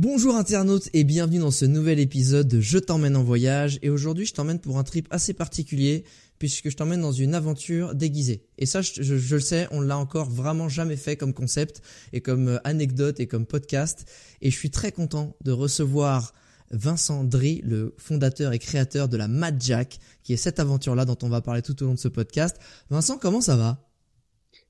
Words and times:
Bonjour 0.00 0.36
internautes 0.36 0.88
et 0.92 1.02
bienvenue 1.02 1.40
dans 1.40 1.50
ce 1.50 1.64
nouvel 1.64 1.98
épisode 1.98 2.46
de 2.46 2.60
Je 2.60 2.78
t'emmène 2.78 3.16
en 3.16 3.24
voyage 3.24 3.80
et 3.82 3.90
aujourd'hui 3.90 4.26
je 4.26 4.32
t'emmène 4.32 4.60
pour 4.60 4.78
un 4.78 4.84
trip 4.84 5.08
assez 5.10 5.34
particulier 5.34 6.04
puisque 6.38 6.70
je 6.70 6.76
t'emmène 6.76 7.00
dans 7.00 7.10
une 7.10 7.34
aventure 7.34 7.96
déguisée. 7.96 8.44
Et 8.58 8.66
ça 8.66 8.80
je, 8.80 9.34
le 9.34 9.40
sais, 9.40 9.66
on 9.72 9.80
l'a 9.80 9.98
encore 9.98 10.30
vraiment 10.30 10.68
jamais 10.68 10.94
fait 10.94 11.16
comme 11.16 11.34
concept 11.34 11.82
et 12.12 12.20
comme 12.20 12.46
euh, 12.46 12.58
anecdote 12.62 13.18
et 13.18 13.26
comme 13.26 13.44
podcast 13.44 14.08
et 14.40 14.52
je 14.52 14.56
suis 14.56 14.70
très 14.70 14.92
content 14.92 15.34
de 15.42 15.50
recevoir 15.50 16.32
Vincent 16.70 17.24
Dry, 17.24 17.60
le 17.66 17.96
fondateur 17.98 18.52
et 18.52 18.60
créateur 18.60 19.08
de 19.08 19.16
la 19.16 19.26
Mad 19.26 19.60
Jack, 19.60 19.98
qui 20.22 20.32
est 20.32 20.36
cette 20.36 20.60
aventure-là 20.60 21.06
dont 21.06 21.18
on 21.22 21.28
va 21.28 21.40
parler 21.40 21.62
tout 21.62 21.82
au 21.82 21.86
long 21.86 21.94
de 21.94 21.98
ce 21.98 22.06
podcast. 22.06 22.56
Vincent, 22.88 23.18
comment 23.18 23.40
ça 23.40 23.56
va? 23.56 23.84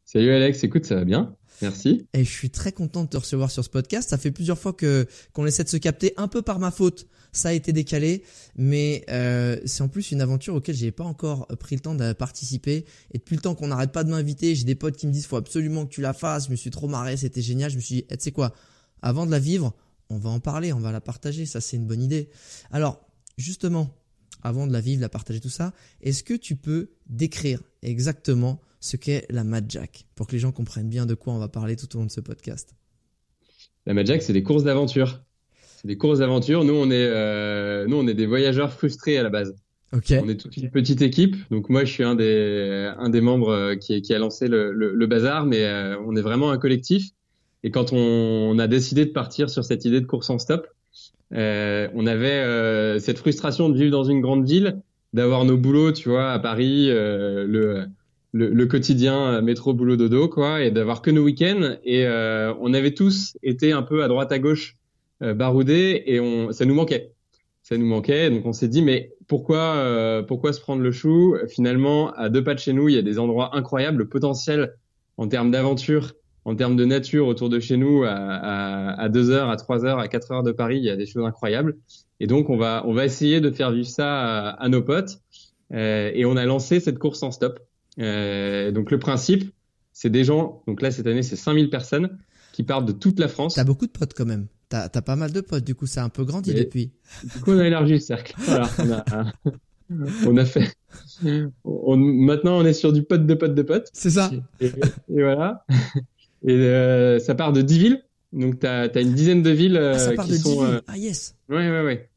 Salut 0.07 0.31
Alex, 0.31 0.65
écoute, 0.65 0.87
ça 0.87 0.95
va 0.95 1.05
bien 1.05 1.37
Merci. 1.63 2.07
Et 2.13 2.25
je 2.25 2.31
suis 2.31 2.51
très 2.51 2.73
content 2.73 3.05
de 3.05 3.09
te 3.09 3.17
recevoir 3.17 3.51
sur 3.51 3.65
ce 3.65 3.71
podcast. 3.71 4.11
Ça 4.11 4.19
fait 4.19 4.31
plusieurs 4.31 4.59
fois 4.59 4.73
que 4.73 5.07
qu'on 5.33 5.47
essaie 5.47 5.65
de 5.65 5.69
se 5.69 5.77
capter, 5.77 6.15
un 6.17 6.29
peu 6.29 6.43
par 6.43 6.59
ma 6.59 6.71
faute. 6.71 7.07
Ça 7.33 7.51
a 7.51 7.53
été 7.53 7.73
décalé, 7.73 8.23
mais 8.57 9.05
euh, 9.11 9.59
c'est 9.67 9.83
en 9.83 9.89
plus 9.89 10.13
une 10.13 10.23
aventure 10.23 10.55
auquel 10.55 10.75
j'ai 10.75 10.91
pas 10.91 11.05
encore 11.05 11.47
pris 11.59 11.77
le 11.77 11.81
temps 11.81 11.95
de 11.95 12.13
participer. 12.13 12.87
Et 13.13 13.19
depuis 13.19 13.37
le 13.37 13.43
temps 13.43 13.55
qu'on 13.55 13.69
n'arrête 13.69 13.93
pas 13.93 14.03
de 14.03 14.11
m'inviter, 14.11 14.55
j'ai 14.55 14.65
des 14.65 14.75
potes 14.75 14.97
qui 14.97 15.07
me 15.07 15.13
disent 15.13 15.27
faut 15.27 15.37
absolument 15.37 15.85
que 15.85 15.91
tu 15.91 16.01
la 16.01 16.15
fasses. 16.15 16.47
Je 16.47 16.51
me 16.51 16.57
suis 16.57 16.71
trop 16.71 16.89
marré, 16.89 17.17
c'était 17.17 17.43
génial. 17.43 17.71
Je 17.71 17.77
me 17.77 17.81
suis 17.81 17.97
dit, 17.97 18.05
eh, 18.09 18.17
tu 18.17 18.25
sais 18.25 18.33
quoi, 18.33 18.55
avant 19.03 19.27
de 19.27 19.31
la 19.31 19.39
vivre, 19.39 19.75
on 20.11 20.19
va 20.19 20.31
en 20.31 20.41
parler, 20.41 20.73
on 20.73 20.81
va 20.81 20.91
la 20.91 21.01
partager. 21.01 21.45
Ça 21.45 21.61
c'est 21.61 21.77
une 21.77 21.87
bonne 21.87 22.03
idée. 22.03 22.31
Alors 22.71 23.01
justement, 23.37 23.95
avant 24.43 24.67
de 24.67 24.73
la 24.73 24.81
vivre, 24.81 25.01
la 25.01 25.09
partager 25.09 25.41
tout 25.41 25.51
ça, 25.51 25.73
est-ce 26.01 26.23
que 26.23 26.35
tu 26.35 26.57
peux 26.57 26.93
décrire 27.09 27.63
exactement 27.83 28.61
ce 28.81 28.97
qu'est 28.97 29.27
la 29.31 29.45
Mad 29.45 29.67
Jack 29.69 30.07
pour 30.15 30.27
que 30.27 30.33
les 30.33 30.39
gens 30.39 30.53
comprennent 30.53 30.89
bien 30.89 31.07
de 31.07 31.15
quoi 31.15 31.33
on 31.33 31.39
va 31.39 31.49
parler 31.49 31.77
tout 31.77 31.95
au 31.97 32.01
long 32.01 32.07
de 32.07 32.11
ce 32.11 32.21
podcast 32.21 32.75
La 33.87 33.95
Madjack, 33.95 34.23
c'est 34.23 34.33
des 34.33 34.43
courses 34.43 34.65
d'aventure. 34.65 35.23
C'est 35.77 35.89
des 35.89 35.97
courses 35.97 36.19
d'aventure. 36.19 36.65
Nous, 36.65 36.75
on 36.75 36.91
est, 36.91 37.07
euh, 37.09 37.87
nous, 37.87 37.97
on 37.97 38.07
est 38.07 38.15
des 38.15 38.27
voyageurs 38.27 38.73
frustrés 38.73 39.17
à 39.17 39.23
la 39.23 39.31
base. 39.31 39.55
On 39.93 40.29
est 40.29 40.37
toute 40.37 40.57
une 40.57 40.71
petite 40.71 41.03
équipe. 41.03 41.37
Donc 41.51 41.71
moi, 41.71 41.85
je 41.85 41.93
suis 41.93 42.05
un 42.05 42.15
des, 42.15 42.93
un 42.99 43.09
des 43.09 43.21
membres 43.21 43.51
euh, 43.51 43.77
qui, 43.77 44.03
qui 44.03 44.13
a 44.13 44.19
lancé 44.19 44.49
le, 44.49 44.73
le, 44.73 44.95
le 44.95 45.07
bazar, 45.07 45.47
mais 45.47 45.65
euh, 45.65 45.97
on 46.07 46.15
est 46.15 46.21
vraiment 46.21 46.51
un 46.51 46.59
collectif. 46.59 47.11
Et 47.63 47.71
quand 47.71 47.93
on, 47.93 47.97
on 47.97 48.59
a 48.59 48.67
décidé 48.67 49.07
de 49.07 49.13
partir 49.13 49.49
sur 49.49 49.65
cette 49.65 49.85
idée 49.85 50.01
de 50.01 50.07
course 50.07 50.31
en 50.31 50.39
stop, 50.39 50.67
euh, 51.33 51.89
on 51.95 52.07
avait 52.07 52.29
euh, 52.29 52.99
cette 52.99 53.19
frustration 53.19 53.69
de 53.69 53.79
vivre 53.79 53.91
dans 53.91 54.05
une 54.05 54.21
grande 54.21 54.47
ville, 54.47 54.81
d'avoir 55.15 55.45
nos 55.45 55.57
boulots, 55.57 55.93
tu 55.93 56.11
vois, 56.11 56.33
à 56.33 56.39
Paris, 56.39 56.89
le, 56.89 57.87
le, 58.39 58.51
le 58.51 58.67
quotidien 58.67 59.35
euh, 59.35 59.43
métro 59.43 59.75
boulot 59.75 59.97
dodo, 59.97 60.29
quoi, 60.29 60.63
et 60.63 60.71
d'avoir 60.71 61.03
que 61.03 61.11
nos 61.11 61.25
week-ends. 61.25 61.77
Et 61.85 62.07
euh, 62.07 62.55
on 62.61 62.73
avait 62.73 62.95
tous 62.95 63.37
été 63.43 63.73
un 63.73 63.83
peu 63.83 64.03
à 64.05 64.09
droite 64.09 64.31
à 64.31 64.39
gauche 64.39 64.77
euh, 65.23 65.35
baroudés, 65.35 66.05
et 66.07 66.21
on, 66.21 66.53
ça 66.53 66.65
nous 66.65 66.75
manquait. 66.75 67.13
Ça 67.63 67.77
nous 67.77 67.87
manquait, 67.87 68.31
donc 68.31 68.47
on 68.47 68.53
s'est 68.53 68.69
dit 68.69 68.81
mais 68.81 69.13
pourquoi 69.27 69.59
euh, 69.59 70.23
pourquoi 70.23 70.55
se 70.55 70.61
prendre 70.61 70.81
le 70.83 70.93
chou? 70.93 71.37
Finalement, 71.49 72.13
à 72.13 72.31
deux 72.31 72.43
pas 72.43 72.55
de 72.55 72.61
chez 72.61 72.73
nous, 72.73 72.89
il 72.89 72.95
y 72.95 72.99
a 72.99 73.03
des 73.03 73.19
endroits 73.19 73.55
incroyables, 73.57 73.99
le 73.99 74.09
potentiel 74.09 74.75
en 75.19 75.29
termes 75.29 75.51
d'aventure, 75.51 76.15
en 76.47 76.55
termes 76.55 76.77
de 76.77 76.85
nature 76.87 77.27
autour 77.27 77.51
de 77.51 77.61
chez 77.61 77.77
nous, 77.77 78.05
à, 78.05 78.13
à, 78.13 79.03
à 79.03 79.09
2 79.11 79.31
heures, 79.31 79.51
à 79.51 79.57
3 79.57 79.85
heures, 79.85 79.99
à 79.99 80.09
4 80.09 80.31
heures 80.31 80.43
de 80.45 80.53
Paris, 80.53 80.79
il 80.79 80.85
y 80.85 80.91
a 80.91 80.97
des 80.97 81.05
choses 81.05 81.27
incroyables. 81.27 81.77
Et 82.21 82.27
donc 82.27 82.49
on 82.49 82.57
va 82.57 82.85
on 82.87 82.95
va 82.95 83.05
essayer 83.05 83.41
de 83.43 83.51
faire 83.51 83.71
vivre 83.73 83.89
ça 83.89 84.09
à, 84.09 84.51
à 84.51 84.69
nos 84.69 84.81
potes. 84.81 85.19
Euh, 85.75 86.11
et 86.15 86.25
on 86.25 86.37
a 86.37 86.47
lancé 86.47 86.81
cette 86.81 86.99
course 86.99 87.23
en 87.23 87.33
stop. 87.33 87.61
Euh, 87.99 88.71
donc 88.71 88.91
le 88.91 88.99
principe, 88.99 89.53
c'est 89.93 90.11
des 90.11 90.25
gens. 90.25 90.63
Donc 90.67 90.83
là 90.83 90.91
cette 90.91 91.07
année, 91.07 91.23
c'est 91.23 91.37
5000 91.37 91.71
personnes 91.71 92.19
qui 92.53 92.63
partent 92.63 92.87
de 92.87 92.93
toute 92.93 93.19
la 93.19 93.29
France. 93.29 93.55
T'as 93.55 93.65
beaucoup 93.65 93.87
de 93.87 93.93
potes 93.93 94.15
quand 94.15 94.27
même. 94.27 94.47
T'as 94.69 94.89
as 94.93 95.03
pas 95.03 95.17
mal 95.17 95.33
de 95.33 95.41
potes, 95.41 95.65
du 95.65 95.75
coup, 95.75 95.87
ça 95.87 96.03
a 96.03 96.05
un 96.05 96.11
peu 96.11 96.25
grandi 96.25 96.53
depuis. 96.53 96.93
Du 97.35 97.41
coup, 97.41 97.53
on 97.53 97.59
a 97.59 97.67
élargi 97.67 97.95
le 97.95 98.01
cercle. 98.01 98.35
Voilà, 98.39 98.69
on 98.79 98.91
a, 98.93 99.33
on 100.27 100.37
a 100.37 100.45
fait. 100.45 100.75
On, 101.65 101.97
maintenant, 101.97 102.59
on 102.59 102.67
est 102.67 102.75
sur 102.75 102.93
du 102.93 103.03
pote 103.03 103.27
de 103.27 103.35
pote 103.35 103.55
de 103.55 103.63
pote. 103.63 103.89
C'est 103.95 104.11
ça 104.11 104.31
Et, 104.61 104.67
et 104.67 105.23
voilà. 105.23 105.65
Et 106.47 106.53
euh, 106.53 107.19
ça 107.19 107.35
part 107.35 107.53
de 107.53 107.63
10 107.63 107.79
villes. 107.79 108.05
Donc, 108.33 108.61
tu 108.61 108.67
as, 108.67 109.01
une 109.01 109.15
dizaine 109.15 109.43
de 109.43 109.51
villes 109.51 109.77
euh, 109.77 109.95
Ah, 109.95 109.99
ça 109.99 110.13
part 110.13 110.27
qui 110.27 110.33
de 110.33 110.37
sont. 110.37 110.65
10 110.65 110.71
euh. 110.71 110.81
Ah 110.87 110.99
yes 110.99 111.35
Ouais, 111.49 111.71
ouais, 111.71 111.83
ouais. 111.83 112.11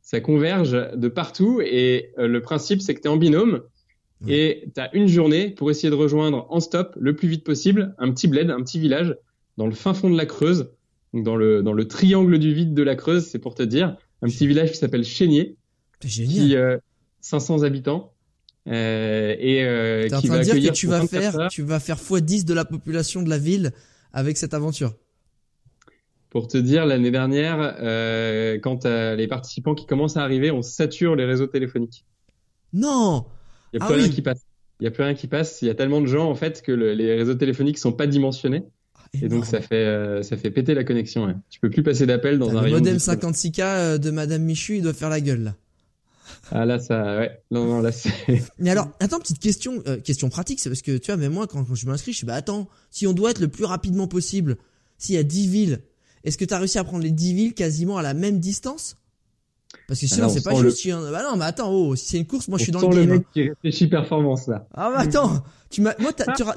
Ça 0.00 0.20
converge 0.20 0.72
de 0.72 1.08
partout. 1.08 1.60
Et 1.60 2.12
euh, 2.18 2.26
le 2.26 2.40
principe, 2.40 2.80
c'est 2.80 2.94
que 2.94 3.00
tu 3.00 3.06
es 3.06 3.10
en 3.10 3.16
binôme. 3.16 3.62
Et 4.28 4.64
tu 4.74 4.80
as 4.80 4.94
une 4.94 5.08
journée 5.08 5.50
pour 5.50 5.70
essayer 5.70 5.88
de 5.90 5.94
rejoindre 5.94 6.46
en 6.50 6.60
stop 6.60 6.94
le 7.00 7.16
plus 7.16 7.28
vite 7.28 7.44
possible 7.44 7.94
un 7.98 8.12
petit 8.12 8.28
bled, 8.28 8.50
un 8.50 8.62
petit 8.62 8.78
village 8.78 9.16
dans 9.56 9.66
le 9.66 9.72
fin 9.72 9.94
fond 9.94 10.10
de 10.10 10.16
la 10.16 10.26
Creuse. 10.26 10.70
Donc 11.14 11.24
dans 11.24 11.36
le, 11.36 11.62
dans 11.62 11.72
le 11.72 11.88
triangle 11.88 12.38
du 12.38 12.52
vide 12.52 12.74
de 12.74 12.82
la 12.82 12.96
Creuse, 12.96 13.26
c'est 13.26 13.38
pour 13.38 13.54
te 13.54 13.62
dire. 13.62 13.96
Un 14.22 14.28
petit 14.28 14.46
village 14.46 14.72
qui 14.72 14.76
s'appelle 14.76 15.04
Chénier, 15.04 15.56
qui 16.00 16.54
euh, 16.54 16.76
500 17.22 17.62
habitants. 17.62 18.12
Euh, 18.68 19.34
et 19.38 19.64
euh, 19.64 20.06
T'es 20.08 20.14
en 20.14 20.20
qui 20.20 20.26
train 20.26 20.36
va 20.36 20.44
de 20.44 20.50
dire 20.50 20.70
que 20.70 20.76
tu 20.76 20.86
vas 20.86 20.98
24 21.00 21.08
faire, 21.22 21.40
heures. 21.40 21.50
tu 21.50 21.62
vas 21.62 21.80
faire 21.80 21.96
x10 21.96 22.44
de 22.44 22.52
la 22.52 22.66
population 22.66 23.22
de 23.22 23.30
la 23.30 23.38
ville 23.38 23.72
avec 24.12 24.36
cette 24.36 24.52
aventure. 24.52 24.94
Pour 26.28 26.46
te 26.46 26.58
dire, 26.58 26.84
l'année 26.84 27.10
dernière, 27.10 27.76
euh, 27.80 28.58
quand 28.62 28.84
les 28.84 29.26
participants 29.26 29.74
qui 29.74 29.86
commencent 29.86 30.18
à 30.18 30.22
arriver, 30.22 30.50
on 30.50 30.62
sature 30.62 31.16
les 31.16 31.24
réseaux 31.24 31.46
téléphoniques. 31.46 32.04
Non 32.72 33.24
Il 33.72 33.76
n'y 33.78 33.82
a 33.82 33.84
Ah 33.84 33.86
plus 33.88 33.96
rien 34.00 34.08
oui. 34.08 34.14
qui 34.14 34.22
passe. 34.22 34.40
Il 34.80 34.84
y 34.84 34.86
a 34.86 34.90
plus 34.90 35.02
rien 35.04 35.14
qui 35.14 35.26
passe. 35.26 35.60
Il 35.62 35.68
y 35.68 35.70
a 35.70 35.74
tellement 35.74 36.00
de 36.00 36.06
gens 36.06 36.28
en 36.30 36.34
fait 36.34 36.62
que 36.62 36.72
le- 36.72 36.94
les 36.94 37.14
réseaux 37.14 37.34
téléphoniques 37.34 37.78
sont 37.78 37.92
pas 37.92 38.06
dimensionnés 38.06 38.64
et 39.12 39.28
donc 39.28 39.44
ça 39.44 39.60
fait 39.60 39.74
euh, 39.84 40.22
ça 40.22 40.36
fait 40.36 40.50
péter 40.50 40.72
la 40.74 40.84
connexion. 40.84 41.24
Ouais. 41.26 41.34
Tu 41.50 41.60
peux 41.60 41.68
plus 41.70 41.82
passer 41.82 42.06
d'appels 42.06 42.38
dans 42.38 42.56
un 42.56 42.62
Le 42.62 42.70
modem 42.70 42.96
10 42.96 43.04
km. 43.04 43.28
56K 43.28 43.60
euh, 43.62 43.98
de 43.98 44.10
Madame 44.10 44.42
Michu, 44.42 44.76
il 44.76 44.82
doit 44.82 44.92
faire 44.94 45.10
la 45.10 45.20
gueule 45.20 45.42
là. 45.42 45.54
Ah 46.52 46.64
là 46.64 46.78
ça 46.78 47.18
ouais. 47.18 47.42
Non 47.50 47.66
non 47.66 47.80
là 47.80 47.92
c'est 47.92 48.10
Mais 48.58 48.70
alors, 48.70 48.88
attends, 49.00 49.18
petite 49.18 49.40
question, 49.40 49.82
euh, 49.86 49.98
question 49.98 50.28
pratique, 50.30 50.60
c'est 50.60 50.70
parce 50.70 50.82
que 50.82 50.96
tu 50.96 51.06
vois, 51.06 51.16
même 51.16 51.32
moi, 51.32 51.46
quand, 51.46 51.62
quand 51.64 51.74
je 51.74 51.86
m'inscris, 51.86 52.12
je 52.12 52.18
suis 52.18 52.26
bah 52.26 52.34
attends, 52.34 52.68
si 52.90 53.06
on 53.06 53.12
doit 53.12 53.30
être 53.32 53.40
le 53.40 53.48
plus 53.48 53.64
rapidement 53.64 54.06
possible, 54.08 54.56
s'il 54.96 55.14
y 55.16 55.18
a 55.18 55.22
10 55.22 55.48
villes, 55.48 55.80
est-ce 56.24 56.38
que 56.38 56.44
t'as 56.44 56.58
réussi 56.58 56.78
à 56.78 56.84
prendre 56.84 57.02
les 57.02 57.10
10 57.10 57.34
villes 57.34 57.54
quasiment 57.54 57.98
à 57.98 58.02
la 58.02 58.14
même 58.14 58.38
distance? 58.40 58.96
Parce 59.90 60.00
que 60.00 60.06
sinon, 60.06 60.28
c'est 60.28 60.44
pas 60.44 60.54
juste. 60.54 60.76
si 60.76 60.92
un- 60.92 61.10
Bah 61.10 61.24
non, 61.28 61.36
mais 61.36 61.46
attends, 61.46 61.72
oh, 61.72 61.96
si 61.96 62.06
c'est 62.06 62.18
une 62.18 62.26
course, 62.26 62.46
moi 62.46 62.58
je 62.58 62.62
suis 62.62 62.70
dans 62.72 62.78
On 62.84 62.90
le 62.90 62.94
sent 62.94 63.00
le 63.00 63.06
game. 63.06 63.16
mec 63.18 63.26
qui 63.34 63.48
réfléchit 63.48 63.88
performance 63.88 64.46
là. 64.46 64.68
Ah 64.72 64.88
bah 64.94 65.00
attends, 65.00 65.42
tu 65.68 65.80
m'as, 65.80 65.94
moi 65.98 66.12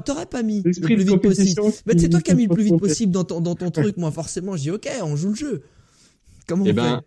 t'aurais 0.05 0.27
pas 0.27 0.43
mis 0.43 0.61
le 0.63 0.71
plus 0.81 0.95
vite 1.03 1.19
possible. 1.19 1.61
Mais 1.87 1.97
c'est 1.97 2.09
toi 2.09 2.21
qui 2.21 2.29
as 2.29 2.35
mis 2.35 2.45
le 2.45 2.53
plus 2.53 2.63
vite 2.65 2.77
possible 2.79 3.11
dans 3.11 3.23
ton, 3.23 3.41
dans 3.41 3.55
ton 3.55 3.71
truc, 3.71 3.97
moi 3.97 4.11
forcément, 4.11 4.55
je 4.55 4.61
dis 4.61 4.69
ok, 4.71 4.87
on 5.01 5.15
joue 5.15 5.29
le 5.29 5.35
jeu. 5.35 5.63
Comment 6.47 6.63
on 6.63 6.67
Eh 6.67 6.73
ben, 6.73 6.97
fait? 6.97 7.05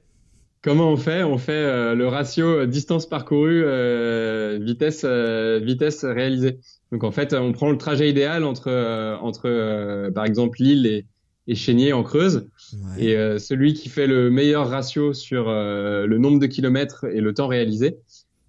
Comment 0.63 0.91
on 0.91 0.97
fait? 0.97 1.23
On 1.23 1.39
fait 1.39 1.53
euh, 1.53 1.95
le 1.95 2.09
ratio 2.09 2.47
euh, 2.47 2.67
distance 2.67 3.07
parcourue, 3.09 3.63
euh, 3.65 4.59
vitesse, 4.61 5.03
euh, 5.05 5.61
vitesse 5.63 6.05
réalisée. 6.05 6.59
Donc 6.91 7.05
en 7.05 7.13
fait, 7.13 7.35
on 7.35 7.53
prend 7.53 7.71
le 7.71 7.79
trajet 7.79 8.11
idéal 8.11 8.43
entre, 8.43 8.69
euh, 8.69 9.17
entre 9.19 9.43
euh, 9.49 10.11
par 10.11 10.25
exemple 10.25 10.59
Lille 10.61 10.87
et, 10.87 11.07
et 11.49 11.55
Chénier 11.55 11.93
en 11.93 12.03
Creuse, 12.03 12.49
Ouais. 12.73 13.05
et 13.05 13.17
euh, 13.17 13.39
celui 13.39 13.75
qui 13.75 13.89
fait 13.89 14.07
le 14.07 14.31
meilleur 14.31 14.69
ratio 14.69 15.13
sur 15.13 15.49
euh, 15.49 16.07
le 16.07 16.19
nombre 16.19 16.39
de 16.41 16.47
kilomètres 16.47 17.05
et 17.05 17.21
le 17.21 17.33
temps 17.35 17.47
réalisé, 17.47 17.99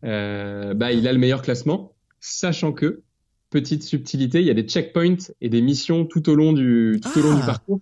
euh, 0.04 0.74
bah 0.74 0.92
il 0.92 1.08
a 1.08 1.14
le 1.14 1.20
meilleur 1.20 1.42
classement, 1.42 1.94
sachant 2.20 2.72
que 2.74 3.02
petite 3.50 3.84
subtilité, 3.84 4.42
il 4.42 4.48
y 4.48 4.50
a 4.50 4.54
des 4.56 4.64
checkpoints 4.64 5.32
et 5.42 5.50
des 5.50 5.62
missions 5.62 6.06
tout 6.06 6.30
au 6.30 6.36
long 6.36 6.54
du 6.54 7.00
tout 7.02 7.20
au 7.20 7.22
long 7.22 7.36
du 7.36 7.42
Ah. 7.44 7.48
parcours, 7.48 7.82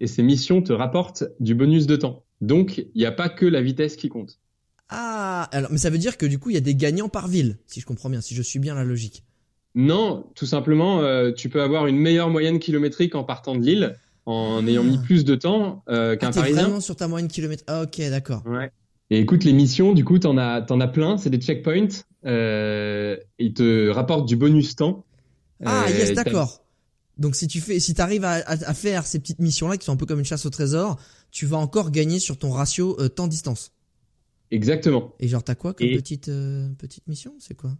et 0.00 0.06
ces 0.06 0.22
missions 0.22 0.62
te 0.62 0.72
rapportent 0.72 1.24
du 1.40 1.54
bonus 1.54 1.86
de 1.86 1.96
temps. 1.96 2.24
Donc, 2.40 2.78
il 2.78 2.88
n'y 2.96 3.04
a 3.06 3.12
pas 3.12 3.28
que 3.28 3.44
la 3.46 3.60
vitesse 3.60 3.96
qui 3.96 4.08
compte. 4.08 4.38
Ah, 4.90 5.48
alors, 5.52 5.70
mais 5.70 5.78
ça 5.78 5.90
veut 5.90 5.98
dire 5.98 6.16
que 6.16 6.24
du 6.24 6.38
coup, 6.38 6.50
il 6.50 6.54
y 6.54 6.56
a 6.56 6.60
des 6.62 6.74
gagnants 6.74 7.08
par 7.10 7.28
ville, 7.28 7.58
si 7.66 7.80
je 7.80 7.86
comprends 7.86 8.08
bien, 8.08 8.20
si 8.22 8.34
je 8.34 8.42
suis 8.42 8.58
bien 8.58 8.74
la 8.74 8.84
logique. 8.84 9.24
Non, 9.74 10.24
tout 10.34 10.46
simplement, 10.46 11.00
euh, 11.02 11.30
tu 11.32 11.48
peux 11.50 11.60
avoir 11.60 11.86
une 11.86 11.98
meilleure 11.98 12.30
moyenne 12.30 12.58
kilométrique 12.58 13.14
en 13.14 13.22
partant 13.24 13.54
de 13.54 13.62
Lille, 13.64 13.96
en 14.30 14.66
ayant 14.66 14.84
mis 14.84 14.98
plus 14.98 15.24
de 15.24 15.34
temps 15.34 15.82
euh, 15.88 16.16
qu'un 16.16 16.28
Ah, 16.28 16.32
Parisien. 16.32 16.62
vraiment 16.62 16.80
sur 16.80 16.96
ta 16.96 17.08
moyenne 17.08 17.28
kilomètre. 17.28 17.64
Ah, 17.66 17.82
ok, 17.82 17.98
d'accord. 18.10 18.42
Ouais. 18.46 18.70
Et 19.10 19.18
écoute, 19.20 19.44
les 19.44 19.52
missions, 19.54 19.94
du 19.94 20.04
coup, 20.04 20.18
t'en 20.18 20.36
as, 20.36 20.60
t'en 20.62 20.80
as 20.80 20.88
plein, 20.88 21.16
c'est 21.16 21.30
des 21.30 21.38
checkpoints. 21.40 21.88
Euh, 22.26 23.16
ils 23.38 23.54
te 23.54 23.88
rapportent 23.88 24.26
du 24.28 24.36
bonus 24.36 24.76
temps. 24.76 25.04
Ah, 25.64 25.84
Euh, 25.88 25.90
yes, 25.90 26.12
d'accord. 26.12 26.62
Donc 27.16 27.34
si 27.34 27.48
tu 27.48 27.60
fais, 27.60 27.80
si 27.80 27.94
t'arrives 27.94 28.24
à, 28.24 28.34
à, 28.34 28.52
à 28.52 28.74
faire 28.74 29.06
ces 29.06 29.18
petites 29.18 29.40
missions-là 29.40 29.76
qui 29.76 29.84
sont 29.86 29.92
un 29.92 29.96
peu 29.96 30.06
comme 30.06 30.18
une 30.20 30.24
chasse 30.24 30.46
au 30.46 30.50
trésor, 30.50 30.98
tu 31.32 31.46
vas 31.46 31.56
encore 31.56 31.90
gagner 31.90 32.18
sur 32.20 32.38
ton 32.38 32.50
ratio 32.50 32.96
euh, 33.00 33.08
temps-distance. 33.08 33.72
Exactement. 34.50 35.14
Et 35.20 35.26
genre 35.28 35.42
t'as 35.42 35.54
quoi 35.56 35.74
comme 35.74 35.86
Et- 35.86 35.96
petite 35.96 36.30
petite 36.78 37.06
mission? 37.08 37.34
C'est 37.38 37.54
quoi? 37.56 37.70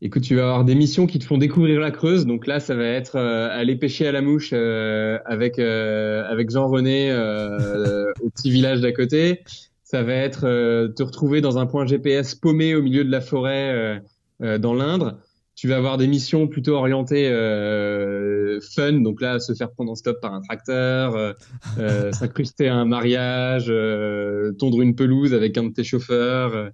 Écoute, 0.00 0.22
tu 0.22 0.36
vas 0.36 0.42
avoir 0.42 0.64
des 0.64 0.76
missions 0.76 1.06
qui 1.08 1.18
te 1.18 1.24
font 1.24 1.38
découvrir 1.38 1.80
la 1.80 1.90
Creuse. 1.90 2.24
Donc 2.24 2.46
là, 2.46 2.60
ça 2.60 2.76
va 2.76 2.84
être 2.84 3.16
euh, 3.16 3.48
aller 3.50 3.74
pêcher 3.74 4.06
à 4.06 4.12
la 4.12 4.22
mouche 4.22 4.50
euh, 4.52 5.18
avec 5.24 5.58
euh, 5.58 6.22
avec 6.28 6.50
Jean-René 6.50 7.10
euh, 7.10 8.12
au 8.22 8.30
petit 8.30 8.50
village 8.50 8.80
d'à 8.80 8.92
côté. 8.92 9.42
Ça 9.82 10.04
va 10.04 10.14
être 10.14 10.44
euh, 10.46 10.88
te 10.88 11.02
retrouver 11.02 11.40
dans 11.40 11.58
un 11.58 11.66
point 11.66 11.84
GPS 11.84 12.36
paumé 12.36 12.76
au 12.76 12.82
milieu 12.82 13.04
de 13.04 13.10
la 13.10 13.20
forêt 13.20 13.72
euh, 13.74 13.98
euh, 14.42 14.58
dans 14.58 14.72
l'Indre. 14.74 15.18
Tu 15.56 15.66
vas 15.66 15.76
avoir 15.78 15.96
des 15.96 16.06
missions 16.06 16.46
plutôt 16.46 16.76
orientées 16.76 17.28
euh, 17.28 18.60
fun. 18.60 18.92
Donc 18.92 19.20
là, 19.20 19.40
se 19.40 19.52
faire 19.54 19.72
prendre 19.72 19.90
en 19.90 19.96
stop 19.96 20.20
par 20.20 20.32
un 20.32 20.40
tracteur, 20.40 21.34
s'incruster 22.12 22.68
à 22.68 22.76
un 22.76 22.84
mariage, 22.84 23.66
euh, 23.68 24.52
tondre 24.52 24.80
une 24.80 24.94
pelouse 24.94 25.34
avec 25.34 25.58
un 25.58 25.64
de 25.64 25.72
tes 25.72 25.82
chauffeurs. 25.82 26.70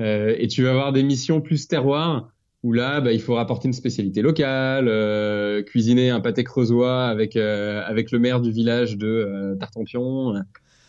euh, 0.00 0.34
et 0.36 0.48
tu 0.48 0.64
vas 0.64 0.70
avoir 0.70 0.92
des 0.92 1.04
missions 1.04 1.40
plus 1.40 1.68
terroir 1.68 2.32
où 2.64 2.72
là, 2.72 3.00
bah, 3.00 3.12
il 3.12 3.20
faut 3.20 3.34
rapporter 3.34 3.68
une 3.68 3.72
spécialité 3.74 4.20
locale, 4.22 4.86
euh, 4.88 5.62
cuisiner 5.62 6.10
un 6.10 6.20
pâté 6.20 6.42
creusois 6.44 7.06
avec 7.06 7.36
euh, 7.36 7.82
avec 7.86 8.10
le 8.10 8.18
maire 8.18 8.40
du 8.40 8.50
village 8.50 8.96
de 8.96 9.06
euh, 9.06 9.54
Tartampion. 9.56 10.32
Donc 10.34 10.42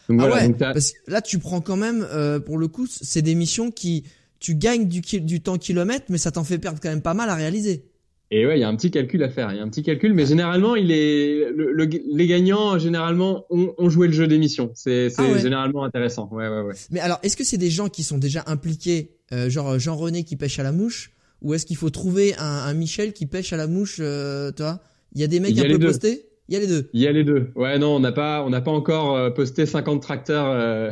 Ah 0.09 0.13
voilà, 0.27 0.35
ouais, 0.35 0.47
donc 0.47 0.57
parce 0.57 0.91
que 0.93 1.11
là 1.11 1.21
tu 1.21 1.37
prends 1.37 1.61
quand 1.61 1.77
même, 1.77 2.05
euh, 2.11 2.39
pour 2.39 2.57
le 2.57 2.67
coup, 2.67 2.87
c'est 2.89 3.21
des 3.21 3.35
missions 3.35 3.69
qui, 3.69 4.03
tu 4.39 4.55
gagnes 4.55 4.87
du, 4.87 5.41
temps 5.41 5.57
kilomètre, 5.57 6.05
mais 6.09 6.17
ça 6.17 6.31
t'en 6.31 6.43
fait 6.43 6.57
perdre 6.57 6.79
quand 6.81 6.89
même 6.89 7.03
pas 7.03 7.13
mal 7.13 7.29
à 7.29 7.35
réaliser. 7.35 7.83
et 8.31 8.47
ouais, 8.47 8.57
il 8.57 8.61
y 8.61 8.63
a 8.63 8.67
un 8.69 8.75
petit 8.75 8.89
calcul 8.89 9.21
à 9.21 9.29
faire. 9.29 9.51
Il 9.51 9.57
y 9.57 9.59
a 9.59 9.63
un 9.63 9.69
petit 9.69 9.83
calcul, 9.83 10.15
mais 10.15 10.25
généralement, 10.25 10.75
il 10.75 10.89
est 10.91 11.51
le- 11.55 11.71
le- 11.73 11.87
les 12.11 12.25
gagnants 12.27 12.79
généralement 12.79 13.45
ont, 13.51 13.73
ont 13.77 13.89
joué 13.91 14.07
le 14.07 14.13
jeu 14.13 14.25
des 14.27 14.39
missions. 14.39 14.71
C'est 14.73 15.09
Ah 15.17 15.23
ouais. 15.23 15.39
généralement 15.39 15.83
intéressant. 15.83 16.27
Ouais, 16.31 16.47
ouais, 16.47 16.61
ouais. 16.61 16.73
Mais 16.89 17.01
alors, 17.01 17.19
est-ce 17.21 17.37
que 17.37 17.43
c'est 17.43 17.57
des 17.57 17.69
gens 17.69 17.89
qui 17.89 18.01
sont 18.01 18.17
déjà 18.17 18.43
impliqués, 18.47 19.11
euh, 19.31 19.49
genre 19.51 19.77
Jean-René 19.77 20.23
qui 20.23 20.35
pêche 20.37 20.57
à 20.57 20.63
la 20.63 20.71
mouche, 20.71 21.11
ou 21.41 21.53
est-ce 21.53 21.65
qu'il 21.65 21.77
faut 21.77 21.89
trouver 21.89 22.35
un, 22.37 22.43
un 22.45 22.73
Michel 22.73 23.13
qui 23.13 23.25
pêche 23.25 23.53
à 23.53 23.57
la 23.57 23.67
mouche, 23.67 23.97
euh, 23.99 24.51
tu 24.51 24.61
vois? 24.63 24.81
Il 25.13 25.21
y 25.21 25.23
a 25.23 25.27
des 25.27 25.39
mecs 25.39 25.55
y 25.55 25.59
a 25.61 25.63
un 25.63 25.67
peu 25.67 25.77
deux. 25.79 25.87
postés? 25.87 26.25
Il 26.47 26.53
y 26.53 26.57
a 26.57 26.59
les 26.59 26.67
deux. 26.67 26.89
Il 26.93 27.01
y 27.01 27.07
a 27.07 27.11
les 27.11 27.23
deux. 27.23 27.51
Ouais, 27.55 27.77
non, 27.77 27.95
on 27.95 27.99
n'a 27.99 28.11
pas 28.11 28.43
on 28.43 28.49
n'a 28.49 28.61
pas 28.61 28.71
encore 28.71 29.15
euh, 29.15 29.29
posté 29.29 29.65
50 29.65 30.01
tracteurs 30.01 30.47
euh, 30.47 30.91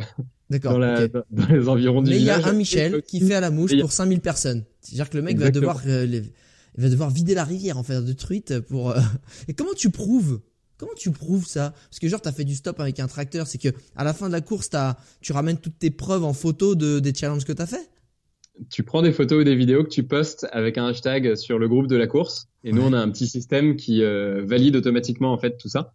dans, 0.62 0.78
la- 0.78 1.08
les 1.50 1.68
environs 1.68 2.00
du 2.02 2.10
Mais 2.10 2.16
il 2.16 2.22
y 2.24 2.30
a 2.30 2.46
un 2.46 2.52
Michel 2.52 3.02
qui 3.02 3.20
fait 3.20 3.34
à 3.34 3.40
la 3.40 3.50
mouche 3.50 3.78
pour 3.80 3.92
5000 3.92 4.20
personnes. 4.20 4.64
C'est-à-dire 4.80 5.10
que 5.10 5.16
le 5.16 5.22
mec 5.22 5.32
Exactement. 5.34 5.66
va 5.66 5.74
devoir, 5.74 5.86
euh, 5.86 6.06
les- 6.06 6.32
il 6.76 6.82
va 6.84 6.88
devoir 6.90 7.10
vider 7.10 7.34
la 7.34 7.44
rivière 7.44 7.76
en 7.76 7.82
fait 7.82 8.00
de 8.00 8.12
truite 8.12 8.60
pour. 8.60 8.90
euh, 8.90 9.00
Et 9.48 9.54
comment 9.54 9.74
tu 9.74 9.90
prouves? 9.90 10.40
Comment 10.76 10.92
tu 10.96 11.10
prouves 11.10 11.44
ça? 11.46 11.74
Parce 11.90 11.98
que 11.98 12.06
genre 12.08 12.20
t'as 12.22 12.30
fait 12.30 12.44
du 12.44 12.54
stop 12.54 12.78
avec 12.78 13.00
un 13.00 13.08
tracteur, 13.08 13.48
c'est 13.48 13.58
que 13.58 13.68
à 13.96 14.04
la 14.04 14.14
fin 14.14 14.28
de 14.28 14.32
la 14.32 14.40
course 14.40 14.70
t'as, 14.70 14.96
tu 15.20 15.32
ramènes 15.32 15.58
toutes 15.58 15.78
tes 15.80 15.90
preuves 15.90 16.22
en 16.22 16.32
photo 16.32 16.76
de 16.76 17.00
des 17.00 17.12
challenges 17.12 17.44
que 17.44 17.52
t'as 17.52 17.66
fait? 17.66 17.90
Tu 18.70 18.82
prends 18.82 19.02
des 19.02 19.12
photos 19.12 19.40
ou 19.40 19.44
des 19.44 19.54
vidéos 19.54 19.84
que 19.84 19.88
tu 19.88 20.02
postes 20.02 20.46
avec 20.52 20.78
un 20.78 20.86
hashtag 20.86 21.34
sur 21.36 21.58
le 21.58 21.68
groupe 21.68 21.86
de 21.86 21.96
la 21.96 22.06
course. 22.06 22.48
Et 22.64 22.72
nous, 22.72 22.82
on 22.82 22.92
a 22.92 22.98
un 22.98 23.10
petit 23.10 23.26
système 23.26 23.76
qui 23.76 24.02
euh, 24.02 24.42
valide 24.44 24.76
automatiquement 24.76 25.32
en 25.32 25.38
fait 25.38 25.56
tout 25.56 25.68
ça. 25.68 25.94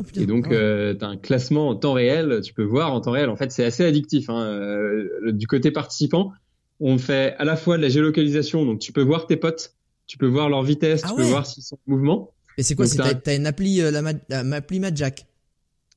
Oh. 0.00 0.04
Et 0.16 0.26
donc, 0.26 0.50
euh, 0.52 0.94
tu 0.94 1.04
as 1.04 1.08
un 1.08 1.16
classement 1.16 1.68
en 1.68 1.74
temps 1.74 1.92
réel. 1.92 2.40
Tu 2.42 2.54
peux 2.54 2.62
voir 2.62 2.92
en 2.92 3.00
temps 3.00 3.10
réel. 3.12 3.28
En 3.28 3.36
fait, 3.36 3.50
c'est 3.52 3.64
assez 3.64 3.84
addictif. 3.84 4.30
Hein. 4.30 4.40
Euh, 4.42 5.32
du 5.32 5.46
côté 5.46 5.70
participant, 5.70 6.32
on 6.80 6.98
fait 6.98 7.34
à 7.38 7.44
la 7.44 7.56
fois 7.56 7.76
de 7.76 7.82
la 7.82 7.88
géolocalisation. 7.88 8.64
Donc, 8.64 8.78
tu 8.78 8.92
peux 8.92 9.02
voir 9.02 9.26
tes 9.26 9.36
potes, 9.36 9.74
tu 10.06 10.16
peux 10.18 10.26
voir 10.28 10.48
leur 10.48 10.62
vitesse, 10.62 11.02
Ah 11.04 11.08
tu 11.08 11.14
ouais. 11.14 11.22
peux 11.24 11.28
voir 11.28 11.46
s'ils 11.46 11.62
sont 11.64 11.76
en 11.76 11.90
mouvement. 11.90 12.30
Et 12.56 12.62
c'est 12.62 12.74
quoi? 12.74 12.86
T'as- 12.88 13.14
t'as 13.14 13.36
une 13.36 13.46
appli, 13.46 13.80
euh, 13.80 13.90
la, 13.90 14.02
ma- 14.02 14.12
la 14.28 14.40
appli 14.56 14.80
Madjack. 14.80 15.26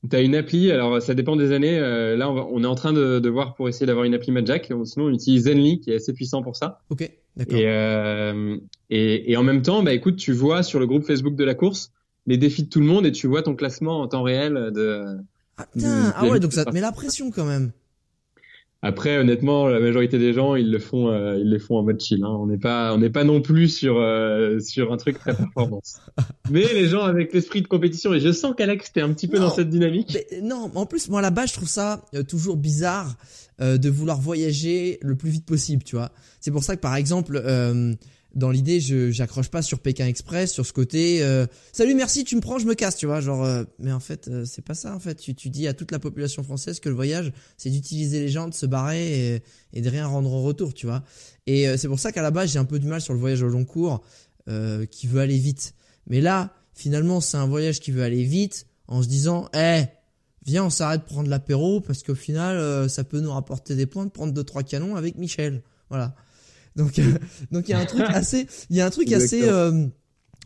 Tu 0.09 0.15
as 0.15 0.21
une 0.21 0.36
appli. 0.36 0.71
Alors, 0.71 1.01
ça 1.01 1.13
dépend 1.13 1.36
des 1.36 1.51
années. 1.51 1.77
Euh, 1.80 2.15
là, 2.15 2.30
on, 2.30 2.33
va- 2.33 2.48
on 2.51 2.63
est 2.63 2.68
en 2.68 2.75
train 2.75 2.92
de, 2.94 3.19
de 3.19 3.30
voir 3.30 3.53
pour 3.53 3.69
essayer 3.69 3.86
d'avoir 3.86 4.06
une 4.06 4.13
appli 4.13 4.31
Madjack. 4.31 4.71
Sinon, 4.86 5.06
on 5.06 5.09
utilise 5.13 5.44
Zenly 5.44 5.80
qui 5.80 5.92
est 5.92 5.95
assez 5.95 6.13
puissant 6.13 6.42
pour 6.42 6.56
ça. 6.56 6.80
Ok, 6.89 7.09
d'accord. 7.38 7.57
Et, 7.59 7.65
euh, 7.68 8.57
et, 8.89 9.31
et 9.31 9.38
en 9.38 9.44
même 9.44 9.62
temps, 9.62 9.83
bah 9.83 9.94
écoute, 9.94 10.15
tu 10.15 10.31
vois 10.33 10.63
sur 10.63 10.80
le 10.80 10.88
groupe 10.88 11.03
Facebook 11.06 11.36
de 11.36 11.44
la 11.44 11.53
course 11.56 11.92
les 12.27 12.38
défis 12.38 12.63
de 12.63 12.69
tout 12.69 12.80
le 12.80 12.86
monde 12.86 13.06
et 13.06 13.12
tu 13.12 13.25
vois 13.27 13.42
ton 13.42 13.56
classement 13.56 14.00
en 14.01 14.07
temps 14.07 14.21
réel. 14.24 14.71
De... 14.74 15.06
Ah 15.57 15.65
putain, 15.71 16.06
du- 16.07 16.12
ah 16.15 16.25
ouais, 16.27 16.39
donc 16.39 16.54
ça 16.54 16.65
te 16.65 16.71
met 16.71 16.81
la 16.81 16.92
pression 16.92 17.31
quand 17.31 17.45
même. 17.45 17.71
Après, 18.83 19.18
honnêtement, 19.19 19.68
la 19.68 19.80
majorité 19.80 20.18
des 20.18 20.33
gens, 20.33 20.56
ils 20.56 20.72
le 20.72 20.80
font, 20.80 21.10
euh, 21.10 21.38
ils 21.38 21.50
les 21.50 21.60
font 21.60 21.78
en 21.78 21.83
mode 21.83 22.01
chill. 22.01 22.24
Hein. 22.24 22.36
On 22.39 22.48
n'est 22.48 22.57
pas, 22.57 22.94
on 22.95 22.98
n'est 22.98 23.12
pas 23.12 23.24
non 23.24 23.42
plus 23.42 23.68
sur 23.69 23.98
euh, 24.00 24.60
sur 24.60 24.92
un 24.92 24.98
truc 24.98 25.19
très 25.19 25.36
performance. 25.36 26.00
Mais 26.50 26.66
les 26.74 26.88
gens 26.88 27.01
avec 27.04 27.31
l'esprit 27.31 27.62
de 27.62 27.68
compétition, 27.68 28.12
et 28.13 28.19
je 28.19 28.31
sens 28.31 28.56
qu'Alex, 28.57 28.92
t'es 28.92 29.01
un 29.01 29.13
petit 29.13 29.28
peu 29.28 29.38
Non. 29.38 29.45
dans 29.45 29.54
cette 29.54 29.69
dynamique. 29.69 30.18
Mais, 30.31 30.42
non, 30.42 30.72
en 30.74 30.86
plus, 30.88 31.10
moi 31.10 31.22
là-bas, 31.22 31.45
je 31.45 31.54
trouve 31.54 31.68
ça 31.68 32.01
euh, 32.16 32.24
toujours 32.24 32.57
bizarre 32.57 33.16
de 33.60 33.89
vouloir 33.92 34.19
voyager 34.19 34.98
le 35.04 35.16
plus 35.16 35.30
vite 35.30 35.45
possible, 35.45 35.83
tu 35.83 35.95
vois. 35.95 36.10
C'est 36.39 36.50
pour 36.50 36.63
ça 36.63 36.75
que, 36.75 36.81
par 36.81 36.95
exemple, 36.95 37.39
dans 38.33 38.50
l'idée, 38.50 38.80
je 38.80 39.12
j'accroche 39.12 39.50
pas 39.50 39.62
sur 39.62 39.80
Pékin 39.80 40.07
Express, 40.07 40.51
sur 40.51 40.66
ce 40.66 40.74
côté. 40.74 41.22
euh, 41.22 41.45
Salut, 41.74 41.95
merci, 41.95 42.24
tu 42.24 42.36
me 42.36 42.42
prends, 42.42 42.60
je 42.60 42.66
me 42.66 42.74
casse, 42.75 42.95
tu 42.95 43.06
vois. 43.06 43.19
Genre, 43.22 43.44
euh, 43.44 43.63
mais 43.80 43.92
en 43.92 44.00
fait, 44.00 44.28
euh, 44.28 44.45
c'est 44.45 44.62
pas 44.63 44.74
ça. 44.74 44.95
En 44.95 45.00
fait, 45.00 45.16
tu, 45.16 45.36
tu 45.36 45.50
dis 45.50 45.68
à 45.68 45.74
toute 45.74 45.92
la 45.92 46.00
population 46.00 46.42
française 46.44 46.80
que 46.80 46.89
le 46.89 46.95
voyage, 46.95 47.33
c'est 47.57 47.69
d'utiliser 47.69 48.19
les 48.22 48.30
gens, 48.30 48.48
de 48.48 48.54
se 48.54 48.66
barrer 48.66 49.36
et, 49.36 49.44
et 49.74 49.81
de 49.81 49.89
rien 49.89 50.06
rendre 50.07 50.31
en 50.33 50.42
retour, 50.42 50.74
tu 50.74 50.86
vois. 50.86 51.04
Et 51.48 51.68
euh, 51.68 51.78
c'est 51.78 51.88
pour 51.88 52.00
ça 52.00 52.12
qu'à 52.12 52.22
la 52.22 52.31
base, 52.31 52.51
j'ai 52.51 52.60
un 52.60 52.66
peu 52.66 52.80
du 52.80 52.88
mal 52.88 53.01
sur 53.01 53.13
le 53.13 53.19
voyage 53.19 53.42
au 53.44 53.50
long 53.50 53.66
cours, 53.66 54.01
euh, 54.48 54.86
qui 54.86 55.07
veut 55.07 55.19
aller 55.19 55.38
vite. 55.38 55.74
Mais 56.07 56.22
là, 56.22 56.54
finalement, 56.74 57.22
c'est 57.22 57.38
un 57.38 57.48
voyage 57.48 57.80
qui 57.80 57.92
veut 57.92 58.04
aller 58.04 58.24
vite, 58.24 58.66
en 58.88 59.04
se 59.04 59.07
disant, 59.07 59.50
eh, 59.54 59.83
viens, 60.45 60.66
on 60.66 60.69
s'arrête 60.69 61.04
prendre 61.06 61.30
l'apéro 61.30 61.81
parce 61.81 62.01
qu'au 62.04 62.16
final, 62.16 62.57
euh, 62.57 62.88
ça 62.88 63.04
peut 63.04 63.19
nous 63.19 63.31
rapporter 63.31 63.75
des 63.75 63.86
points 63.86 64.06
de 64.06 64.12
prendre 64.12 64.33
deux 64.33 64.44
trois 64.44 64.63
canons 64.63 64.95
avec 64.95 65.18
Michel. 65.18 65.63
Voilà. 65.89 66.16
Donc, 66.75 67.00
euh, 67.00 67.03
donc 67.51 67.68
il 67.68 67.71
y 67.71 67.73
a 67.73 67.80
un 67.80 67.85
truc 67.85 68.04
assez, 68.07 68.47
il 68.69 68.75
y 68.78 68.81
a 68.81 68.85
un 68.85 68.90
truc 68.90 69.11
assez 69.11 69.44
euh, 69.44 69.85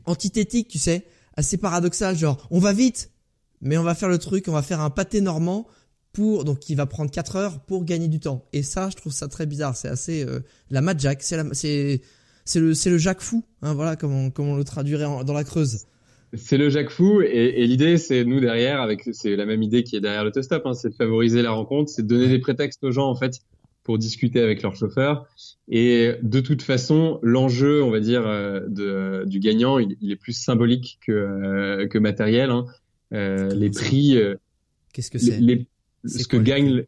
antithétique, 0.05 0.67
tu 0.67 0.79
sais, 0.79 1.05
assez 1.35 1.57
paradoxal. 1.57 2.17
Genre, 2.17 2.47
on 2.51 2.59
va 2.59 2.73
vite, 2.73 3.11
mais 3.61 3.77
on 3.77 3.83
va 3.83 3.95
faire 3.95 4.09
le 4.09 4.17
truc, 4.17 4.45
on 4.47 4.51
va 4.53 4.61
faire 4.61 4.81
un 4.81 4.89
pâté 4.89 5.21
normand 5.21 5.67
pour 6.13 6.45
donc 6.45 6.59
qui 6.59 6.75
va 6.75 6.85
prendre 6.85 7.11
4 7.11 7.35
heures 7.35 7.59
pour 7.65 7.83
gagner 7.85 8.07
du 8.07 8.19
temps. 8.19 8.45
Et 8.53 8.63
ça, 8.63 8.89
je 8.89 8.95
trouve 8.95 9.11
ça 9.13 9.27
très 9.27 9.45
bizarre. 9.45 9.75
C'est 9.75 9.89
assez 9.89 10.23
euh, 10.23 10.39
la 10.69 10.81
Mad 10.81 10.99
Jack, 10.99 11.21
c'est 11.23 11.37
la, 11.37 11.45
c'est 11.53 12.01
c'est 12.45 12.59
le 12.59 12.73
c'est 12.73 12.89
le 12.89 12.97
Jacques 12.97 13.21
fou. 13.21 13.43
Hein, 13.61 13.73
voilà 13.73 13.95
comment 13.95 14.25
on, 14.25 14.31
comment 14.31 14.53
on 14.53 14.57
le 14.57 14.63
traduirait 14.63 15.05
en- 15.05 15.23
dans 15.23 15.33
la 15.33 15.43
Creuse. 15.43 15.85
C'est 16.37 16.57
le 16.57 16.69
Jacques 16.69 16.89
Fou 16.89 17.21
et, 17.21 17.27
et 17.61 17.65
l'idée, 17.67 17.97
c'est 17.97 18.25
nous 18.25 18.41
derrière, 18.41 18.81
avec 18.81 19.07
c'est 19.13 19.37
la 19.37 19.45
même 19.45 19.63
idée 19.63 19.83
qui 19.83 19.95
est 19.95 20.01
derrière 20.01 20.23
l'autostop, 20.25 20.65
hein, 20.65 20.73
c'est 20.73 20.89
de 20.89 20.95
favoriser 20.95 21.41
la 21.41 21.51
rencontre, 21.51 21.89
c'est 21.89 22.01
de 22.03 22.07
donner 22.07 22.27
des 22.27 22.39
prétextes 22.39 22.83
aux 22.83 22.91
gens 22.91 23.07
en 23.09 23.15
fait 23.15 23.39
pour 23.85 23.97
discuter 23.97 24.41
avec 24.41 24.61
leur 24.63 24.75
chauffeur. 24.75 25.25
Et 25.69 26.11
de 26.21 26.39
toute 26.41 26.61
façon, 26.63 27.19
l'enjeu, 27.21 27.81
on 27.83 27.91
va 27.91 28.01
dire, 28.01 28.23
euh, 28.27 28.59
de, 28.67 29.23
du 29.25 29.39
gagnant, 29.39 29.79
il, 29.79 29.95
il 30.01 30.11
est 30.11 30.15
plus 30.17 30.33
symbolique 30.33 30.99
que 31.05 31.11
euh, 31.13 31.87
que 31.87 31.97
matériel. 31.97 32.49
Hein. 32.49 32.65
Euh, 33.13 33.49
les 33.53 33.69
prix, 33.69 34.19
Qu'est-ce 34.91 35.11
que 35.11 35.19
c'est 35.19 35.39
ce 36.05 36.27
que 36.27 36.37
gagne. 36.37 36.83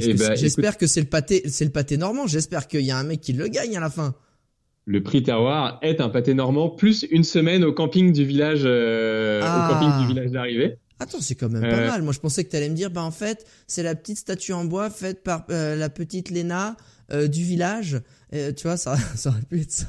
Eh 0.00 0.14
ben, 0.14 0.26
écoute- 0.26 0.36
J'espère 0.36 0.76
que 0.78 0.86
c'est 0.86 1.00
le 1.00 1.06
pâté, 1.08 1.42
c'est 1.48 1.64
le 1.64 1.70
pâté 1.72 1.96
normand. 1.96 2.26
J'espère 2.26 2.68
qu'il 2.68 2.82
y 2.82 2.90
a 2.92 2.96
un 2.96 3.04
mec 3.04 3.20
qui 3.20 3.32
le 3.32 3.48
gagne 3.48 3.76
à 3.76 3.80
la 3.80 3.90
fin. 3.90 4.14
Le 4.84 5.02
prix 5.02 5.22
terroir 5.22 5.78
est 5.82 6.00
un 6.00 6.08
pâté 6.08 6.32
normand 6.34 6.68
plus 6.70 7.04
une 7.10 7.24
semaine 7.24 7.62
au 7.64 7.72
camping 7.72 8.12
du 8.12 8.24
village, 8.24 8.62
euh, 8.64 9.40
Ah. 9.42 9.68
au 9.68 9.74
camping 9.74 10.00
du 10.00 10.06
village 10.14 10.30
d'arrivée. 10.30 10.76
Attends, 11.00 11.20
c'est 11.20 11.34
quand 11.36 11.48
même 11.48 11.62
pas 11.62 11.78
Euh. 11.78 11.86
mal. 11.88 12.02
Moi, 12.02 12.12
je 12.12 12.18
pensais 12.20 12.44
que 12.44 12.50
t'allais 12.50 12.68
me 12.68 12.74
dire, 12.74 12.90
bah 12.90 13.02
en 13.02 13.10
fait, 13.10 13.46
c'est 13.66 13.82
la 13.82 13.94
petite 13.94 14.18
statue 14.18 14.52
en 14.52 14.64
bois 14.64 14.90
faite 14.90 15.22
par 15.22 15.44
euh, 15.50 15.76
la 15.76 15.88
petite 15.90 16.30
Léna 16.30 16.76
euh, 17.12 17.28
du 17.28 17.42
village. 17.44 18.00
Tu 18.32 18.62
vois, 18.64 18.76
ça, 18.76 18.96
ça 19.16 19.30
aurait 19.30 19.42
pu 19.42 19.60
être 19.60 19.70
ça. 19.70 19.86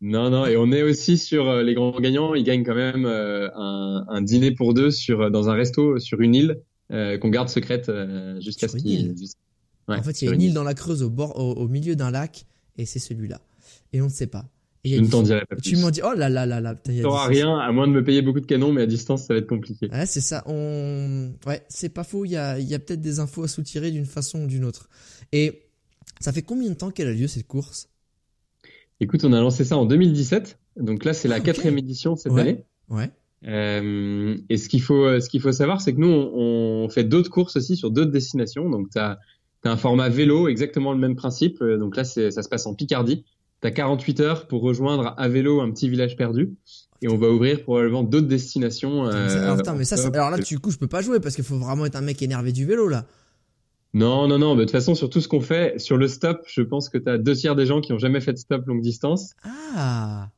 Non, 0.00 0.30
non, 0.30 0.46
et 0.46 0.56
on 0.56 0.72
est 0.72 0.82
aussi 0.82 1.18
sur 1.18 1.54
les 1.62 1.74
grands 1.74 1.98
gagnants. 2.00 2.34
Ils 2.34 2.44
gagnent 2.44 2.64
quand 2.64 2.74
même 2.74 3.04
un, 3.04 4.04
un 4.08 4.22
dîner 4.22 4.50
pour 4.52 4.72
deux 4.72 4.90
sur 4.90 5.30
dans 5.30 5.50
un 5.50 5.54
resto 5.54 5.98
sur 5.98 6.20
une 6.22 6.34
île 6.34 6.60
qu'on 6.88 7.28
garde 7.28 7.48
secrète 7.50 7.90
jusqu'à 8.40 8.68
ce 8.68 8.78
une 8.78 8.86
île 8.86 9.08
qu'il. 9.08 9.18
juste- 9.18 9.38
Ouais, 9.88 9.96
en 9.96 10.02
fait, 10.04 10.22
il 10.22 10.26
y 10.26 10.30
a 10.30 10.34
une 10.34 10.42
île 10.42 10.54
dans 10.54 10.62
la 10.62 10.74
Creuse 10.74 11.02
au 11.02 11.10
bord, 11.10 11.36
au, 11.38 11.52
au 11.54 11.66
milieu 11.66 11.96
d'un 11.96 12.10
lac, 12.12 12.46
et 12.78 12.86
c'est 12.86 13.00
celui-là. 13.00 13.40
Et 13.92 14.00
on 14.00 14.04
ne 14.04 14.10
sait 14.10 14.28
pas. 14.28 14.44
Et 14.84 14.96
Je 14.96 15.00
ne 15.02 15.06
t'en 15.08 15.22
dirai 15.22 15.44
pas 15.44 15.56
Tu 15.56 15.76
m'en 15.76 15.90
dis, 15.90 16.00
oh 16.02 16.14
là 16.14 16.28
là 16.30 16.46
là 16.46 16.60
là, 16.60 16.74
du- 16.74 17.04
rien, 17.04 17.58
à 17.58 17.70
moins 17.70 17.86
de 17.86 17.92
me 17.92 18.02
payer 18.02 18.22
beaucoup 18.22 18.40
de 18.40 18.46
canons, 18.46 18.72
mais 18.72 18.82
à 18.82 18.86
distance, 18.86 19.26
ça 19.26 19.34
va 19.34 19.38
être 19.40 19.46
compliqué. 19.46 19.88
Ouais, 19.92 20.06
c'est 20.06 20.22
ça. 20.22 20.42
On, 20.46 21.32
ouais, 21.46 21.62
c'est 21.68 21.90
pas 21.90 22.02
faux. 22.04 22.24
Il 22.24 22.30
y 22.30 22.36
a, 22.36 22.58
y 22.58 22.74
a 22.74 22.78
peut-être 22.78 23.00
des 23.02 23.18
infos 23.20 23.42
à 23.42 23.48
soutirer 23.48 23.90
d'une 23.90 24.06
façon 24.06 24.44
ou 24.44 24.46
d'une 24.46 24.64
autre. 24.64 24.88
Et 25.32 25.64
ça 26.20 26.32
fait 26.32 26.40
combien 26.42 26.70
de 26.70 26.74
temps 26.74 26.90
qu'elle 26.90 27.08
a 27.08 27.12
lieu 27.12 27.26
cette 27.28 27.46
course? 27.46 27.88
Écoute, 29.00 29.24
on 29.24 29.32
a 29.34 29.40
lancé 29.40 29.64
ça 29.64 29.76
en 29.76 29.84
2017. 29.86 30.58
Donc 30.76 31.04
là, 31.04 31.12
c'est 31.12 31.28
la 31.28 31.36
Ah, 31.36 31.40
quatrième 31.40 31.76
édition 31.78 32.16
cette 32.16 32.32
Ouais. 32.32 32.40
année. 32.40 32.64
Ouais. 32.88 33.10
Euh, 33.46 34.36
et 34.48 34.56
ce 34.58 34.68
qu'il 34.68 34.82
faut, 34.82 35.18
ce 35.20 35.28
qu'il 35.28 35.40
faut 35.40 35.52
savoir, 35.52 35.80
c'est 35.80 35.94
que 35.94 36.00
nous, 36.00 36.08
on, 36.08 36.84
on 36.84 36.88
fait 36.88 37.04
d'autres 37.04 37.30
courses 37.30 37.56
aussi 37.56 37.76
sur 37.76 37.90
d'autres 37.90 38.10
destinations. 38.10 38.68
Donc, 38.68 38.90
tu 38.90 38.98
as, 38.98 39.18
un 39.64 39.76
format 39.76 40.08
vélo, 40.08 40.48
exactement 40.48 40.92
le 40.92 40.98
même 40.98 41.16
principe. 41.16 41.60
Euh, 41.60 41.76
Donc 41.76 41.96
là, 41.96 42.04
ça 42.04 42.30
se 42.30 42.48
passe 42.48 42.66
en 42.66 42.74
Picardie. 42.74 43.24
Tu 43.62 43.68
as 43.68 43.70
48 43.70 44.20
heures 44.20 44.46
pour 44.46 44.62
rejoindre 44.62 45.14
à 45.16 45.28
vélo 45.28 45.60
un 45.60 45.70
petit 45.70 45.88
village 45.88 46.16
perdu. 46.16 46.54
Et 47.02 47.08
on 47.08 47.16
va 47.16 47.28
ouvrir 47.28 47.62
probablement 47.62 48.02
d'autres 48.02 48.26
destinations. 48.26 49.06
Euh, 49.06 49.42
alors, 49.42 49.58
attends, 49.58 49.74
mais 49.74 49.84
ça, 49.84 49.96
alors 50.12 50.30
là, 50.30 50.38
du 50.38 50.58
coup, 50.58 50.70
je 50.70 50.76
peux 50.76 50.86
pas 50.86 51.00
jouer 51.00 51.18
parce 51.20 51.34
qu'il 51.34 51.44
faut 51.44 51.58
vraiment 51.58 51.86
être 51.86 51.96
un 51.96 52.02
mec 52.02 52.20
énervé 52.20 52.52
du 52.52 52.66
vélo 52.66 52.88
là. 52.88 53.06
Non, 53.94 54.28
non, 54.28 54.38
non. 54.38 54.54
De 54.54 54.62
toute 54.62 54.70
façon, 54.70 54.94
sur 54.94 55.10
tout 55.10 55.20
ce 55.20 55.28
qu'on 55.28 55.40
fait, 55.40 55.78
sur 55.78 55.96
le 55.96 56.08
stop, 56.08 56.42
je 56.46 56.62
pense 56.62 56.88
que 56.88 56.98
tu 56.98 57.08
as 57.08 57.18
deux 57.18 57.34
tiers 57.34 57.56
des 57.56 57.66
gens 57.66 57.80
qui 57.80 57.92
ont 57.92 57.98
jamais 57.98 58.20
fait 58.20 58.32
de 58.32 58.38
stop 58.38 58.66
longue 58.66 58.82
distance. 58.82 59.32
Ah. 59.74 60.28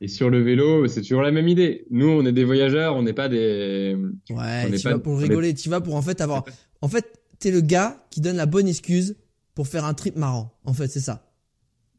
Et 0.00 0.08
sur 0.08 0.30
le 0.30 0.42
vélo, 0.42 0.88
c'est 0.88 1.02
toujours 1.02 1.22
la 1.22 1.30
même 1.30 1.46
idée. 1.46 1.86
Nous, 1.90 2.08
on 2.08 2.24
est 2.24 2.32
des 2.32 2.44
voyageurs, 2.44 2.96
on 2.96 3.02
n'est 3.02 3.12
pas 3.12 3.28
des. 3.28 3.96
Ouais, 4.30 4.70
tu 4.70 4.88
vas 4.88 4.98
pour 4.98 5.20
est- 5.20 5.24
rigoler, 5.24 5.54
tu 5.54 5.68
vas 5.68 5.80
pour 5.80 5.94
en 5.94 6.02
fait 6.02 6.20
avoir. 6.20 6.44
En 6.80 6.88
fait, 6.88 7.20
t'es 7.38 7.50
le 7.50 7.60
gars 7.60 8.04
qui 8.10 8.20
donne 8.20 8.36
la 8.36 8.46
bonne 8.46 8.66
excuse 8.66 9.16
pour 9.54 9.68
faire 9.68 9.84
un 9.84 9.94
trip 9.94 10.16
marrant. 10.16 10.58
En 10.64 10.72
fait, 10.72 10.88
c'est 10.88 11.00
ça. 11.00 11.30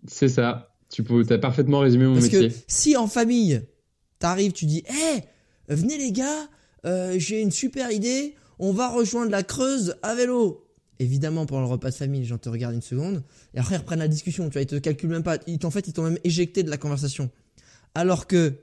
C'est 0.07 0.27
ça. 0.27 0.73
Tu 0.93 1.01
peux, 1.01 1.25
as 1.27 1.39
parfaitement 1.39 1.79
résumé 1.79 2.05
mon 2.05 2.13
Parce 2.13 2.25
métier. 2.31 2.50
que 2.50 2.55
si 2.67 2.95
en 2.95 3.07
famille, 3.07 3.63
t'arrives, 4.19 4.51
tu 4.51 4.65
dis, 4.65 4.83
hé, 4.88 5.23
venez 5.67 5.97
les 5.97 6.12
gars, 6.12 6.47
euh, 6.85 7.15
j'ai 7.17 7.41
une 7.41 7.50
super 7.50 7.89
idée, 7.89 8.35
on 8.59 8.73
va 8.73 8.89
rejoindre 8.89 9.31
la 9.31 9.41
Creuse 9.41 9.95
à 10.03 10.13
vélo. 10.13 10.69
Évidemment, 11.00 11.47
pendant 11.47 11.62
le 11.62 11.67
repas 11.67 11.89
de 11.89 11.95
famille, 11.95 12.19
les 12.21 12.27
gens 12.27 12.38
te 12.38 12.47
regardent 12.47 12.75
une 12.75 12.83
seconde, 12.83 13.23
et 13.55 13.59
après 13.59 13.73
ils 13.73 13.79
reprennent 13.79 13.97
la 13.97 14.07
discussion, 14.07 14.45
tu 14.45 14.53
vois, 14.53 14.62
ils 14.62 14.67
te 14.67 14.75
calculent 14.75 15.09
même 15.09 15.23
pas, 15.23 15.39
ils, 15.47 15.57
t'en 15.57 15.71
fait, 15.71 15.88
ils 15.88 15.93
t'ont 15.93 16.03
même 16.03 16.19
éjecté 16.23 16.62
de 16.62 16.69
la 16.69 16.77
conversation. 16.77 17.31
Alors 17.95 18.27
que, 18.27 18.53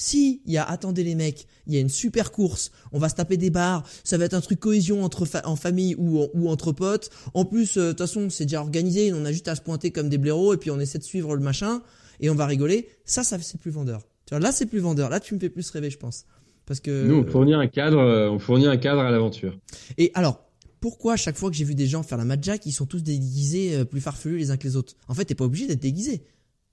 si 0.00 0.40
il 0.46 0.52
y 0.52 0.56
a, 0.56 0.64
attendez 0.64 1.04
les 1.04 1.14
mecs, 1.14 1.46
il 1.66 1.74
y 1.74 1.76
a 1.76 1.80
une 1.80 1.90
super 1.90 2.32
course, 2.32 2.70
on 2.92 2.98
va 2.98 3.08
se 3.10 3.14
taper 3.14 3.36
des 3.36 3.50
bars, 3.50 3.84
ça 4.02 4.16
va 4.16 4.24
être 4.24 4.34
un 4.34 4.40
truc 4.40 4.58
cohésion 4.58 5.04
entre 5.04 5.26
fa- 5.26 5.46
en 5.46 5.56
famille 5.56 5.94
ou, 5.98 6.26
ou 6.32 6.48
entre 6.48 6.72
potes. 6.72 7.10
En 7.34 7.44
plus, 7.44 7.76
euh, 7.76 7.86
de 7.86 7.88
toute 7.90 7.98
façon, 7.98 8.30
c'est 8.30 8.44
déjà 8.46 8.60
organisé, 8.62 9.12
on 9.12 9.24
a 9.26 9.32
juste 9.32 9.48
à 9.48 9.54
se 9.54 9.60
pointer 9.60 9.90
comme 9.90 10.08
des 10.08 10.16
blaireaux 10.18 10.54
et 10.54 10.56
puis 10.56 10.70
on 10.70 10.80
essaie 10.80 10.98
de 10.98 11.04
suivre 11.04 11.34
le 11.36 11.42
machin 11.42 11.82
et 12.20 12.30
on 12.30 12.34
va 12.34 12.46
rigoler. 12.46 12.88
Ça, 13.04 13.22
ça 13.22 13.38
c'est 13.40 13.60
plus 13.60 13.70
vendeur. 13.70 14.00
Tu 14.26 14.30
vois, 14.34 14.40
là 14.40 14.52
c'est 14.52 14.66
plus 14.66 14.78
vendeur. 14.80 15.10
Là, 15.10 15.20
tu 15.20 15.34
me 15.34 15.38
fais 15.40 15.50
plus 15.50 15.68
rêver, 15.70 15.90
je 15.90 15.98
pense. 15.98 16.24
Parce 16.66 16.80
que 16.80 17.06
Nous, 17.06 17.16
on 17.16 17.26
fournit 17.26 17.52
un 17.54 17.66
cadre, 17.66 17.98
euh, 17.98 18.30
on 18.30 18.38
fournit 18.38 18.66
un 18.66 18.76
cadre 18.78 19.00
à 19.00 19.10
l'aventure. 19.10 19.58
et 19.98 20.10
alors, 20.14 20.44
pourquoi 20.80 21.16
chaque 21.16 21.36
fois 21.36 21.50
que 21.50 21.56
j'ai 21.56 21.64
vu 21.64 21.74
des 21.74 21.86
gens 21.86 22.02
faire 22.02 22.16
la 22.16 22.24
Mad 22.24 22.42
Jack, 22.42 22.64
ils 22.64 22.72
sont 22.72 22.86
tous 22.86 23.02
déguisés 23.02 23.74
euh, 23.76 23.84
plus 23.84 24.00
farfelus 24.00 24.38
les 24.38 24.50
uns 24.50 24.56
que 24.56 24.66
les 24.66 24.76
autres? 24.76 24.94
En 25.08 25.14
fait, 25.14 25.26
t'es 25.26 25.34
pas 25.34 25.44
obligé 25.44 25.66
d'être 25.66 25.82
déguisé. 25.82 26.22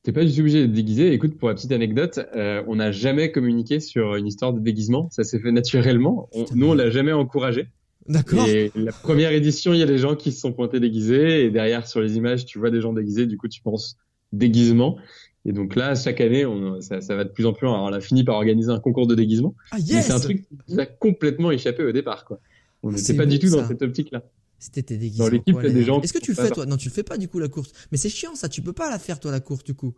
T'es 0.08 0.14
pas 0.14 0.24
du 0.24 0.32
tout 0.34 0.40
obligé 0.40 0.62
d'être 0.62 0.72
déguisé. 0.72 1.12
Écoute, 1.12 1.38
pour 1.38 1.50
la 1.50 1.56
petite 1.56 1.74
anecdote, 1.74 2.22
euh, 2.34 2.64
on 2.66 2.78
n'a 2.78 2.94
jamais 2.94 3.30
communiqué 3.30 3.82
sur 3.82 4.16
une 4.16 4.26
histoire 4.26 4.54
de 4.54 4.62
déguisement. 4.62 5.10
Ça 5.12 5.26
s'est 5.26 5.38
fait 5.38 5.52
naturellement. 5.52 6.30
On- 6.34 6.46
nous, 6.56 6.68
on 6.68 6.74
l'a 6.74 6.90
jamais 6.90 7.12
encouragé. 7.12 7.68
D'accord. 8.08 8.48
Et 8.48 8.72
la 8.74 8.94
première 8.94 9.34
édition, 9.34 9.74
il 9.74 9.80
y 9.82 9.84
a 9.84 9.86
des 9.86 9.98
gens 9.98 10.16
qui 10.16 10.32
se 10.32 10.40
sont 10.40 10.54
pointés 10.54 10.80
déguisés. 10.80 11.44
Et 11.44 11.52
derrière, 11.52 11.86
sur 11.86 12.00
les 12.00 12.16
images, 12.16 12.46
tu 12.46 12.58
vois 12.58 12.70
des 12.70 12.80
gens 12.80 12.94
déguisés. 12.94 13.26
Du 13.26 13.36
coup, 13.38 13.50
tu 13.50 13.60
penses 13.62 13.98
déguisement. 14.32 14.96
Et 15.44 15.52
donc 15.52 15.76
là, 15.76 15.94
chaque 15.94 16.22
année, 16.22 16.46
on, 16.46 16.80
ça, 16.80 17.02
ça 17.02 17.14
va 17.18 17.26
de 17.26 17.30
plus 17.30 17.46
en 17.46 17.52
plus. 17.52 17.66
loin. 17.66 17.74
Alors, 17.74 17.88
on 17.90 17.94
a 17.94 18.00
fini 18.00 18.24
par 18.24 18.36
organiser 18.38 18.72
un 18.72 18.80
concours 18.80 19.08
de 19.08 19.16
déguisement. 19.16 19.56
Ah 19.72 19.76
Mais 19.78 19.96
yes 19.96 20.06
c'est 20.08 20.14
un 20.14 20.22
truc 20.22 20.38
qui 20.48 20.56
nous 20.70 20.80
a 20.80 20.86
complètement 20.86 21.52
échappé 21.52 21.84
au 21.84 21.92
départ, 21.92 22.24
quoi. 22.24 22.40
On 22.82 22.92
Ah, 22.92 22.96
n'était 22.96 23.14
pas 23.14 23.26
beau, 23.26 23.30
du 23.32 23.40
tout 23.40 23.50
dans 23.50 23.68
cette 23.68 23.82
optique-là. 23.82 24.24
C'était 24.60 24.82
tes 24.84 24.98
déguisements. 24.98 25.26
Dans 25.26 25.32
l'équipe, 25.32 25.56
il 25.60 25.68
y 25.68 25.70
a 25.70 25.74
des 25.74 25.84
gens. 25.84 26.02
Est-ce 26.02 26.14
que 26.14 26.20
tu 26.20 26.32
le 26.32 26.36
fais 26.36 26.50
toi? 26.50 26.66
Non, 26.66 26.78
tu 26.78 26.90
le 26.90 26.94
fais 26.94 27.04
pas 27.04 27.18
du 27.18 27.28
coup 27.28 27.40
la 27.40 27.48
course. 27.48 27.72
Mais 27.92 27.98
c'est 27.98 28.10
chiant 28.10 28.36
ça. 28.36 28.50
Tu 28.50 28.62
peux 28.62 28.74
pas 28.74 28.90
la 28.90 28.98
faire 29.00 29.20
toi 29.20 29.32
la 29.32 29.40
course 29.40 29.64
du 29.64 29.74
coup. 29.76 29.94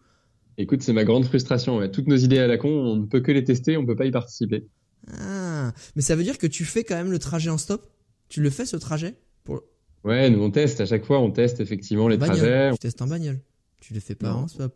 Écoute, 0.57 0.81
c'est 0.83 0.91
ma 0.93 1.05
grande 1.05 1.25
frustration. 1.25 1.77
ouais. 1.77 1.89
Toutes 1.89 2.07
nos 2.07 2.17
idées 2.17 2.39
à 2.39 2.47
la 2.47 2.57
con, 2.57 2.67
on 2.69 2.95
ne 2.97 3.05
peut 3.05 3.21
que 3.21 3.31
les 3.31 3.43
tester, 3.45 3.77
on 3.77 3.85
peut 3.85 3.95
pas 3.95 4.05
y 4.05 4.11
participer. 4.11 4.67
Ah. 5.07 5.71
Mais 5.95 6.01
ça 6.01 6.15
veut 6.15 6.23
dire 6.23 6.37
que 6.37 6.47
tu 6.47 6.65
fais 6.65 6.83
quand 6.83 6.95
même 6.95 7.11
le 7.11 7.19
trajet 7.19 7.49
en 7.49 7.57
stop? 7.57 7.89
Tu 8.27 8.41
le 8.41 8.49
fais 8.49 8.65
ce 8.65 8.75
trajet? 8.77 9.15
Pour 9.43 9.61
Ouais, 10.03 10.29
nous 10.29 10.41
on 10.41 10.51
teste 10.51 10.81
à 10.81 10.85
chaque 10.85 11.05
fois, 11.05 11.19
on 11.19 11.31
teste 11.31 11.59
effectivement 11.61 12.07
les 12.07 12.17
bagnole. 12.17 12.37
trajets, 12.37 12.71
Tu 12.73 12.77
testes 12.79 13.01
en 13.01 13.07
bagnole. 13.07 13.39
Tu 13.81 13.93
le 13.93 13.99
fais 13.99 14.15
pas 14.15 14.31
Non. 14.31 14.39
en 14.39 14.47
stop. 14.47 14.75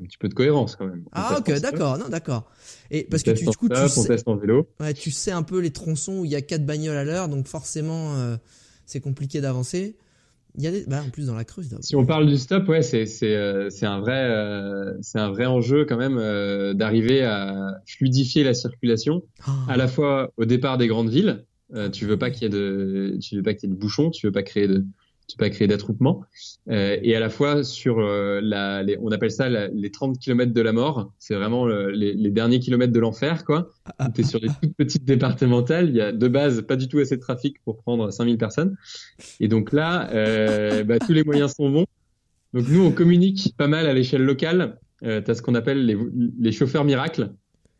un 0.00 0.04
petit 0.04 0.18
peu 0.18 0.28
de 0.28 0.34
cohérence 0.34 0.76
quand 0.76 0.86
même. 0.86 1.02
On 1.06 1.10
Ah 1.12 1.36
ok 1.38 1.60
d'accord 1.60 1.98
non 1.98 2.08
d'accord. 2.08 2.50
Et 2.90 3.04
on 3.06 3.10
parce 3.10 3.22
que 3.22 3.30
tu, 3.32 3.44
du 3.46 3.56
coup 3.56 3.68
tu 3.68 3.74
stop, 3.76 3.90
on 3.96 4.02
sais, 4.02 4.08
teste 4.08 4.28
en 4.28 4.36
vélo. 4.36 4.68
ouais, 4.80 4.94
tu 4.94 5.10
sais 5.10 5.30
un 5.30 5.42
peu 5.42 5.58
les 5.60 5.70
tronçons 5.72 6.20
où 6.20 6.24
il 6.24 6.30
y 6.30 6.34
a 6.36 6.42
quatre 6.42 6.64
bagnoles 6.66 6.96
à 6.96 7.04
l'heure 7.04 7.28
donc 7.28 7.46
forcément 7.48 8.14
euh, 8.16 8.36
c'est 8.92 9.00
compliqué 9.00 9.40
d'avancer. 9.40 9.96
Il 10.58 10.62
y 10.62 10.66
a 10.66 10.70
des 10.70 10.84
bah 10.86 11.02
en 11.04 11.08
plus 11.08 11.26
dans 11.26 11.34
la 11.34 11.44
Creuse. 11.44 11.74
Si 11.80 11.96
on 11.96 12.04
parle 12.04 12.26
du 12.26 12.36
stop, 12.36 12.68
ouais, 12.68 12.82
c'est 12.82 13.06
c'est 13.06 13.34
euh, 13.34 13.70
c'est 13.70 13.86
un 13.86 14.00
vrai 14.00 14.28
euh, 14.28 14.92
c'est 15.00 15.18
un 15.18 15.30
vrai 15.30 15.46
enjeu 15.46 15.86
quand 15.86 15.96
même 15.96 16.18
euh, 16.18 16.74
d'arriver 16.74 17.24
à 17.24 17.80
fluidifier 17.86 18.44
la 18.44 18.52
circulation 18.52 19.22
Ah. 19.46 19.52
à 19.68 19.76
la 19.78 19.88
fois 19.88 20.30
au 20.36 20.44
départ 20.44 20.76
des 20.76 20.88
grandes 20.88 21.08
villes. 21.08 21.44
Euh, 21.74 21.88
tu 21.88 22.04
veux 22.04 22.18
pas 22.18 22.30
qu'il 22.30 22.42
y 22.42 22.46
ait 22.46 22.50
de 22.50 23.16
tu 23.22 23.36
veux 23.36 23.42
pas 23.42 23.54
qu'il 23.54 23.70
y 23.70 23.72
ait 23.72 23.74
de 23.74 23.80
bouchons, 23.80 24.10
tu 24.10 24.26
veux 24.26 24.32
pas 24.32 24.42
créer 24.42 24.68
de 24.68 24.84
tu 25.28 25.34
veux 25.36 25.38
pas 25.38 25.50
créer 25.50 25.66
d'attroupement 25.68 26.24
euh, 26.70 26.98
et 27.02 27.14
à 27.16 27.20
la 27.20 27.28
fois 27.30 27.64
sur 27.64 27.98
euh, 28.00 28.40
la 28.42 28.82
les, 28.82 28.98
on 29.00 29.10
appelle 29.10 29.30
ça 29.30 29.48
la- 29.48 29.68
les 29.68 29.90
30 29.90 30.18
kilomètres 30.18 30.52
de 30.52 30.60
la 30.60 30.72
mort. 30.72 31.12
C'est 31.18 31.34
vraiment 31.34 31.64
le- 31.64 31.90
les, 31.90 32.12
les 32.14 32.30
derniers 32.30 32.58
kilomètres 32.60 32.92
de 32.92 33.00
l'enfer 33.00 33.44
quoi. 33.44 33.70
Ah, 33.98 34.08
T'es 34.10 34.22
sur 34.24 34.40
des 34.40 34.48
toutes 34.60 34.74
petites 34.76 35.04
départementales, 35.04 35.88
il 35.88 35.96
y 35.96 36.00
a 36.00 36.12
de 36.12 36.28
base 36.28 36.62
pas 36.62 36.76
du 36.76 36.88
tout 36.88 36.98
assez 36.98 37.16
de 37.16 37.20
trafic 37.22 37.56
pour 37.64 37.78
prendre 37.78 38.10
5000 38.10 38.36
personnes. 38.38 38.76
Et 39.40 39.48
donc 39.48 39.72
là, 39.72 40.10
euh, 40.12 40.82
bah, 40.84 40.98
tous 40.98 41.12
les 41.12 41.24
moyens 41.24 41.54
sont 41.54 41.70
bons. 41.70 41.86
Donc 42.52 42.68
nous, 42.68 42.82
on 42.84 42.90
communique 42.92 43.54
pas 43.56 43.68
mal 43.68 43.86
à 43.86 43.94
l'échelle 43.94 44.22
locale. 44.24 44.78
Euh, 45.04 45.20
T'as 45.20 45.34
ce 45.34 45.42
qu'on 45.42 45.54
appelle 45.54 45.86
les, 45.86 45.96
les 46.38 46.52
chauffeurs 46.52 46.84
miracles. 46.84 47.32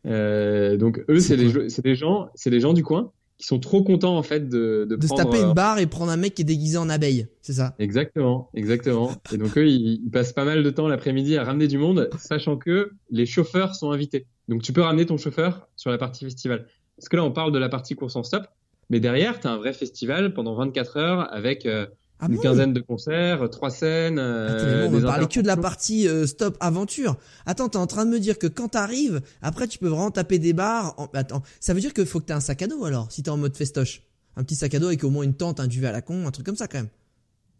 Euh, 0.05 0.75
donc 0.77 1.03
eux, 1.09 1.19
C'est 1.19 1.37
des, 1.37 1.51
des 1.83 1.95
gens, 1.95 2.27
c'est 2.35 2.49
des 2.49 2.59
gens 2.59 2.73
du 2.73 2.83
coin 2.83 3.11
qui 3.43 3.47
sont 3.47 3.59
trop 3.59 3.83
contents 3.83 4.17
en 4.17 4.23
fait 4.23 4.47
de, 4.47 4.87
de, 4.89 4.95
de 4.95 5.05
se 5.05 5.13
taper 5.13 5.39
euh, 5.41 5.47
une 5.49 5.53
barre 5.53 5.77
et 5.77 5.85
prendre 5.85 6.13
un 6.13 6.15
mec 6.15 6.33
qui 6.33 6.43
est 6.43 6.45
déguisé 6.45 6.77
en 6.77 6.89
abeille, 6.89 7.27
c'est 7.41 7.51
ça? 7.51 7.75
Exactement, 7.77 8.49
exactement. 8.53 9.11
Et 9.33 9.37
donc 9.37 9.57
eux, 9.57 9.67
ils, 9.67 10.01
ils 10.01 10.09
passent 10.09 10.31
pas 10.31 10.45
mal 10.45 10.63
de 10.63 10.69
temps 10.69 10.87
l'après-midi 10.87 11.35
à 11.35 11.43
ramener 11.43 11.67
du 11.67 11.77
monde, 11.77 12.09
sachant 12.17 12.55
que 12.55 12.93
les 13.11 13.25
chauffeurs 13.25 13.75
sont 13.75 13.91
invités. 13.91 14.27
Donc 14.47 14.61
tu 14.61 14.71
peux 14.71 14.79
ramener 14.79 15.05
ton 15.05 15.17
chauffeur 15.17 15.67
sur 15.75 15.91
la 15.91 15.97
partie 15.97 16.23
festival. 16.23 16.67
Parce 16.95 17.09
que 17.09 17.17
là, 17.17 17.25
on 17.25 17.31
parle 17.31 17.51
de 17.51 17.59
la 17.59 17.67
partie 17.67 17.95
course 17.95 18.15
en 18.15 18.23
stop, 18.23 18.47
mais 18.89 19.01
derrière, 19.01 19.41
tu 19.41 19.47
as 19.47 19.51
un 19.51 19.57
vrai 19.57 19.73
festival 19.73 20.33
pendant 20.33 20.55
24 20.55 20.95
heures 20.95 21.33
avec 21.33 21.65
euh, 21.65 21.85
Ah 22.19 22.27
une 22.29 22.35
bon 22.35 22.41
quinzaine 22.41 22.73
de 22.73 22.79
concerts, 22.79 23.49
trois 23.49 23.69
scènes. 23.69 24.17
euh, 24.17 24.47
Attends, 24.47 24.65
bon, 24.91 24.95
on 24.95 24.99
des 24.99 25.03
va 25.03 25.09
parler 25.09 25.27
que 25.27 25.39
de 25.41 25.47
la 25.47 25.57
partie 25.57 26.07
euh, 26.07 26.25
stop 26.25 26.55
aventure. 26.61 27.17
Attends, 27.45 27.67
t'es 27.69 27.77
en 27.77 27.87
train 27.87 28.05
de 28.05 28.11
me 28.11 28.19
dire 28.19 28.39
que 28.39 28.47
quand 28.47 28.69
t'arrives, 28.69 29.19
après 29.41 29.67
tu 29.67 29.77
peux 29.77 29.87
vraiment 29.89 30.11
taper 30.11 30.39
des 30.39 30.53
barres. 30.53 30.93
En- 30.97 31.09
Attends, 31.13 31.43
ça 31.59 31.73
veut 31.73 31.81
dire 31.81 31.93
qu'il 31.93 32.05
faut 32.05 32.19
que 32.21 32.25
t'aies 32.25 32.33
un 32.33 32.39
sac 32.39 32.61
à 32.61 32.67
dos 32.67 32.85
alors, 32.85 33.11
si 33.11 33.23
t'es 33.23 33.29
en 33.29 33.37
mode 33.37 33.55
festoche. 33.57 34.03
Un 34.37 34.43
petit 34.43 34.55
sac 34.55 34.73
à 34.73 34.79
dos 34.79 34.87
avec 34.87 35.03
au 35.03 35.09
moins 35.09 35.23
une 35.23 35.33
tente, 35.35 35.59
un 35.59 35.67
duvet 35.67 35.87
à 35.87 35.91
la 35.91 36.01
con, 36.01 36.25
un 36.25 36.31
truc 36.31 36.45
comme 36.45 36.55
ça 36.55 36.67
quand 36.67 36.77
même. 36.77 36.87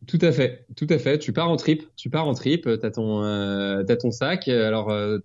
Tout 0.08 0.20
à 0.22 0.32
fait, 0.32 0.66
tout 0.76 0.88
à 0.90 0.98
fait. 0.98 1.18
Tu 1.20 1.32
pars 1.34 1.50
en 1.50 1.56
trip, 1.56 1.84
tu 1.96 2.10
pars 2.10 2.28
en 2.28 2.34
trip, 2.34 2.68
t'as 2.82 2.92
ton, 2.92 3.24
euh, 3.24 3.84
t'as 3.84 3.96
ton 3.96 4.12
sac. 4.12 4.48
Alors, 4.48 4.90
euh, 4.90 5.20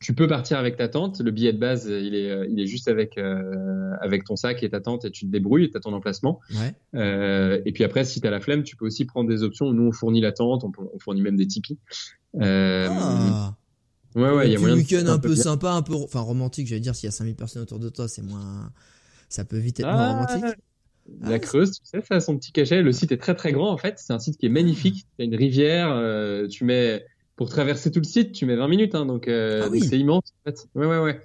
tu 0.00 0.14
peux 0.14 0.28
partir 0.28 0.58
avec 0.58 0.76
ta 0.76 0.88
tente. 0.88 1.20
Le 1.20 1.30
billet 1.30 1.52
de 1.52 1.58
base, 1.58 1.86
il 1.86 2.14
est, 2.14 2.30
euh, 2.30 2.46
il 2.48 2.60
est 2.60 2.66
juste 2.66 2.88
avec, 2.88 3.18
euh, 3.18 3.92
avec 4.00 4.24
ton 4.24 4.36
sac 4.36 4.62
et 4.62 4.70
ta 4.70 4.80
tente 4.80 5.04
et 5.04 5.10
tu 5.10 5.26
te 5.26 5.30
débrouilles. 5.30 5.70
T'as 5.70 5.80
ton 5.80 5.92
emplacement. 5.92 6.40
Ouais. 6.54 6.74
Euh, 6.94 7.60
et 7.64 7.72
puis 7.72 7.84
après, 7.84 8.04
si 8.04 8.20
t'as 8.20 8.30
la 8.30 8.40
flemme, 8.40 8.62
tu 8.62 8.76
peux 8.76 8.86
aussi 8.86 9.04
prendre 9.06 9.28
des 9.28 9.42
options. 9.42 9.72
Nous, 9.72 9.88
on 9.88 9.92
fournit 9.92 10.20
la 10.20 10.32
tente, 10.32 10.64
on, 10.64 10.98
fournit 10.98 11.22
même 11.22 11.36
des 11.36 11.46
tipis. 11.46 11.78
Ah. 12.40 13.54
ouais, 14.14 14.30
ouais, 14.30 14.48
il 14.48 14.52
y 14.52 14.56
a 14.56 14.60
moyen 14.60 14.76
week-end 14.76 15.06
un 15.06 15.18
peu 15.18 15.34
sympa, 15.34 15.72
un 15.72 15.82
peu, 15.82 15.94
enfin 15.94 16.20
romantique, 16.20 16.68
j'allais 16.68 16.80
dire, 16.80 16.94
s'il 16.94 17.06
y 17.06 17.08
a 17.08 17.12
5000 17.12 17.34
personnes 17.34 17.62
autour 17.62 17.78
de 17.78 17.88
toi, 17.88 18.08
c'est 18.08 18.22
moins, 18.22 18.70
ça 19.28 19.44
peut 19.44 19.58
vite 19.58 19.80
être 19.80 19.86
moins 19.86 19.96
Ah, 19.96 20.26
romantique. 20.26 20.58
La 21.20 21.34
Ah, 21.34 21.38
Creuse, 21.38 21.72
tu 21.72 21.80
sais, 21.84 22.00
ça 22.06 22.16
a 22.16 22.20
son 22.20 22.36
petit 22.38 22.52
cachet. 22.52 22.82
Le 22.82 22.92
site 22.92 23.12
est 23.12 23.16
très 23.18 23.34
très 23.34 23.52
grand 23.52 23.70
en 23.70 23.76
fait. 23.76 23.94
C'est 23.98 24.12
un 24.12 24.18
site 24.18 24.38
qui 24.38 24.46
est 24.46 24.50
magnifique. 24.50 25.06
T'as 25.18 25.24
une 25.24 25.34
rivière. 25.34 25.90
euh, 25.92 26.46
tu 26.48 26.64
mets 26.64 27.04
pour 27.36 27.48
traverser 27.48 27.90
tout 27.90 27.98
le 28.00 28.04
site, 28.04 28.32
tu 28.32 28.46
mets 28.46 28.56
20 28.56 28.68
minutes. 28.68 28.94
Hein, 28.94 29.06
donc 29.06 29.26
euh, 29.28 29.62
Ah 29.64 29.68
oui. 29.70 29.80
c'est 29.80 29.98
immense 29.98 30.32
en 30.46 30.50
fait. 30.50 30.66
Ouais 30.74 30.86
ouais 30.86 30.98
ouais. 31.00 31.20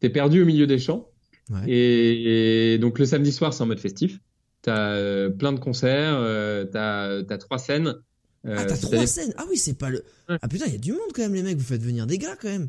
T'es 0.00 0.10
perdu 0.10 0.42
au 0.42 0.46
milieu 0.46 0.66
des 0.66 0.78
champs. 0.78 1.08
Ouais. 1.50 1.60
Et, 1.70 2.74
et 2.74 2.78
donc 2.78 2.98
le 2.98 3.04
samedi 3.06 3.32
soir, 3.32 3.52
c'est 3.54 3.62
en 3.62 3.66
mode 3.66 3.80
festif. 3.80 4.20
T'as 4.62 4.90
euh, 4.92 5.30
plein 5.30 5.52
de 5.52 5.58
concerts. 5.60 6.20
T'as 6.72 7.38
trois 7.38 7.58
scènes. 7.58 7.94
Ah, 8.46 8.64
t'as 8.64 8.76
trois 8.76 9.06
scènes. 9.06 9.32
Ah 9.36 9.44
oui, 9.50 9.56
c'est 9.56 9.76
pas 9.78 9.90
le. 9.90 10.04
Ouais. 10.28 10.36
Ah 10.42 10.48
putain, 10.48 10.66
il 10.66 10.72
y 10.72 10.76
a 10.76 10.78
du 10.78 10.92
monde 10.92 11.00
quand 11.14 11.22
même, 11.22 11.34
les 11.34 11.42
mecs. 11.42 11.56
Vous 11.56 11.64
faites 11.64 11.82
venir 11.82 12.06
des 12.06 12.18
gars 12.18 12.36
quand 12.40 12.48
même. 12.48 12.68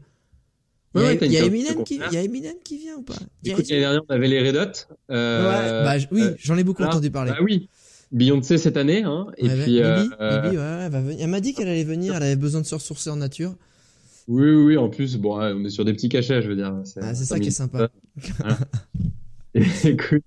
Il 0.96 1.02
Ouais, 1.02 1.16
y 1.22 1.38
a, 1.38 1.44
y 1.44 1.46
Eminem 1.46 1.84
qui, 1.84 1.96
il 1.96 2.00
concerts. 2.00 2.14
y 2.14 2.18
a 2.18 2.24
Eminem 2.24 2.56
qui 2.64 2.78
vient 2.78 2.96
ou 2.96 3.04
pas? 3.04 3.14
Écoute, 3.46 3.70
l'année 3.70 3.82
dernière, 3.82 4.02
on 4.10 4.14
avait 4.14 4.28
les 4.28 4.40
Red 4.48 4.56
Hot. 4.56 4.94
Euh, 5.12 5.84
Ouais, 5.86 6.00
bah, 6.00 6.06
oui, 6.12 6.22
euh, 6.24 6.36
j'en 6.40 6.58
ai 6.58 6.64
beaucoup 6.64 6.82
là, 6.82 6.90
entendu 6.90 7.12
parler. 7.12 7.32
Bah 7.32 7.38
oui. 7.44 7.70
Beyoncé 8.12 8.58
cette 8.58 8.76
année, 8.76 9.04
hein. 9.04 9.28
Et 9.38 9.48
Ouais, 9.48 9.64
puis, 9.64 9.84
euh, 9.84 10.02
Bibi, 10.02 10.10
Bibi, 10.10 10.58
ouais, 10.58 10.64
ouais, 10.64 10.82
elle 10.86 10.92
va 10.92 11.02
venir. 11.02 11.18
Elle 11.22 11.30
m'a 11.30 11.42
dit 11.42 11.54
qu'elle 11.54 11.68
allait 11.68 11.84
venir, 11.84 12.16
elle 12.16 12.24
avait 12.24 12.36
besoin 12.36 12.62
de 12.62 12.66
se 12.66 12.74
ressourcer 12.74 13.12
en 13.12 13.18
nature. 13.18 13.54
Oui, 14.28 14.50
oui, 14.50 14.64
oui, 14.64 14.78
en 14.78 14.90
plus, 14.90 15.18
bon, 15.18 15.40
on 15.40 15.64
est 15.64 15.70
sur 15.70 15.86
des 15.86 15.94
petits 15.94 16.10
cachets, 16.10 16.42
je 16.42 16.50
veux 16.50 16.56
dire. 16.56 16.74
Ah, 17.02 17.14
c'est 17.14 17.26
ça 17.26 17.40
qui 17.40 17.50
est 17.50 17.52
sympa. 17.52 17.90
Écoute, 19.84 20.22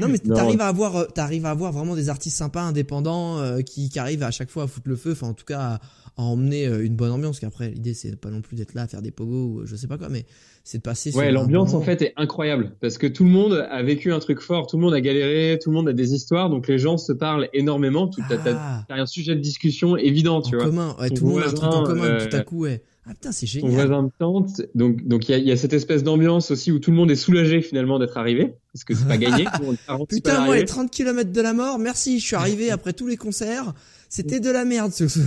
Non 0.00 0.08
mais 0.08 0.18
t'arrives 0.18 0.60
à 0.60 0.66
avoir, 0.68 0.96
euh, 0.96 1.04
t'arrives 1.06 1.46
à 1.46 1.50
avoir 1.50 1.72
vraiment 1.72 1.94
des 1.96 2.10
artistes 2.10 2.36
sympas, 2.36 2.60
indépendants, 2.62 3.38
euh, 3.38 3.62
qui, 3.62 3.88
qui 3.88 3.98
arrivent 3.98 4.22
à 4.22 4.30
chaque 4.30 4.50
fois 4.50 4.64
à 4.64 4.66
foutre 4.66 4.88
le 4.88 4.96
feu, 4.96 5.12
enfin 5.12 5.28
en 5.28 5.32
tout 5.32 5.46
cas 5.46 5.60
à, 5.60 5.80
à 6.16 6.22
emmener 6.22 6.66
euh, 6.66 6.84
une 6.84 6.96
bonne 6.96 7.10
ambiance. 7.12 7.40
Qu'après 7.40 7.70
l'idée 7.70 7.94
c'est 7.94 8.16
pas 8.16 8.30
non 8.30 8.40
plus 8.40 8.56
d'être 8.56 8.74
là 8.74 8.82
à 8.82 8.86
faire 8.86 9.02
des 9.02 9.10
pogos 9.10 9.46
ou 9.46 9.60
euh, 9.60 9.66
je 9.66 9.76
sais 9.76 9.86
pas 9.86 9.98
quoi, 9.98 10.08
mais 10.08 10.24
c'est 10.64 10.78
de 10.78 10.82
passer. 10.82 11.14
Ouais, 11.14 11.30
l'ambiance 11.30 11.74
en 11.74 11.80
fait 11.80 12.02
est 12.02 12.12
incroyable 12.16 12.72
parce 12.80 12.98
que 12.98 13.06
tout 13.06 13.24
le 13.24 13.30
monde 13.30 13.66
a 13.70 13.82
vécu 13.82 14.12
un 14.12 14.18
truc 14.18 14.40
fort, 14.40 14.66
tout 14.66 14.76
le 14.76 14.82
monde 14.82 14.94
a 14.94 15.00
galéré, 15.00 15.58
tout 15.62 15.70
le 15.70 15.76
monde 15.76 15.88
a 15.88 15.92
des 15.92 16.14
histoires, 16.14 16.50
donc 16.50 16.68
les 16.68 16.78
gens 16.78 16.98
se 16.98 17.12
parlent 17.12 17.48
énormément. 17.52 18.08
Tout 18.08 18.22
Ah, 18.30 18.84
t'as 18.88 18.96
un 18.96 19.06
sujet 19.06 19.34
de 19.34 19.40
discussion 19.40 19.96
évident, 19.96 20.36
en 20.38 20.42
tu 20.42 20.56
vois. 20.56 20.66
ouais, 20.68 21.08
Ton 21.10 21.14
tout 21.14 21.26
le 21.26 21.30
monde 21.32 21.42
a 21.42 21.48
un 21.48 21.52
truc 21.52 21.72
en 21.72 21.82
commun 21.84 22.18
tout 22.18 22.36
à 22.36 22.40
euh, 22.40 22.42
coup, 22.42 22.62
ouais. 22.62 22.82
Ah 23.08 23.14
putain 23.14 23.30
c'est 23.30 23.46
Ton 23.46 23.68
génial. 23.68 23.86
voisin 23.86 24.02
de 24.02 24.10
tente, 24.18 24.62
donc 24.74 25.06
donc 25.06 25.28
il 25.28 25.32
y 25.32 25.34
a, 25.34 25.38
il 25.38 25.46
y 25.46 25.52
a 25.52 25.56
cette 25.56 25.72
espèce 25.72 26.02
d'ambiance 26.02 26.50
aussi 26.50 26.72
où 26.72 26.80
tout 26.80 26.90
le 26.90 26.96
monde 26.96 27.08
est 27.12 27.16
soulagé 27.16 27.62
finalement 27.62 28.00
d'être 28.00 28.16
arrivé 28.18 28.54
parce 28.72 28.82
que 28.82 28.94
c'est 28.94 29.06
pas 29.06 29.16
gagné. 29.16 29.44
Putain 30.08 30.44
moi 30.44 30.56
les 30.56 30.64
30 30.64 30.90
km 30.90 31.30
de 31.30 31.40
la 31.40 31.52
mort, 31.52 31.78
merci, 31.78 32.18
je 32.18 32.26
suis 32.26 32.34
arrivé 32.34 32.70
après 32.72 32.92
tous 32.94 33.06
les 33.06 33.16
concerts. 33.16 33.74
C'était 34.08 34.40
de 34.40 34.50
la 34.50 34.64
merde 34.64 34.92
ce, 34.92 35.08
ce- 35.08 35.18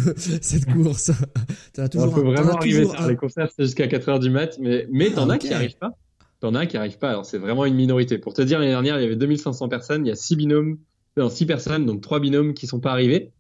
cette 0.42 0.66
course. 0.66 1.12
T'en 1.74 1.82
as 1.84 1.86
un- 1.86 1.90
t'en 1.90 2.04
as 2.04 2.08
vraiment 2.08 2.54
arriver 2.56 2.88
un- 2.98 3.08
Les 3.08 3.16
concerts 3.16 3.50
jusqu'à 3.60 3.88
4 3.88 4.10
heures 4.10 4.20
du 4.20 4.30
mat, 4.30 4.58
mais 4.60 4.88
mais 4.92 5.12
t'en 5.12 5.30
Ah, 5.30 5.34
as 5.34 5.36
ok. 5.36 5.42
qui 5.42 5.54
arrivent 5.54 5.78
pas. 5.78 5.92
T'en 6.40 6.56
as 6.56 6.66
qui 6.66 6.78
arrivent 6.78 6.98
pas. 6.98 7.10
Alors 7.10 7.26
c'est 7.26 7.38
vraiment 7.38 7.66
une 7.66 7.76
minorité. 7.76 8.18
Pour 8.18 8.34
te 8.34 8.42
dire 8.42 8.60
l'année 8.60 8.72
dernière 8.72 8.98
il 9.00 9.04
y 9.04 9.06
avait 9.06 9.16
2500 9.18 9.68
personnes, 9.70 10.06
il 10.06 10.10
y 10.10 10.12
a 10.12 10.16
six 10.16 10.36
binômes, 10.36 10.78
non 11.18 11.30
six 11.30 11.46
personnes, 11.46 11.86
donc 11.86 12.02
trois 12.02 12.20
binômes 12.20 12.54
qui 12.54 12.66
sont 12.68 12.80
pas 12.80 12.92
arrivés, 12.92 13.32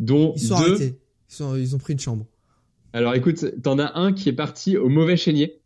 dont 0.00 0.32
Ils 0.36 0.42
sont 0.42 0.58
deux 0.60 0.70
arrêtés. 0.70 0.98
Ils, 1.30 1.34
sont, 1.34 1.56
ils 1.56 1.74
ont 1.74 1.78
pris 1.78 1.92
une 1.92 2.00
chambre. 2.00 2.26
Alors 2.92 3.14
écoute, 3.14 3.44
t'en 3.62 3.78
as 3.78 3.96
un 3.98 4.12
qui 4.12 4.28
est 4.28 4.32
parti 4.34 4.76
au 4.76 4.88
mauvais 4.88 5.16
chénier. 5.16 5.60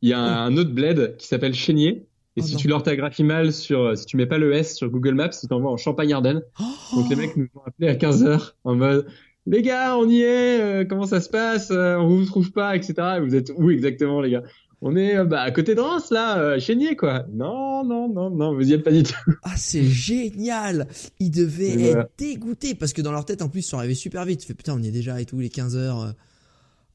Il 0.00 0.08
y 0.08 0.12
a 0.14 0.18
un, 0.18 0.46
un 0.46 0.56
autre 0.56 0.70
bled 0.72 1.16
qui 1.18 1.28
s'appelle 1.28 1.54
Chénier. 1.54 2.06
Et 2.36 2.40
Oh 2.40 2.46
si 2.46 2.52
non. 2.54 2.58
tu 2.60 2.68
l'orthographie 2.68 3.24
mal 3.24 3.52
sur, 3.52 3.96
si 3.96 4.06
tu 4.06 4.16
mets 4.16 4.26
pas 4.26 4.38
le 4.38 4.54
S 4.54 4.76
sur 4.76 4.88
Google 4.88 5.14
Maps, 5.14 5.28
il 5.42 5.48
t'envoie 5.48 5.70
en 5.70 5.76
Champagne-Ardenne. 5.76 6.42
Oh 6.60 6.64
Donc 6.96 7.10
les 7.10 7.16
mecs 7.16 7.36
nous 7.36 7.46
ont 7.54 7.60
appelés 7.66 7.88
à 7.88 7.94
15 7.94 8.24
heures 8.24 8.56
en 8.64 8.74
mode, 8.74 9.06
les 9.46 9.60
gars, 9.60 9.96
on 9.98 10.08
y 10.08 10.22
est, 10.22 10.60
euh, 10.60 10.84
comment 10.86 11.04
ça 11.06 11.20
se 11.20 11.28
passe, 11.28 11.70
euh, 11.72 11.96
on 11.96 12.08
vous 12.08 12.24
trouve 12.24 12.50
pas, 12.52 12.74
etc. 12.76 12.94
Et 13.16 13.20
vous 13.20 13.34
êtes 13.34 13.52
où 13.56 13.70
exactement, 13.70 14.20
les 14.20 14.30
gars? 14.30 14.42
On 14.84 14.96
est, 14.96 15.16
euh, 15.16 15.24
bah, 15.24 15.42
à 15.42 15.50
côté 15.50 15.74
de 15.74 15.80
Reims, 15.80 16.08
là, 16.10 16.38
euh, 16.38 16.58
Chénier, 16.58 16.96
quoi. 16.96 17.26
Non, 17.32 17.84
non, 17.84 18.08
non, 18.08 18.30
non, 18.30 18.54
vous 18.54 18.68
y 18.68 18.72
êtes 18.72 18.82
pas 18.82 18.90
du 18.92 19.02
tout. 19.04 19.14
Ah, 19.42 19.52
c'est 19.56 19.82
génial! 19.84 20.86
Ils 21.20 21.30
devaient 21.30 21.68
Et 21.70 21.76
voilà. 21.76 22.00
être 22.02 22.12
dégoûtés 22.18 22.74
parce 22.74 22.92
que 22.92 23.02
dans 23.02 23.12
leur 23.12 23.24
tête, 23.24 23.42
en 23.42 23.48
plus, 23.48 23.60
ils 23.60 23.68
sont 23.68 23.78
arrivés 23.78 23.94
super 23.94 24.24
vite. 24.24 24.40
Tu 24.40 24.46
fais 24.46 24.54
putain, 24.54 24.74
on 24.74 24.82
y 24.82 24.88
est 24.88 24.92
déjà 24.92 25.20
et 25.20 25.24
tout, 25.24 25.38
les 25.38 25.50
15 25.50 25.76
heures. 25.76 26.00
euh. 26.00 26.10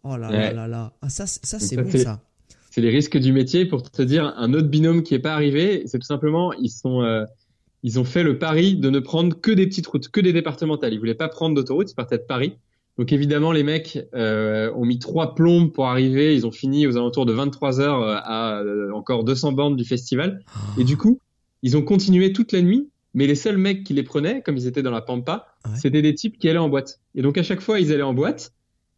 Oh 0.03 0.15
là 0.17 0.29
là 0.31 0.37
Ouais. 0.37 0.53
là 0.53 0.67
là. 0.67 0.93
Ah, 1.01 1.09
ça, 1.09 1.27
c'est- 1.27 1.45
ça 1.45 1.59
c'est 1.59 1.75
bon 1.77 1.89
fait- 1.89 1.99
ça. 1.99 2.21
C'est 2.77 2.81
les 2.83 2.91
risques 2.91 3.17
du 3.17 3.33
métier 3.33 3.65
pour 3.65 3.81
te 3.81 4.03
dire 4.03 4.35
un 4.37 4.53
autre 4.53 4.67
binôme 4.67 5.01
qui 5.01 5.15
est 5.15 5.19
pas 5.19 5.33
arrivé. 5.33 5.81
C'est 5.87 5.97
tout 5.97 6.05
simplement 6.05 6.53
ils 6.53 6.69
sont 6.69 7.01
euh, 7.01 7.25
ils 7.81 7.99
ont 7.99 8.03
fait 8.03 8.21
le 8.21 8.37
pari 8.37 8.75
de 8.75 8.91
ne 8.91 8.99
prendre 8.99 9.41
que 9.41 9.49
des 9.49 9.65
petites 9.65 9.87
routes 9.87 10.09
que 10.09 10.21
des 10.21 10.31
départementales. 10.31 10.93
Ils 10.93 10.99
voulaient 10.99 11.15
pas 11.15 11.27
prendre 11.27 11.55
d'autoroute 11.55 11.89
ils 11.89 11.95
partaient 11.95 12.19
de 12.19 12.23
Paris. 12.23 12.53
Donc 12.99 13.11
évidemment 13.11 13.51
les 13.51 13.63
mecs 13.63 14.05
euh, 14.13 14.71
ont 14.75 14.85
mis 14.85 14.99
trois 14.99 15.33
plombes 15.33 15.71
pour 15.71 15.87
arriver. 15.87 16.35
Ils 16.35 16.45
ont 16.45 16.51
fini 16.51 16.85
aux 16.85 16.95
alentours 16.97 17.25
de 17.25 17.33
23 17.33 17.81
heures 17.81 18.03
euh, 18.03 18.17
à 18.21 18.59
euh, 18.59 18.91
encore 18.93 19.23
200 19.23 19.53
bandes 19.53 19.75
du 19.75 19.83
festival. 19.83 20.43
Et 20.77 20.83
du 20.83 20.97
coup 20.97 21.19
ils 21.63 21.77
ont 21.77 21.81
continué 21.81 22.31
toute 22.31 22.51
la 22.51 22.61
nuit 22.61 22.91
mais 23.15 23.25
les 23.25 23.33
seuls 23.33 23.57
mecs 23.57 23.85
qui 23.85 23.95
les 23.95 24.03
prenaient 24.03 24.43
comme 24.43 24.55
ils 24.55 24.67
étaient 24.67 24.83
dans 24.83 24.91
la 24.91 25.01
pampa 25.01 25.47
Ouais. 25.65 25.73
c'était 25.75 26.03
des 26.03 26.13
types 26.13 26.37
qui 26.37 26.47
allaient 26.47 26.59
en 26.59 26.69
boîte. 26.69 26.99
Et 27.15 27.23
donc 27.23 27.39
à 27.39 27.43
chaque 27.43 27.61
fois 27.61 27.79
ils 27.79 27.91
allaient 27.91 28.03
en 28.03 28.13
boîte 28.13 28.53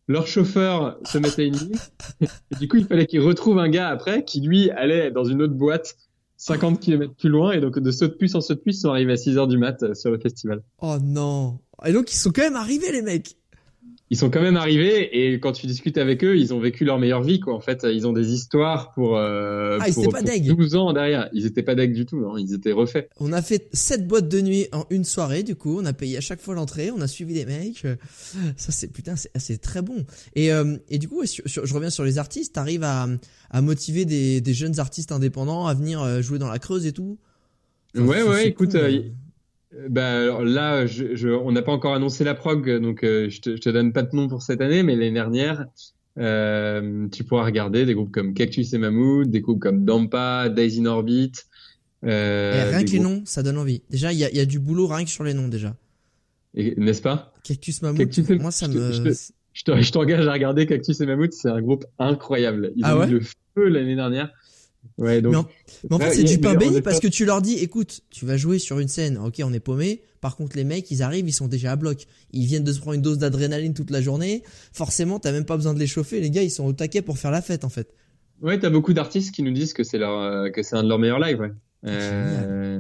leur 0.10 0.28
chauffeur 0.28 0.98
se 1.06 1.20
mettait 1.20 1.48
une 1.48 1.56
ligne 1.56 1.78
et 2.22 2.56
du 2.60 2.68
coup, 2.68 2.78
il 2.78 2.86
fallait 2.86 3.06
qu'ils 3.06 3.22
retrouvent 3.22 3.60
un 3.60 3.70
gars 3.70 3.88
après 3.90 4.26
qui, 4.26 4.42
lui, 4.42 4.72
allait 4.72 5.12
dans 5.12 5.24
une 5.24 5.42
autre 5.42 5.54
boîte 5.54 5.96
50 6.38 6.80
km 6.80 7.14
plus 7.14 7.30
loin. 7.30 7.52
Et 7.52 7.62
donc, 7.62 7.78
de 7.78 7.92
saut 7.92 8.08
de 8.08 8.14
puce 8.14 8.34
en 8.34 8.42
saut 8.42 8.56
de 8.56 8.60
puce, 8.60 8.78
ils 8.78 8.82
sont 8.82 8.90
arrivés 8.90 9.14
à 9.14 9.18
6 9.18 9.38
heures 9.38 9.48
du 9.48 9.60
mat 9.60 9.84
euh, 9.84 9.94
sur 9.94 10.10
le 10.10 10.18
festival. 10.18 10.64
Oh 10.82 10.98
non. 11.02 11.60
Et 11.86 11.94
donc, 11.94 12.12
ils 12.12 12.18
sont 12.18 12.32
quand 12.32 12.42
même 12.42 12.56
arrivés, 12.56 12.92
les 12.92 13.04
mecs. 13.04 13.38
Ils 14.12 14.18
sont 14.18 14.32
quand 14.32 14.42
même 14.42 14.58
arrivés 14.58 15.32
et 15.32 15.40
quand 15.40 15.52
tu 15.52 15.68
discutes 15.68 16.00
avec 16.00 16.24
eux, 16.24 16.36
ils 16.36 16.52
ont 16.52 16.60
vécu 16.60 16.84
leur 16.84 16.98
meilleure 16.98 17.22
vie, 17.22 17.40
quoi. 17.40 17.54
En 17.54 17.60
fait, 17.60 17.86
ils 17.88 18.08
ont 18.08 18.12
des 18.12 18.34
histoires 18.34 18.92
pour, 18.94 19.16
euh, 19.18 19.78
Ah, 19.80 19.88
ils 19.88 19.94
pour, 19.94 20.04
étaient 20.06 20.12
pas 20.12 20.22
pour 20.24 20.28
deg. 20.30 20.48
12 20.56 20.76
ans 20.76 20.94
derrière. 20.94 21.30
Ils 21.32 21.46
étaient 21.46 21.62
pas 21.62 21.76
deg 21.76 21.94
du 21.94 22.08
tout, 22.08 22.20
non. 22.20 22.36
Ils 22.36 22.56
étaient 22.56 22.72
refaits. 22.72 23.08
On 23.20 23.32
a 23.34 23.44
fait 23.44 23.68
sept 23.72 24.08
boîtes 24.08 24.28
de 24.28 24.42
nuit 24.42 24.66
en 24.72 24.86
une 24.90 25.04
soirée, 25.04 25.44
du 25.44 25.56
coup. 25.56 25.78
On 25.80 25.86
a 25.86 25.94
payé 25.94 26.18
à 26.18 26.22
chaque 26.22 26.42
fois 26.42 26.56
l'entrée. 26.56 26.90
On 26.90 27.02
a 27.02 27.08
suivi 27.08 27.36
les 27.36 27.46
mecs. 27.46 27.84
Ça, 28.58 28.72
c'est, 28.72 28.92
putain, 28.92 29.16
c'est, 29.16 29.30
c'est 29.38 29.60
très 29.62 29.84
bon. 29.84 30.06
Et, 30.36 30.52
euh, 30.52 30.76
et 30.90 30.98
du 30.98 31.08
coup, 31.08 31.20
ouais, 31.20 31.28
sur- 31.28 31.48
sur- 31.48 31.68
je 31.68 31.74
reviens 31.76 31.92
sur 31.92 32.04
les 32.04 32.18
artistes. 32.18 32.56
T'arrives 32.56 32.84
à, 32.84 33.08
à 33.52 33.62
motiver 33.62 34.06
des, 34.06 34.42
des 34.42 34.54
jeunes 34.56 34.80
artistes 34.80 35.12
indépendants 35.12 35.68
à 35.68 35.76
venir 35.76 36.02
euh, 36.02 36.22
jouer 36.24 36.40
dans 36.40 36.50
la 36.50 36.58
Creuse 36.58 36.88
et 36.88 36.94
tout? 36.94 37.20
Enfin, 37.96 38.08
ouais, 38.08 38.24
ouais, 38.24 38.48
écoute, 38.48 38.72
cool. 38.72 38.80
Euh, 38.80 39.02
Bah 39.90 40.22
alors 40.24 40.44
là, 40.44 40.86
je, 40.88 41.16
je, 41.16 41.30
on 41.30 41.52
n'a 41.52 41.62
pas 41.62 41.72
encore 41.72 41.94
annoncé 41.94 42.24
la 42.24 42.34
prog, 42.34 42.70
donc 42.82 43.04
euh, 43.04 43.30
je, 43.30 43.40
te, 43.40 43.56
je 43.56 43.62
te 43.62 43.70
donne 43.70 43.94
pas 43.94 44.02
de 44.02 44.16
nom 44.16 44.28
pour 44.28 44.42
cette 44.42 44.62
année, 44.62 44.82
mais 44.82 44.96
l'année 44.96 45.12
dernière, 45.12 45.66
euh, 46.18 47.08
tu 47.10 47.24
pourras 47.24 47.46
regarder 47.46 47.86
des 47.86 47.94
groupes 47.94 48.12
comme 48.12 48.34
Cactus 48.34 48.74
et 48.74 48.78
Mammouth, 48.80 49.30
des 49.30 49.42
groupes 49.42 49.60
comme 49.60 49.86
Dampa, 49.86 50.50
Days 50.50 50.80
in 50.80 50.86
Orbit. 50.88 51.34
Euh, 52.04 52.54
Et 52.54 52.64
rien 52.76 52.84
que 52.84 52.90
les 52.92 52.98
groupes- 52.98 53.12
noms, 53.18 53.22
ça 53.26 53.44
donne 53.44 53.58
envie. 53.60 53.84
Déjà, 53.92 54.12
il 54.12 54.18
y 54.18 54.24
a, 54.24 54.30
il 54.32 54.38
y 54.38 54.40
a 54.40 54.46
du 54.46 54.60
boulot 54.60 54.88
rien 54.88 55.04
que 55.06 55.12
sur 55.12 55.24
les 55.24 55.34
noms, 55.36 55.48
déjà. 55.50 55.76
N'est-ce 56.56 57.02
pas? 57.04 57.32
Cactus 57.44 57.82
Mammouth, 57.84 57.98
Cactus 58.00 58.30
et- 58.30 58.40
moi, 58.40 58.52
ça 58.52 58.68
te- 58.68 58.74
me... 58.74 58.92
je 58.92 59.02
te- 59.04 59.14
Je 59.54 59.64
te- 59.64 59.92
t'engage 59.92 60.26
à 60.28 60.34
regarder 60.34 60.66
Cactus 60.66 61.00
et 61.00 61.06
Mammouth, 61.06 61.34
c'est 61.34 61.50
un 61.50 61.62
groupe 61.62 61.86
incroyable. 62.00 62.72
Ils 62.76 62.86
Ah 62.86 62.96
ont 62.96 63.02
ouais? 63.02 63.06
mis 63.08 63.14
le 63.14 63.22
feu 63.22 63.68
l'année 63.68 63.96
dernière. 63.96 64.32
Ouais, 64.98 65.22
donc. 65.22 65.32
Mais 65.32 65.38
en- 65.38 65.48
Mais 65.90 65.96
en 65.96 66.00
fait, 66.00 66.14
c'est 66.14 66.24
du 66.24 66.40
pain 66.40 66.56
béni 66.56 66.82
parce 66.82 66.98
pas- 66.98 67.02
que 67.02 67.08
tu 67.08 67.26
leur 67.26 67.42
dis, 67.42 67.56
écoute, 67.56 68.02
tu 68.10 68.26
vas 68.26 68.36
jouer 68.38 68.60
sur 68.60 68.80
une 68.80 68.88
scène, 68.90 69.18
ok, 69.18 69.42
on 69.44 69.54
est 69.54 69.60
paumé. 69.60 70.02
Par 70.22 70.36
contre, 70.36 70.58
les 70.58 70.66
mecs, 70.66 70.92
ils 70.92 71.02
arrivent, 71.02 71.28
ils 71.30 71.34
sont 71.34 71.48
déjà 71.48 71.72
à 71.72 71.76
bloc. 71.78 72.06
Ils 72.34 72.46
viennent 72.46 72.66
de 72.66 72.74
se 72.74 72.80
prendre 72.80 72.96
une 72.96 73.02
dose 73.02 73.18
d'adrénaline 73.18 73.74
toute 73.74 73.92
la 73.92 74.02
journée. 74.02 74.44
Forcément, 74.74 75.20
t'as 75.20 75.32
même 75.32 75.46
pas 75.46 75.56
besoin 75.56 75.74
de 75.74 75.80
les 75.80 75.88
chauffer. 75.88 76.20
Les 76.20 76.30
gars, 76.30 76.44
ils 76.44 76.52
sont 76.52 76.66
au 76.66 76.74
taquet 76.74 77.02
pour 77.02 77.18
faire 77.18 77.32
la 77.32 77.42
fête, 77.42 77.64
en 77.64 77.70
fait. 77.70 77.94
Ouais, 78.42 78.60
t'as 78.60 78.70
beaucoup 78.70 78.94
d'artistes 78.94 79.34
qui 79.34 79.44
nous 79.44 79.52
disent 79.54 79.74
que 79.74 79.84
c'est 79.84 79.98
leur, 79.98 80.20
euh, 80.20 80.50
que 80.50 80.64
c'est 80.64 80.76
un 80.76 80.84
de 80.84 80.90
leurs 80.90 81.00
meilleurs 81.00 81.20
lives. 81.20 81.40
Ouais. 81.40 81.52
Euh, 81.86 82.80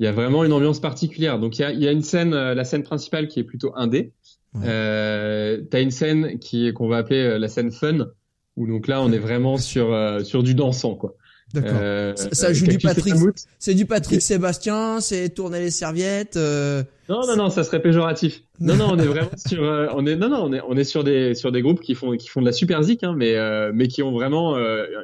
Il 0.00 0.04
y 0.04 0.08
a 0.08 0.12
vraiment 0.12 0.42
une 0.44 0.52
ambiance 0.52 0.80
particulière. 0.80 1.38
Donc 1.38 1.56
il 1.58 1.62
y 1.62 1.64
a, 1.64 1.70
il 1.72 1.80
y 1.80 1.86
a 1.86 1.92
une 1.92 2.02
scène, 2.02 2.34
euh, 2.34 2.54
la 2.54 2.64
scène 2.64 2.82
principale 2.82 3.28
qui 3.28 3.38
est 3.38 3.44
plutôt 3.44 3.72
indé. 3.76 4.12
Ouais. 4.54 4.62
Euh, 4.66 5.62
t'as 5.70 5.80
une 5.80 5.92
scène 5.92 6.38
qui 6.40 6.72
qu'on 6.72 6.88
va 6.88 6.96
appeler 6.98 7.20
euh, 7.20 7.38
la 7.38 7.46
scène 7.48 7.70
fun, 7.70 8.08
où 8.56 8.66
donc 8.66 8.88
là 8.88 9.00
on 9.02 9.12
est 9.12 9.18
vraiment 9.18 9.56
sur 9.56 9.92
euh, 9.92 10.24
sur 10.24 10.42
du 10.42 10.54
dansant 10.54 10.96
quoi. 10.96 11.14
D'accord. 11.54 11.78
Euh, 11.80 12.14
Ça- 12.32 12.52
joue 12.52 12.66
du 12.66 12.78
Patrick. 12.78 13.14
C'est 13.58 13.74
du 13.74 13.86
Patrick 13.86 14.20
Sébastien, 14.20 15.00
c'est 15.00 15.28
tourner 15.30 15.60
les 15.60 15.70
serviettes. 15.70 16.36
euh, 16.36 16.82
Non 17.08 17.20
non 17.26 17.36
non, 17.36 17.50
ça 17.50 17.62
serait 17.64 17.80
péjoratif. 17.80 18.42
Non 18.60 18.76
non, 18.76 18.88
on 18.92 18.98
est 18.98 19.06
vraiment 19.06 19.30
sur, 19.46 19.62
euh, 19.64 19.88
on 19.94 20.06
est 20.06 20.14
non 20.16 20.28
non, 20.28 20.44
on 20.44 20.52
est 20.52 20.60
on 20.68 20.76
est 20.76 20.84
sur 20.84 21.02
des 21.04 21.34
sur 21.34 21.50
des 21.52 21.60
groupes 21.62 21.80
qui 21.80 21.94
font 21.94 22.16
qui 22.16 22.28
font 22.28 22.40
de 22.40 22.46
la 22.46 22.52
super 22.52 22.82
zik, 22.82 23.02
hein, 23.04 23.14
mais 23.16 23.36
mais 23.72 23.88
qui 23.88 24.02
ont 24.02 24.12
vraiment 24.12 24.56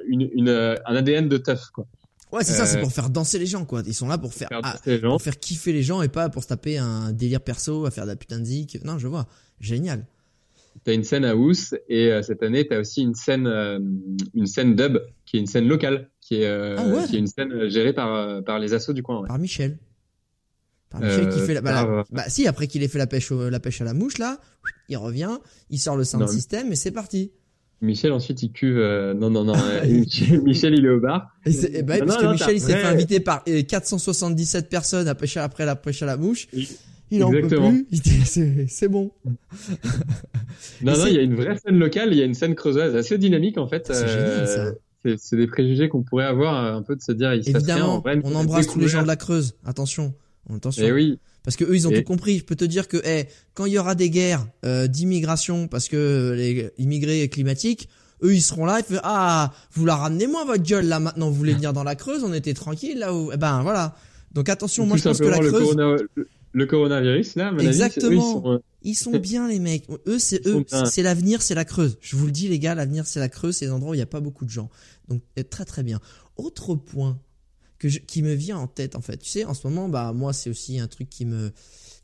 une 0.09 0.29
une 0.35 0.49
un 0.49 0.97
ADN 0.97 1.29
de 1.29 1.37
tough 1.37 1.71
quoi. 1.73 1.87
Ouais, 2.33 2.45
c'est 2.45 2.53
ça, 2.53 2.65
c'est 2.65 2.81
pour 2.81 2.93
faire 2.93 3.11
danser 3.11 3.41
les 3.41 3.47
gens, 3.47 3.65
quoi. 3.65 3.83
Ils 3.85 3.93
sont 3.95 4.07
là 4.07 4.17
pour 4.17 4.33
faire, 4.33 4.49
Faire 4.49 4.61
ah, 4.63 4.77
pour 5.09 5.21
faire 5.21 5.39
kiffer 5.41 5.73
les 5.73 5.83
gens 5.83 6.01
et 6.01 6.09
pas 6.09 6.29
pour 6.29 6.45
se 6.45 6.49
taper 6.49 6.79
un 6.79 7.11
délire 7.13 7.41
perso 7.41 7.87
à 7.87 7.91
faire 7.91 8.05
de 8.05 8.11
la 8.11 8.15
putain 8.15 8.39
de 8.39 8.45
zik. 8.45 8.79
Non, 8.85 8.99
je 8.99 9.09
vois. 9.09 9.27
Génial. 9.61 10.07
T'as 10.85 10.95
une 10.95 11.03
scène 11.03 11.25
à 11.25 11.35
Ous 11.35 11.75
et 11.89 12.21
cette 12.23 12.45
année 12.45 12.67
t'as 12.69 12.79
aussi 12.79 13.03
une 13.03 13.17
scène 13.17 13.49
une 14.35 14.47
scène 14.47 14.77
dub 14.77 14.99
qui 15.31 15.37
est 15.37 15.41
une 15.41 15.47
scène 15.47 15.69
locale 15.69 16.11
qui 16.21 16.43
est 16.43 16.47
euh, 16.47 16.75
Ah 16.77 16.85
ouais 16.89 17.05
qui 17.07 17.15
est 17.15 17.19
une 17.21 17.29
scène 17.29 17.53
euh, 17.53 17.69
gérée 17.71 17.93
par 17.93 18.13
euh, 18.17 18.41
par 18.43 18.59
les 18.59 18.75
assos 18.75 18.93
du 18.93 19.05
coin. 19.05 19.21
Ouais. 19.21 19.29
Par 19.29 19.39
Michel. 19.39 19.79
Par 20.91 21.01
Michel 21.01 21.29
qui 21.29 21.39
fait 21.39 21.55
la, 21.55 21.61
bah, 21.61 21.73
par, 21.73 21.89
la- 21.99 22.05
bah, 22.11 22.25
si, 22.27 22.49
après 22.49 22.67
qu'il 22.67 22.83
ait 22.83 22.89
fait 22.89 22.99
la 22.99 23.07
pêche, 23.07 23.31
au- 23.31 23.49
la 23.49 23.61
pêche 23.61 23.81
à 23.81 23.85
la 23.85 23.95
mouche, 23.95 24.19
là, 24.19 24.41
il 24.89 24.97
revient, 24.97 25.39
il 25.71 25.79
sort 25.79 25.97
le 25.97 26.03
sound 26.03 26.23
Non. 26.25 26.29
system 26.29 26.73
et 26.73 26.75
c'est 26.75 26.91
parti. 26.91 27.31
Michel 27.81 28.11
ensuite 28.13 28.43
il 28.43 28.51
cuve 28.53 28.77
euh, 28.77 29.15
non 29.15 29.31
non 29.31 29.45
non 29.45 29.55
Michel 30.45 30.75
il 30.77 30.85
est 30.85 30.89
au 30.91 30.99
bar. 31.01 31.29
Et, 31.47 31.53
c'est- 31.53 31.73
et 31.79 31.83
bah, 31.85 31.99
Non, 31.99 32.07
parce 32.07 32.23
non, 32.23 32.29
que 32.29 32.33
Michel, 32.33 32.57
il 32.57 32.61
s'est 32.61 32.73
fait 32.77 32.87
inviter 32.87 33.21
par 33.21 33.45
euh, 33.49 33.63
477 33.63 34.69
personnes 34.69 35.07
à 35.07 35.15
pêcher 35.15 35.39
après 35.39 35.65
la 35.65 35.77
pêche 35.77 36.03
à 36.03 36.07
la 36.07 36.17
mouche. 36.17 36.49
Il 37.13 37.23
en 37.25 37.31
peut 37.31 37.47
plus. 37.47 37.87
C'est, 38.69 38.89
bon. 38.89 39.11
Non 40.83 40.95
Et 40.95 40.99
non 40.99 41.07
il 41.07 41.15
y 41.15 41.19
a 41.19 41.23
une 41.23 41.35
vraie 41.35 41.57
scène 41.59 41.79
locale 41.79 42.13
il 42.13 42.19
y 42.19 42.23
a 42.23 42.25
une 42.25 42.35
scène 42.35 42.55
creusoise 42.55 42.95
assez 42.97 43.17
dynamique 43.19 43.59
en 43.59 43.67
fait. 43.69 43.87
C'est 43.93 44.09
génial, 44.09 44.47
ça. 44.49 44.73
C'est- 45.05 45.37
des 45.37 45.47
préjugés 45.47 45.89
qu'on 45.89 46.03
pourrait 46.03 46.25
avoir 46.27 46.65
euh, 46.65 46.75
un 46.79 46.83
peu 46.83 46.97
de 46.97 47.03
se 47.03 47.13
dire 47.13 47.33
il. 47.35 47.49
Évidemment, 47.49 47.95
En 47.97 48.01
vrai, 48.01 48.21
on 48.25 48.35
embrasse 48.35 48.67
tous 48.67 48.79
les 48.81 48.89
gens 48.89 49.03
de 49.03 49.07
la 49.07 49.17
Creuse. 49.17 49.55
Attention. 49.65 50.15
Attention. 50.55 50.85
Et 50.85 50.93
oui 50.93 51.19
Parce 51.45 51.57
que 51.57 51.65
eux, 51.65 51.75
ils 51.75 51.87
ont 51.89 51.91
Et- 51.91 51.99
tout 52.03 52.05
compris. 52.09 52.39
Je 52.39 52.45
peux 52.45 52.57
te 52.57 52.65
dire 52.65 52.87
que, 52.89 52.97
eh, 53.05 53.27
quand 53.55 53.65
il 53.67 53.73
y 53.73 53.79
aura 53.79 53.95
des 53.95 54.11
guerres 54.11 54.47
euh, 54.65 54.87
d'immigration, 54.89 55.69
parce 55.69 55.89
que 55.89 56.35
les 56.37 56.71
immigrés 56.79 57.29
climatiques, 57.29 57.89
eux, 58.23 58.35
ils 58.35 58.43
seront 58.43 58.65
là. 58.67 58.81
Ils 58.81 58.95
font, 58.95 59.01
ah, 59.05 59.53
vous 59.73 59.87
la 59.87 59.97
ramenez 59.97 60.27
moins 60.27 60.45
votre 60.45 60.63
gueule 60.63 60.87
là 60.87 61.01
maintenant. 61.01 61.29
Vous 61.31 61.35
voulez 61.37 61.55
venir 61.55 61.73
dans 61.73 61.85
la 61.85 61.95
Creuse 61.95 62.25
On 62.25 62.33
était 62.35 62.53
tranquille 62.55 62.99
là. 62.99 63.15
Où... 63.15 63.31
Eh 63.33 63.37
ben 63.39 63.63
voilà. 63.63 63.95
Donc 64.33 64.49
attention, 64.49 64.85
moi 64.87 64.97
je 64.99 65.03
pense 65.05 65.19
que 65.19 65.25
la 65.25 65.39
le 65.39 65.49
Creuse, 65.51 65.63
corona- 65.75 65.97
le- 66.53 66.67
coronavirus 66.67 67.37
là. 67.37 67.49
avis, 67.49 67.67
Exactement. 67.67 68.11
eux, 68.11 68.15
ils 68.15 68.21
sont, 68.23 68.53
euh, 68.53 68.59
Ils 68.83 68.95
sont 68.95 69.19
bien 69.19 69.47
les 69.49 69.59
mecs. 69.59 69.85
Eux 70.07 70.19
c'est 70.19 70.47
eux, 70.47 70.65
c'est 70.87 71.03
l'avenir, 71.03 71.43
c'est 71.43 71.55
la 71.55 71.65
Creuse. 71.65 71.99
Je 72.01 72.17
vous 72.17 72.27
le 72.27 72.33
dis 72.33 72.49
les 72.49 72.59
gars, 72.59 72.75
l'avenir 72.75 73.07
c'est 73.07 73.21
la 73.21 73.29
Creuse, 73.29 73.57
c'est 73.57 73.67
les 73.67 73.71
endroits 73.71 73.91
où 73.93 73.95
il 73.95 73.99
n'y 73.99 74.03
a 74.03 74.07
pas 74.07 74.21
beaucoup 74.21 74.45
de 74.45 74.51
gens. 74.51 74.71
Donc 75.09 75.23
euh, 75.39 75.43
très 75.43 75.65
très 75.65 75.83
bien. 75.83 76.01
Autre 76.37 76.75
point 76.75 77.19
que 77.79 77.89
je- 77.89 77.99
qui 78.01 78.23
me 78.23 78.33
vient 78.35 78.59
en 78.59 78.67
tête 78.67 78.97
en 78.97 79.01
fait. 79.01 79.19
Tu 79.19 79.29
sais, 79.31 79.45
en 79.45 79.55
ce 79.55 79.67
moment, 79.67 79.89
bah 79.89 80.13
moi 80.15 80.33
c'est 80.33 80.51
aussi 80.51 80.79
un 80.81 80.87
truc 80.89 81.09
qui 81.11 81.25
me 81.25 81.53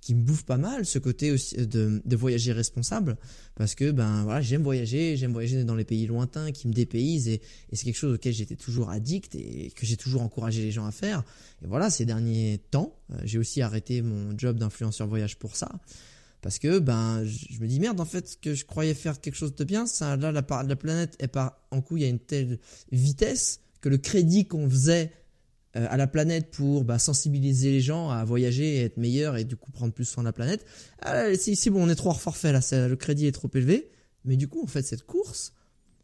qui 0.07 0.15
me 0.15 0.23
bouffe 0.23 0.45
pas 0.45 0.57
mal, 0.57 0.87
ce 0.87 1.01
côté 1.01 1.33
aussi 1.33 1.57
de, 1.57 2.01
de 2.05 2.17
voyager 2.17 2.53
responsable, 2.53 3.17
parce 3.57 3.75
que 3.75 3.91
ben 3.91 4.23
voilà, 4.23 4.41
j'aime 4.41 4.63
voyager, 4.63 5.17
j'aime 5.17 5.33
voyager 5.33 5.65
dans 5.65 5.75
les 5.75 5.85
pays 5.85 6.07
lointains 6.07 6.53
qui 6.53 6.69
me 6.69 6.73
dépaysent, 6.73 7.27
et, 7.27 7.43
c'est 7.73 7.85
quelque 7.85 7.97
chose 7.97 8.15
auquel 8.15 8.33
j'étais 8.33 8.55
toujours 8.55 8.91
addict 8.91 9.35
et 9.35 9.73
que 9.75 9.85
j'ai 9.85 9.97
toujours 9.97 10.23
encouragé 10.23 10.63
les 10.63 10.71
gens 10.71 10.87
à 10.87 10.93
faire. 10.93 11.25
Et 11.65 11.67
voilà, 11.67 11.91
ces 11.91 12.05
derniers 12.05 12.61
temps, 12.71 12.95
euh, 13.11 13.17
j'ai 13.25 13.39
aussi 13.39 13.63
arrêté 13.63 14.01
mon 14.01 14.39
job 14.39 14.61
d'influenceur 14.61 15.09
voyage 15.09 15.41
pour 15.41 15.57
ça, 15.57 15.73
parce 16.41 16.61
que 16.61 16.79
ben 16.79 17.25
je 17.25 17.59
me 17.59 17.67
dis 17.67 17.81
merde 17.81 17.99
en 17.99 18.05
fait 18.05 18.39
que 18.41 18.55
je 18.55 18.65
croyais 18.65 18.95
faire 18.95 19.21
quelque 19.21 19.35
chose 19.35 19.57
de 19.57 19.65
bien, 19.65 19.87
ça 19.87 20.17
là 20.17 20.31
la, 20.31 20.47
la 20.63 20.77
planète 20.77 21.17
est 21.19 21.27
par 21.27 21.59
en 21.73 21.81
coup 21.81 21.97
il 21.97 22.05
y 22.05 22.07
a 22.07 22.09
une 22.09 22.21
telle 22.21 22.61
vitesse 22.93 23.59
que 23.81 23.89
le 23.89 23.99
crédit 23.99 24.47
qu'on 24.47 24.71
faisait 24.71 25.11
euh, 25.11 25.26
à 25.77 25.97
la 25.97 26.07
planète 26.07 26.51
pour 26.51 26.85
bah, 26.85 26.99
sensibiliser 26.99 27.71
les 27.71 27.81
gens 27.81 28.11
à 28.11 28.25
voyager 28.25 28.77
et 28.77 28.83
être 28.83 28.97
meilleur 28.97 29.37
et 29.37 29.45
du 29.45 29.57
coup 29.57 29.71
prendre 29.71 29.93
plus 29.93 30.05
soin 30.05 30.23
de 30.23 30.29
la 30.29 30.33
planète. 30.33 30.65
Ah, 31.03 31.35
c'est 31.37 31.71
bon, 31.71 31.85
on 31.85 31.89
est 31.89 31.95
trop 31.95 32.11
hors 32.11 32.21
forfait 32.21 32.53
là, 32.53 32.61
le 32.89 32.97
crédit 32.97 33.27
est 33.27 33.33
trop 33.33 33.51
élevé. 33.55 33.91
Mais 34.25 34.37
du 34.37 34.49
coup, 34.49 34.63
en 34.63 34.67
fait, 34.67 34.83
cette 34.83 35.05
course, 35.05 35.53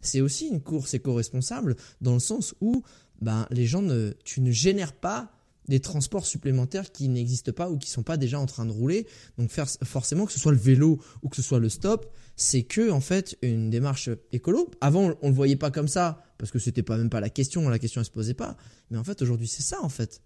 c'est 0.01 0.21
aussi 0.21 0.47
une 0.49 0.61
course 0.61 0.95
éco-responsable 0.95 1.77
dans 2.01 2.15
le 2.15 2.21
sens 2.21 2.55
où 2.61 2.83
ben, 3.21 3.47
les 3.51 3.67
gens 3.67 3.83
ne, 3.83 4.13
tu 4.25 4.41
ne 4.41 4.51
génères 4.51 4.93
pas 4.93 5.33
des 5.69 5.81
transports 5.81 6.27
supplémentaires 6.27 6.91
qui 6.91 7.09
n'existent 7.09 7.53
pas 7.53 7.71
ou 7.71 7.79
qui 7.79 7.89
sont 7.89 8.03
pas 8.03 8.17
déjà 8.17 8.39
en 8.39 8.47
train 8.47 8.67
de 8.67 8.73
rouler. 8.73 9.07
Donc 9.39 9.51
faire 9.51 9.69
forcément 9.85 10.27
que 10.27 10.33
ce 10.33 10.41
soit 10.41 10.53
le 10.53 10.59
vélo 10.59 11.01
ou 11.23 11.29
que 11.29 11.37
ce 11.37 11.43
soit 11.43 11.61
le 11.61 11.69
stop, 11.69 12.13
c'est 12.37 12.63
que 12.65 12.91
en 12.91 13.01
fait 13.01 13.39
une 13.43 13.71
démarche 13.71 14.11
écolo. 14.33 14.71
Avant, 14.81 15.15
on 15.23 15.29
le 15.29 15.35
voyait 15.35 15.57
pas 15.57 15.71
comme 15.71 15.89
ça 15.89 16.23
parce 16.43 16.51
que 16.51 16.59
c'était 16.59 16.83
pas 16.83 16.97
même 16.97 17.09
pas 17.09 17.21
la 17.21 17.31
question, 17.31 17.69
la 17.69 17.79
question 17.79 18.01
elle 18.01 18.05
se 18.05 18.11
posait 18.11 18.35
pas. 18.35 18.57
Mais 18.91 18.99
en 18.99 19.05
fait, 19.05 19.23
aujourd'hui, 19.23 19.47
c'est 19.47 19.63
ça 19.63 19.77
en 19.81 19.89
fait. 19.89 20.21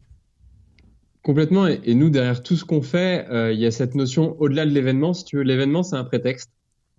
Complètement. 1.23 1.67
Et, 1.69 1.79
et 1.85 1.95
nous, 1.95 2.09
derrière 2.09 2.43
tout 2.43 2.57
ce 2.57 2.65
qu'on 2.65 2.81
fait, 2.81 3.27
euh, 3.31 3.53
il 3.53 3.61
y 3.61 3.67
a 3.67 3.71
cette 3.71 3.95
notion 3.95 4.35
au-delà 4.41 4.65
de 4.65 4.71
l'événement. 4.71 5.13
Si 5.13 5.25
tu 5.27 5.37
veux, 5.37 5.43
l'événement, 5.43 5.83
c'est 5.83 5.97
un 5.97 6.05
prétexte. 6.05 6.49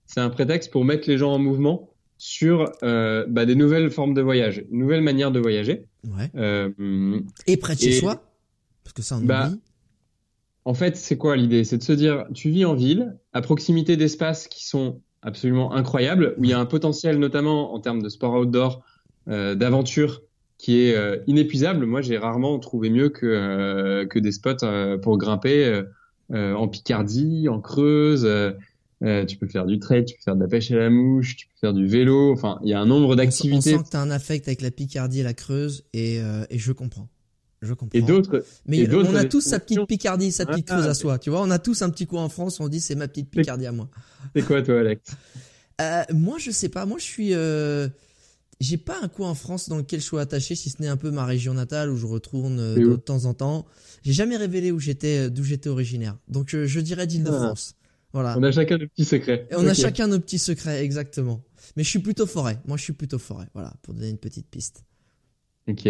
C'est 0.06 0.20
un 0.20 0.30
prétexte 0.30 0.72
pour 0.72 0.86
mettre 0.86 1.10
les 1.10 1.18
gens 1.18 1.32
en 1.34 1.40
mouvement 1.40 1.90
sur 2.20 2.72
euh, 2.84 3.26
bah, 3.28 3.48
des 3.48 3.56
nouvelles 3.56 3.90
formes 3.90 4.14
de 4.14 4.22
voyage, 4.22 4.64
une 4.72 4.80
nouvelle 4.82 5.02
manière 5.02 5.32
de 5.32 5.40
voyager. 5.40 5.86
Ouais. 6.08 6.30
Euh, 6.36 7.20
Et 7.48 7.58
près 7.58 7.74
de 7.74 7.80
chez 7.80 7.90
Et- 7.98 8.00
soi, 8.00 8.24
parce 8.84 8.94
que 8.94 9.02
ça 9.02 9.18
on 9.18 9.22
Bah, 9.22 9.48
oublie. 9.48 9.60
en 10.66 10.74
fait, 10.76 10.96
c'est 10.96 11.18
quoi 11.18 11.36
l'idée? 11.36 11.64
C'est 11.64 11.78
de 11.80 11.84
se 11.84 11.94
dire, 11.94 12.26
tu 12.36 12.50
vis 12.52 12.66
en 12.66 12.76
ville, 12.76 13.18
à 13.34 13.42
proximité 13.42 13.98
d'espaces 13.98 14.48
qui 14.48 14.64
sont 14.66 15.02
absolument 15.24 15.74
incroyables, 15.74 16.36
où 16.38 16.44
il 16.44 16.52
y 16.52 16.54
a 16.54 16.60
un 16.60 16.66
potentiel, 16.68 17.18
notamment 17.18 17.74
en 17.74 17.80
termes 17.80 18.02
de 18.04 18.10
sport 18.10 18.36
outdoor, 18.36 18.84
d'aventure, 19.56 20.22
qui 20.58 20.80
est 20.82 20.96
euh, 20.96 21.18
inépuisable. 21.28 21.86
Moi, 21.86 22.02
j'ai 22.02 22.18
rarement 22.18 22.58
trouvé 22.60 22.90
mieux 22.90 23.10
que 23.10 23.26
euh, 23.26 24.06
que 24.06 24.20
des 24.20 24.32
spots 24.32 24.64
euh, 24.64 24.98
pour 24.98 25.18
grimper 25.18 25.66
euh, 25.66 25.84
euh, 26.34 26.54
en 26.54 26.68
Picardie, 26.68 27.48
en 27.50 27.62
Creuse. 27.62 28.26
euh, 28.26 28.52
euh, 29.04 29.26
tu 29.26 29.38
peux 29.38 29.48
faire 29.48 29.68
du 29.68 29.78
trail, 29.78 30.06
tu 30.06 30.16
peux 30.16 30.22
faire 30.24 30.36
de 30.36 30.42
la 30.42 30.48
pêche 30.48 30.72
à 30.72 30.76
la 30.76 30.90
mouche, 30.90 31.36
tu 31.36 31.46
peux 31.46 31.54
faire 31.62 31.74
du 31.74 31.86
vélo. 31.86 32.32
Enfin, 32.34 32.58
il 32.64 32.70
y 32.70 32.74
a 32.74 32.80
un 32.80 32.86
nombre 32.88 33.10
On, 33.10 33.12
s- 33.14 33.16
on 33.16 33.16
d'activités 33.18 33.78
sent 33.78 33.84
que 33.84 33.90
t'as 33.92 34.02
un 34.02 34.10
affect 34.10 34.48
avec 34.48 34.62
la 34.62 34.72
Picardie 34.72 35.20
et 35.20 35.24
la 35.24 35.36
Creuse 35.36 35.86
et, 35.94 36.20
euh, 36.20 36.46
et 36.50 36.58
je 36.58 36.72
comprends. 36.72 37.08
Je 37.62 37.74
comprends. 37.76 37.98
et 37.98 38.02
d'autres. 38.02 38.44
Mais 38.68 38.78
et 38.80 38.96
on 38.96 39.16
a 39.16 39.24
tous 39.26 39.42
sa 39.42 39.60
petite 39.60 39.86
Picardie, 39.88 40.32
sa 40.32 40.46
petite 40.48 40.66
Ah, 40.70 40.74
Creuse 40.78 40.88
à 40.88 40.94
c'est- 40.96 41.02
soi. 41.02 41.20
Tu 41.20 41.30
vois, 41.30 41.42
on 41.44 41.52
a 41.52 41.60
tous 41.60 41.82
un 41.84 41.90
petit 41.92 42.08
coin 42.08 42.24
en 42.24 42.30
France, 42.30 42.60
on 42.60 42.68
dit 42.70 42.80
c'est 42.82 42.96
ma 42.96 43.08
petite 43.08 43.30
Picardie 43.30 43.68
à 43.68 43.72
moi. 43.72 43.88
C'est 44.36 44.42
quoi, 44.44 44.62
toi, 44.64 44.80
Alex? 44.80 45.12
Euh, 45.80 46.02
moi, 46.14 46.38
je 46.40 46.50
sais 46.50 46.70
pas. 46.70 46.86
Moi, 46.88 46.98
je 46.98 47.04
suis. 47.04 47.34
J'ai 48.60 48.78
pas 48.78 48.98
un 49.04 49.08
coin 49.08 49.30
en 49.30 49.36
France 49.36 49.70
dans 49.70 49.78
lequel 49.78 50.00
je 50.00 50.06
suis 50.06 50.18
attaché, 50.18 50.56
si 50.56 50.70
ce 50.72 50.82
n'est 50.82 50.88
un 50.88 50.98
peu 50.98 51.12
ma 51.12 51.26
région 51.26 51.54
natale 51.54 51.92
où 51.92 51.98
je 51.98 52.08
retourne 52.08 52.60
euh, 52.60 52.76
de 52.76 52.96
temps 52.96 53.26
en 53.26 53.34
temps. 53.36 53.66
J'ai 54.04 54.14
jamais 54.14 54.36
révélé 54.38 54.72
où 54.72 54.80
j'étais, 54.80 55.28
euh, 55.28 55.30
d'où 55.30 55.44
j'étais 55.44 55.70
originaire. 55.70 56.18
Donc, 56.28 56.56
euh, 56.56 56.66
je 56.66 56.80
dirais 56.80 57.06
d'Île-de-France. 57.06 57.76
Voilà. 58.14 58.36
On 58.40 58.42
a 58.44 58.52
chacun 58.52 58.78
nos 58.80 58.88
petits 58.88 59.06
secrets. 59.06 59.48
Et 59.52 59.56
on 59.56 59.68
a 59.68 59.74
chacun 59.76 60.08
nos 60.08 60.20
petits 60.20 60.40
secrets, 60.40 60.84
exactement. 60.84 61.44
Mais 61.76 61.84
je 61.84 61.90
suis 61.90 62.00
plutôt 62.00 62.26
forêt. 62.26 62.58
Moi, 62.66 62.78
je 62.78 62.84
suis 62.84 62.94
plutôt 62.94 63.20
forêt. 63.20 63.46
Voilà, 63.54 63.74
pour 63.84 63.94
donner 63.94 64.10
une 64.10 64.18
petite 64.18 64.48
piste. 64.50 64.84
Ok, 65.70 65.88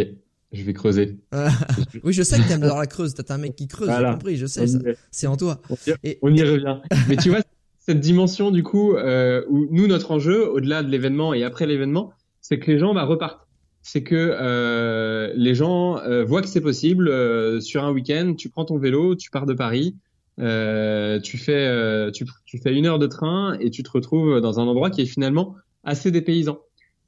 je 0.51 0.63
vais 0.63 0.73
creuser. 0.73 1.17
oui, 2.03 2.11
je 2.11 2.23
sais 2.23 2.37
que 2.37 2.47
t'aimes 2.49 2.63
alors 2.63 2.79
la 2.79 2.87
creuse. 2.87 3.13
T'as 3.13 3.33
un 3.33 3.37
mec 3.37 3.55
qui 3.55 3.67
creuse, 3.67 3.87
Voilà. 3.87 4.09
j'ai 4.09 4.13
compris, 4.15 4.35
je 4.35 4.45
sais, 4.45 4.65
c'est 5.11 5.27
en 5.27 5.37
toi. 5.37 5.61
On 5.69 5.75
y- 5.75 5.93
Et- 6.03 6.19
on 6.21 6.33
y 6.33 6.43
revient. 6.43 6.79
Mais 7.07 7.15
tu 7.15 7.29
vois, 7.29 7.39
cette 7.77 7.99
dimension 8.01 8.51
du 8.51 8.63
coup, 8.63 8.95
euh, 8.95 9.45
où 9.47 9.67
nous, 9.71 9.87
notre 9.87 10.11
enjeu, 10.11 10.49
au-delà 10.49 10.83
de 10.83 10.89
l'événement 10.89 11.33
et 11.33 11.43
après 11.43 11.65
l'événement, 11.65 12.11
c'est 12.47 12.59
que 12.59 12.71
les 12.71 12.79
gens 12.79 12.93
bah, 12.93 13.03
repartent. 13.03 13.45
C'est 13.81 14.03
que 14.03 14.15
euh, 14.15 15.33
les 15.35 15.53
gens 15.53 15.97
euh, 15.97 16.23
voient 16.23 16.41
que 16.41 16.47
c'est 16.47 16.61
possible. 16.61 17.09
euh, 17.09 17.59
sur 17.59 17.83
un 17.83 17.91
week-end, 17.91 18.35
tu 18.37 18.49
prends 18.49 18.63
ton 18.63 18.77
vélo, 18.77 19.15
tu 19.15 19.29
pars 19.29 19.45
de 19.45 19.53
Paris, 19.53 19.97
euh, 20.39 21.19
tu 21.19 21.37
fais 21.37 21.67
euh, 21.67 22.09
tu, 22.09 22.25
tu 22.45 22.57
fais 22.57 22.73
une 22.73 22.85
heure 22.85 22.99
de 22.99 23.07
train 23.07 23.57
et 23.59 23.69
tu 23.69 23.83
te 23.83 23.91
retrouves 23.91 24.39
dans 24.39 24.61
un 24.61 24.63
endroit 24.63 24.89
qui 24.89 25.01
est 25.01 25.05
finalement 25.05 25.55
assez 25.83 26.09
dépaysant. 26.09 26.59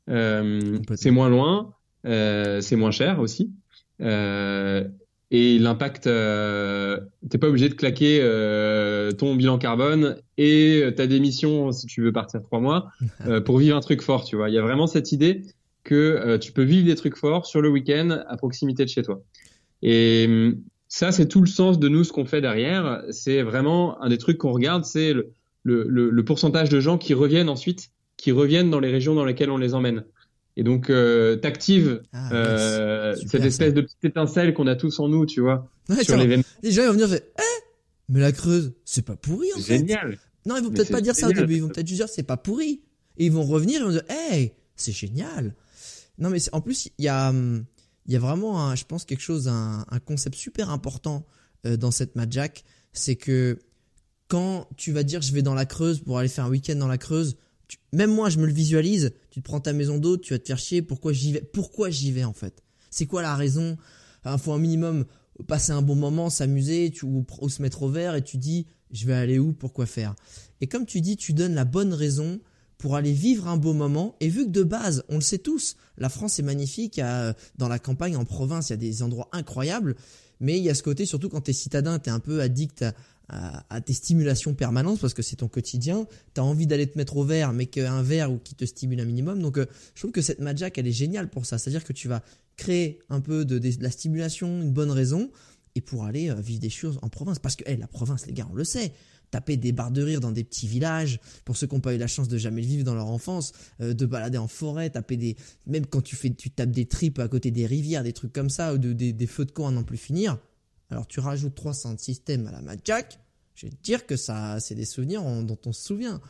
Euh, 0.09 0.77
c'est 0.95 1.11
moins 1.11 1.29
loin, 1.29 1.73
euh, 2.05 2.59
c'est 2.59 2.75
moins 2.75 2.91
cher 2.91 3.19
aussi. 3.19 3.53
Euh, 4.01 4.83
et 5.31 5.59
l'impact, 5.59 6.07
euh, 6.07 6.99
t'es 7.29 7.37
pas 7.37 7.47
obligé 7.47 7.69
de 7.69 7.75
claquer 7.75 8.19
euh, 8.21 9.11
ton 9.11 9.35
bilan 9.35 9.59
carbone 9.59 10.17
et 10.37 10.83
ta 10.95 11.05
démission 11.05 11.71
si 11.71 11.85
tu 11.85 12.01
veux 12.01 12.11
partir 12.11 12.41
trois 12.41 12.59
mois 12.59 12.89
euh, 13.27 13.39
pour 13.39 13.59
vivre 13.59 13.77
un 13.77 13.81
truc 13.81 14.01
fort. 14.01 14.23
Tu 14.23 14.35
vois, 14.35 14.49
il 14.49 14.55
y 14.55 14.57
a 14.57 14.61
vraiment 14.61 14.87
cette 14.87 15.11
idée 15.11 15.43
que 15.83 15.95
euh, 15.95 16.37
tu 16.39 16.51
peux 16.51 16.63
vivre 16.63 16.87
des 16.87 16.95
trucs 16.95 17.15
forts 17.15 17.45
sur 17.45 17.61
le 17.61 17.69
week-end 17.69 18.23
à 18.27 18.37
proximité 18.37 18.83
de 18.85 18.89
chez 18.89 19.03
toi. 19.03 19.21
Et 19.83 20.25
hum, 20.27 20.61
ça, 20.87 21.11
c'est 21.11 21.27
tout 21.27 21.41
le 21.41 21.47
sens 21.47 21.77
de 21.77 21.87
nous 21.87 22.03
ce 22.03 22.11
qu'on 22.11 22.25
fait 22.25 22.41
derrière. 22.41 23.03
C'est 23.11 23.43
vraiment 23.43 24.01
un 24.01 24.09
des 24.09 24.17
trucs 24.17 24.39
qu'on 24.39 24.51
regarde, 24.51 24.83
c'est 24.83 25.13
le, 25.13 25.31
le, 25.63 26.09
le 26.09 26.25
pourcentage 26.25 26.69
de 26.69 26.79
gens 26.79 26.97
qui 26.97 27.13
reviennent 27.13 27.49
ensuite, 27.49 27.91
qui 28.17 28.31
reviennent 28.31 28.71
dans 28.71 28.79
les 28.79 28.91
régions 28.91 29.13
dans 29.13 29.25
lesquelles 29.25 29.51
on 29.51 29.57
les 29.57 29.75
emmène. 29.75 30.05
Et 30.59 30.63
donc, 30.63 30.89
euh, 30.89 31.37
t'actives 31.37 32.01
Ah, 32.11 32.33
euh. 32.33 33.15
Super, 33.15 33.31
cette 33.31 33.41
ça. 33.41 33.47
espèce 33.47 33.73
de 33.73 33.79
petite 33.81 34.03
étincelle 34.03 34.53
qu'on 34.53 34.67
a 34.67 34.75
tous 34.75 34.99
en 34.99 35.07
nous, 35.07 35.25
tu 35.25 35.39
vois, 35.39 35.69
Ouais, 35.87 36.03
sur 36.03 36.17
l'événement. 36.17 36.43
les 36.61 36.71
gens 36.73 36.81
ils 36.83 36.87
vont 36.87 36.93
venir 36.93 37.07
faire, 37.07 37.21
eh, 37.37 37.63
mais 38.09 38.19
la 38.19 38.33
creuse, 38.33 38.73
c'est 38.83 39.05
pas 39.05 39.15
pourri 39.15 39.47
en 39.53 39.57
C'est 39.57 39.63
fait. 39.63 39.77
génial. 39.77 40.17
Non, 40.45 40.57
ils 40.57 40.63
vont 40.63 40.69
peut-être 40.69 40.87
c'est 40.87 40.93
pas 40.93 40.99
dire 41.01 41.15
ça 41.15 41.29
au 41.29 41.31
début, 41.31 41.55
ils 41.55 41.61
vont 41.61 41.69
peut-être 41.69 41.87
juste 41.87 42.01
dire 42.01 42.09
c'est 42.09 42.23
pas 42.23 42.35
pourri. 42.35 42.81
Et 43.17 43.27
ils 43.27 43.31
vont 43.31 43.43
revenir 43.45 43.79
et 43.79 43.83
vont 43.85 43.91
dire, 43.91 44.03
hey, 44.09 44.51
c'est 44.75 44.91
génial. 44.91 45.55
Non, 46.17 46.29
mais 46.29 46.39
c'est- 46.39 46.53
en 46.53 46.59
plus, 46.59 46.89
il 46.97 47.05
y 47.05 47.07
a, 47.07 47.29
hum, 47.29 47.63
il 48.05 48.13
y 48.13 48.17
a 48.17 48.19
vraiment, 48.19 48.61
un, 48.67 48.75
je 48.75 48.83
pense, 48.83 49.05
quelque 49.05 49.21
chose, 49.21 49.47
un, 49.47 49.85
un 49.89 49.99
concept 49.99 50.35
super 50.35 50.69
important 50.71 51.25
euh, 51.65 51.77
dans 51.77 51.91
cette 51.91 52.11
Jack, 52.29 52.65
c'est 52.91 53.15
que 53.15 53.59
quand 54.27 54.67
tu 54.75 54.91
vas 54.91 55.03
dire 55.03 55.21
je 55.21 55.31
vais 55.33 55.41
dans 55.41 55.53
la 55.53 55.65
Creuse 55.65 55.99
pour 56.01 56.17
aller 56.19 56.27
faire 56.29 56.45
un 56.45 56.49
week-end 56.49 56.75
dans 56.75 56.87
la 56.89 56.97
Creuse, 56.97 57.37
tu- 57.69 57.77
même 57.93 58.13
moi 58.13 58.29
je 58.29 58.39
me 58.39 58.45
le 58.45 58.51
visualise, 58.51 59.13
tu 59.29 59.39
te 59.39 59.45
prends 59.45 59.61
ta 59.61 59.71
maison 59.71 59.97
d'hôte, 59.97 60.21
tu 60.21 60.33
vas 60.33 60.39
te 60.39 60.47
faire 60.47 60.57
chier, 60.57 60.81
pourquoi 60.81 61.13
j'y 61.13 61.31
vais? 61.31 61.41
Pourquoi 61.41 61.89
j'y 61.89 62.11
vais 62.11 62.25
en 62.25 62.33
fait? 62.33 62.61
C'est 62.89 63.05
quoi 63.05 63.21
la 63.21 63.35
raison? 63.37 63.77
Il 64.25 64.37
faut 64.37 64.51
un 64.51 64.59
minimum 64.59 65.05
passer 65.47 65.71
un 65.71 65.81
bon 65.81 65.95
moment, 65.95 66.29
s'amuser, 66.29 66.91
ou, 67.03 67.25
ou 67.39 67.49
se 67.49 67.61
mettre 67.61 67.83
au 67.83 67.89
vert 67.89 68.15
et 68.15 68.23
tu 68.23 68.35
dis 68.37 68.67
je 68.91 69.05
vais 69.05 69.13
aller 69.13 69.39
où, 69.39 69.53
pourquoi 69.53 69.85
faire? 69.85 70.15
Et 70.61 70.67
comme 70.67 70.85
tu 70.85 70.99
dis, 70.99 71.15
tu 71.15 71.33
donnes 71.33 71.53
la 71.53 71.63
bonne 71.63 71.93
raison 71.93 72.41
pour 72.79 72.95
aller 72.95 73.13
vivre 73.13 73.47
un 73.47 73.57
beau 73.57 73.73
moment. 73.73 74.15
Et 74.19 74.29
vu 74.29 74.45
que 74.45 74.51
de 74.51 74.63
base, 74.63 75.03
on 75.09 75.15
le 75.15 75.21
sait 75.21 75.37
tous, 75.37 75.75
la 75.97 76.09
France 76.09 76.39
est 76.39 76.43
magnifique, 76.43 76.97
il 76.97 77.01
y 77.01 77.03
a, 77.03 77.35
dans 77.57 77.67
la 77.67 77.77
campagne, 77.77 78.17
en 78.17 78.25
province, 78.25 78.69
il 78.69 78.71
y 78.71 78.73
a 78.73 78.77
des 78.77 79.03
endroits 79.03 79.29
incroyables, 79.31 79.95
mais 80.39 80.57
il 80.57 80.63
y 80.63 80.69
a 80.69 80.73
ce 80.73 80.81
côté, 80.81 81.05
surtout 81.05 81.29
quand 81.29 81.41
t'es 81.41 81.53
citadin, 81.53 81.99
t'es 81.99 82.09
un 82.09 82.19
peu 82.19 82.41
addict 82.41 82.81
à, 82.81 82.93
à, 83.29 83.81
tes 83.81 83.93
stimulations 83.93 84.53
permanentes 84.53 84.99
parce 84.99 85.13
que 85.13 85.21
c'est 85.21 85.37
ton 85.37 85.47
quotidien. 85.47 86.07
T'as 86.33 86.41
envie 86.41 86.67
d'aller 86.67 86.87
te 86.87 86.97
mettre 86.97 87.17
au 87.17 87.23
vert, 87.23 87.53
mais 87.53 87.67
qu'un 87.67 88.01
verre 88.01 88.31
ou 88.31 88.37
qui 88.37 88.55
te 88.55 88.65
stimule 88.65 88.99
un 88.99 89.05
minimum. 89.05 89.41
Donc, 89.41 89.57
euh, 89.57 89.65
je 89.93 90.01
trouve 90.01 90.11
que 90.11 90.21
cette 90.21 90.39
Majak, 90.39 90.77
elle 90.77 90.87
est 90.87 90.91
géniale 90.91 91.29
pour 91.29 91.45
ça. 91.45 91.57
C'est-à-dire 91.57 91.83
que 91.83 91.93
tu 91.93 92.07
vas 92.07 92.23
créer 92.57 92.99
un 93.09 93.21
peu 93.21 93.45
de, 93.45 93.59
de, 93.59 93.71
la 93.81 93.91
stimulation, 93.91 94.61
une 94.61 94.71
bonne 94.71 94.91
raison, 94.91 95.29
et 95.75 95.81
pour 95.81 96.05
aller 96.05 96.29
euh, 96.29 96.35
vivre 96.35 96.59
des 96.59 96.69
choses 96.69 96.99
en 97.01 97.09
province. 97.09 97.39
Parce 97.39 97.55
que, 97.55 97.69
hey, 97.69 97.77
la 97.77 97.87
province, 97.87 98.25
les 98.25 98.33
gars, 98.33 98.47
on 98.51 98.55
le 98.55 98.63
sait. 98.63 98.93
Taper 99.29 99.57
des 99.57 99.71
barres 99.71 99.91
de 99.91 100.01
rire 100.01 100.21
dans 100.21 100.31
des 100.31 100.43
petits 100.43 100.67
villages, 100.67 101.19
pour 101.45 101.55
ceux 101.55 101.67
qui 101.67 101.75
n'ont 101.75 101.81
pas 101.81 101.93
eu 101.93 101.99
la 101.99 102.07
chance 102.07 102.27
de 102.29 102.37
jamais 102.39 102.61
le 102.61 102.67
vivre 102.67 102.83
dans 102.83 102.95
leur 102.95 103.07
enfance, 103.07 103.51
euh, 103.79 103.93
de 103.93 104.07
balader 104.07 104.39
en 104.39 104.47
forêt, 104.47 104.89
taper 104.89 105.17
des, 105.17 105.35
même 105.67 105.85
quand 105.85 106.01
tu 106.01 106.15
fais, 106.15 106.31
tu 106.31 106.49
tapes 106.49 106.71
des 106.71 106.87
tripes 106.87 107.19
à 107.19 107.27
côté 107.27 107.51
des 107.51 107.67
rivières, 107.67 108.03
des 108.03 108.13
trucs 108.13 108.33
comme 108.33 108.49
ça, 108.49 108.73
ou 108.73 108.79
de, 108.79 108.91
des, 108.91 109.13
des 109.13 109.27
feux 109.27 109.45
de 109.45 109.51
camp 109.51 109.67
à 109.67 109.71
n'en 109.71 109.83
plus 109.83 109.97
finir. 109.97 110.39
Alors 110.89 111.07
tu 111.07 111.19
rajoutes 111.19 111.55
300 111.55 111.97
systèmes 111.97 112.47
à 112.47 112.61
la 112.61 112.75
Jack, 112.83 113.19
je 113.55 113.65
vais 113.65 113.71
te 113.71 113.81
dire 113.83 114.05
que 114.05 114.15
ça, 114.15 114.59
c'est 114.59 114.75
des 114.75 114.85
souvenirs 114.85 115.23
en- 115.23 115.43
dont 115.43 115.57
on 115.65 115.71
se 115.73 115.85
souvient. 115.85 116.21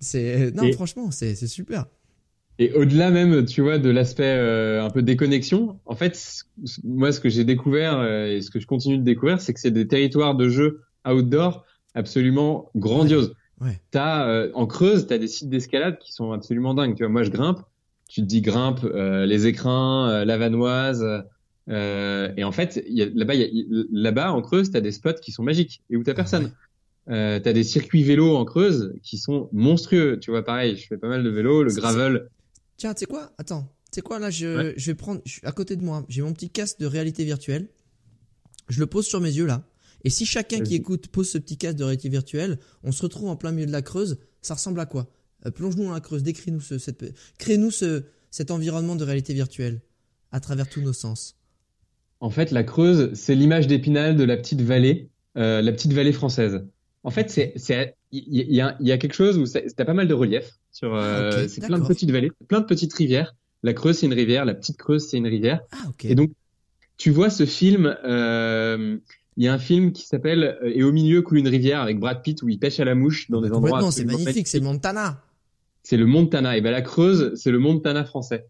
C'est, 0.00 0.52
non, 0.52 0.64
Et- 0.64 0.72
franchement, 0.72 1.10
c'est, 1.10 1.34
super. 1.46 1.86
Et 2.58 2.72
au-delà 2.72 3.10
même, 3.10 3.44
tu 3.44 3.60
vois, 3.60 3.78
de 3.78 3.90
l'aspect 3.90 4.24
euh, 4.24 4.82
un 4.84 4.90
peu 4.90 5.02
déconnexion, 5.02 5.78
en 5.86 5.94
fait, 5.94 6.18
moi, 6.82 7.12
ce 7.12 7.20
que 7.20 7.28
j'ai 7.28 7.44
découvert 7.44 7.98
euh, 8.00 8.26
et 8.26 8.42
ce 8.42 8.50
que 8.50 8.58
je 8.58 8.66
continue 8.66 8.98
de 8.98 9.04
découvrir, 9.04 9.40
c'est 9.40 9.54
que 9.54 9.60
c'est 9.60 9.70
des 9.70 9.86
territoires 9.86 10.34
de 10.34 10.48
jeu 10.48 10.82
outdoor 11.06 11.64
absolument 11.94 12.70
grandioses. 12.74 13.34
Ouais. 13.60 13.80
T'as 13.90 14.26
euh, 14.28 14.50
en 14.54 14.66
Creuse, 14.66 15.06
t'as 15.06 15.18
des 15.18 15.28
sites 15.28 15.48
d'escalade 15.50 15.98
qui 15.98 16.12
sont 16.12 16.32
absolument 16.32 16.74
dingues. 16.74 16.96
Tu 16.96 17.04
vois, 17.04 17.12
moi 17.12 17.22
je 17.22 17.30
grimpe, 17.30 17.60
tu 18.08 18.22
te 18.22 18.26
dis 18.26 18.40
grimpe 18.40 18.82
les 18.82 19.46
écrins, 19.46 20.24
la 20.24 20.38
vanoise, 20.38 21.04
euh, 21.68 22.32
et 22.36 22.44
en 22.44 22.52
fait 22.52 22.84
là-bas, 23.90 24.32
en 24.32 24.42
Creuse, 24.42 24.70
t'as 24.70 24.80
des 24.80 24.92
spots 24.92 25.14
qui 25.22 25.32
sont 25.32 25.42
magiques 25.42 25.82
et 25.90 25.96
où 25.96 26.02
t'as 26.02 26.14
personne. 26.14 26.52
Euh, 27.10 27.40
t'as 27.40 27.54
des 27.54 27.64
circuits 27.64 28.02
vélo 28.02 28.36
en 28.36 28.44
Creuse 28.44 28.92
qui 29.02 29.16
sont 29.16 29.48
monstrueux. 29.52 30.18
Tu 30.20 30.30
vois, 30.30 30.44
pareil, 30.44 30.76
je 30.76 30.86
fais 30.86 30.98
pas 30.98 31.08
mal 31.08 31.24
de 31.24 31.30
vélo, 31.30 31.62
le 31.62 31.72
gravel. 31.72 32.28
Tiens, 32.76 32.92
tu 32.92 33.00
sais 33.00 33.06
quoi? 33.06 33.32
Attends, 33.38 33.62
tu 33.90 33.96
sais 33.96 34.00
quoi? 34.02 34.18
Là 34.18 34.30
je, 34.30 34.46
Ouais. 34.46 34.74
je 34.76 34.86
vais 34.90 34.94
prendre 34.94 35.20
je 35.24 35.40
à 35.44 35.52
côté 35.52 35.76
de 35.76 35.82
moi, 35.82 36.04
j'ai 36.08 36.20
mon 36.22 36.32
petit 36.34 36.50
casque 36.50 36.78
de 36.80 36.86
réalité 36.86 37.24
virtuelle. 37.24 37.68
Je 38.68 38.78
le 38.80 38.86
pose 38.86 39.06
sur 39.06 39.20
mes 39.20 39.30
yeux 39.32 39.46
là. 39.46 39.64
Et 40.04 40.10
si 40.10 40.26
chacun 40.26 40.60
qui 40.60 40.74
écoute 40.74 41.08
pose 41.08 41.28
ce 41.30 41.38
petit 41.38 41.56
casque 41.56 41.76
de 41.78 41.84
réalité 41.84 42.08
virtuelle, 42.10 42.58
on 42.84 42.92
se 42.92 43.02
retrouve 43.02 43.28
en 43.30 43.36
plein 43.36 43.50
milieu 43.52 43.66
de 43.66 43.72
la 43.72 43.82
Creuse, 43.82 44.18
ça 44.42 44.54
ressemble 44.54 44.78
à 44.78 44.86
quoi? 44.86 45.10
Euh, 45.46 45.50
Plonge-nous 45.50 45.84
dans 45.84 45.92
la 45.92 46.00
Creuse, 46.00 46.22
décris-nous 46.22 46.60
ce 46.60 46.76
cette 46.78 47.04
crée-nous 47.38 47.70
ce 47.70 48.04
cet 48.30 48.50
environnement 48.50 48.96
de 48.96 49.04
réalité 49.04 49.32
virtuelle 49.32 49.80
à 50.30 50.40
travers 50.40 50.68
tous 50.68 50.82
nos 50.82 50.92
sens. 50.92 51.37
En 52.20 52.30
fait, 52.30 52.50
la 52.50 52.64
Creuse, 52.64 53.10
c'est 53.14 53.34
l'image 53.34 53.66
d'Épinal 53.66 54.16
de 54.16 54.24
la 54.24 54.36
petite 54.36 54.60
vallée, 54.62 55.08
euh, 55.36 55.62
la 55.62 55.72
petite 55.72 55.92
vallée 55.92 56.12
française. 56.12 56.64
En 57.04 57.10
fait, 57.10 57.30
c'est, 57.30 57.54
il 58.10 58.54
y, 58.54 58.60
a, 58.60 58.76
y 58.80 58.92
a 58.92 58.98
quelque 58.98 59.14
chose 59.14 59.38
où 59.38 59.46
c'est- 59.46 59.66
t'as 59.76 59.84
pas 59.84 59.94
mal 59.94 60.08
de 60.08 60.14
relief 60.14 60.50
sur, 60.72 60.94
euh, 60.94 61.30
Ah, 61.32 61.48
c'est 61.48 61.64
plein 61.64 61.78
de 61.78 61.86
petites 61.86 62.10
vallées, 62.10 62.32
plein 62.48 62.60
de 62.60 62.66
petites 62.66 62.92
rivières. 62.92 63.34
La 63.62 63.72
Creuse, 63.72 63.98
c'est 63.98 64.06
une 64.06 64.14
rivière, 64.14 64.44
la 64.44 64.54
petite 64.54 64.76
Creuse, 64.76 65.06
c'est 65.08 65.16
une 65.16 65.26
rivière. 65.28 65.60
Ah. 65.72 65.76
Et 66.04 66.14
donc, 66.14 66.30
tu 66.96 67.10
vois 67.10 67.30
ce 67.30 67.46
film, 67.46 67.96
euh, 68.04 68.98
il 69.36 69.44
y 69.44 69.48
a 69.48 69.52
un 69.54 69.58
film 69.58 69.92
qui 69.92 70.06
s'appelle 70.06 70.58
euh, 70.62 70.72
Et 70.74 70.82
au 70.82 70.90
milieu 70.90 71.22
coule 71.22 71.38
une 71.38 71.48
rivière 71.48 71.80
avec 71.80 72.00
Brad 72.00 72.22
Pitt 72.22 72.42
où 72.42 72.48
il 72.48 72.58
pêche 72.58 72.80
à 72.80 72.84
la 72.84 72.96
mouche 72.96 73.30
dans 73.30 73.40
des 73.40 73.48
endroits 73.52 73.70
Complètement, 73.80 73.90
c'est 73.92 74.04
magnifique, 74.04 74.48
c'est. 74.48 74.60
Montana. 74.60 75.22
C'est 75.84 75.96
le 75.96 76.06
Montana. 76.06 76.56
Et 76.56 76.60
ben 76.60 76.72
la 76.72 76.82
Creuse, 76.82 77.32
c'est 77.36 77.52
le 77.52 77.58
Montana 77.60 78.04
français. 78.04 78.46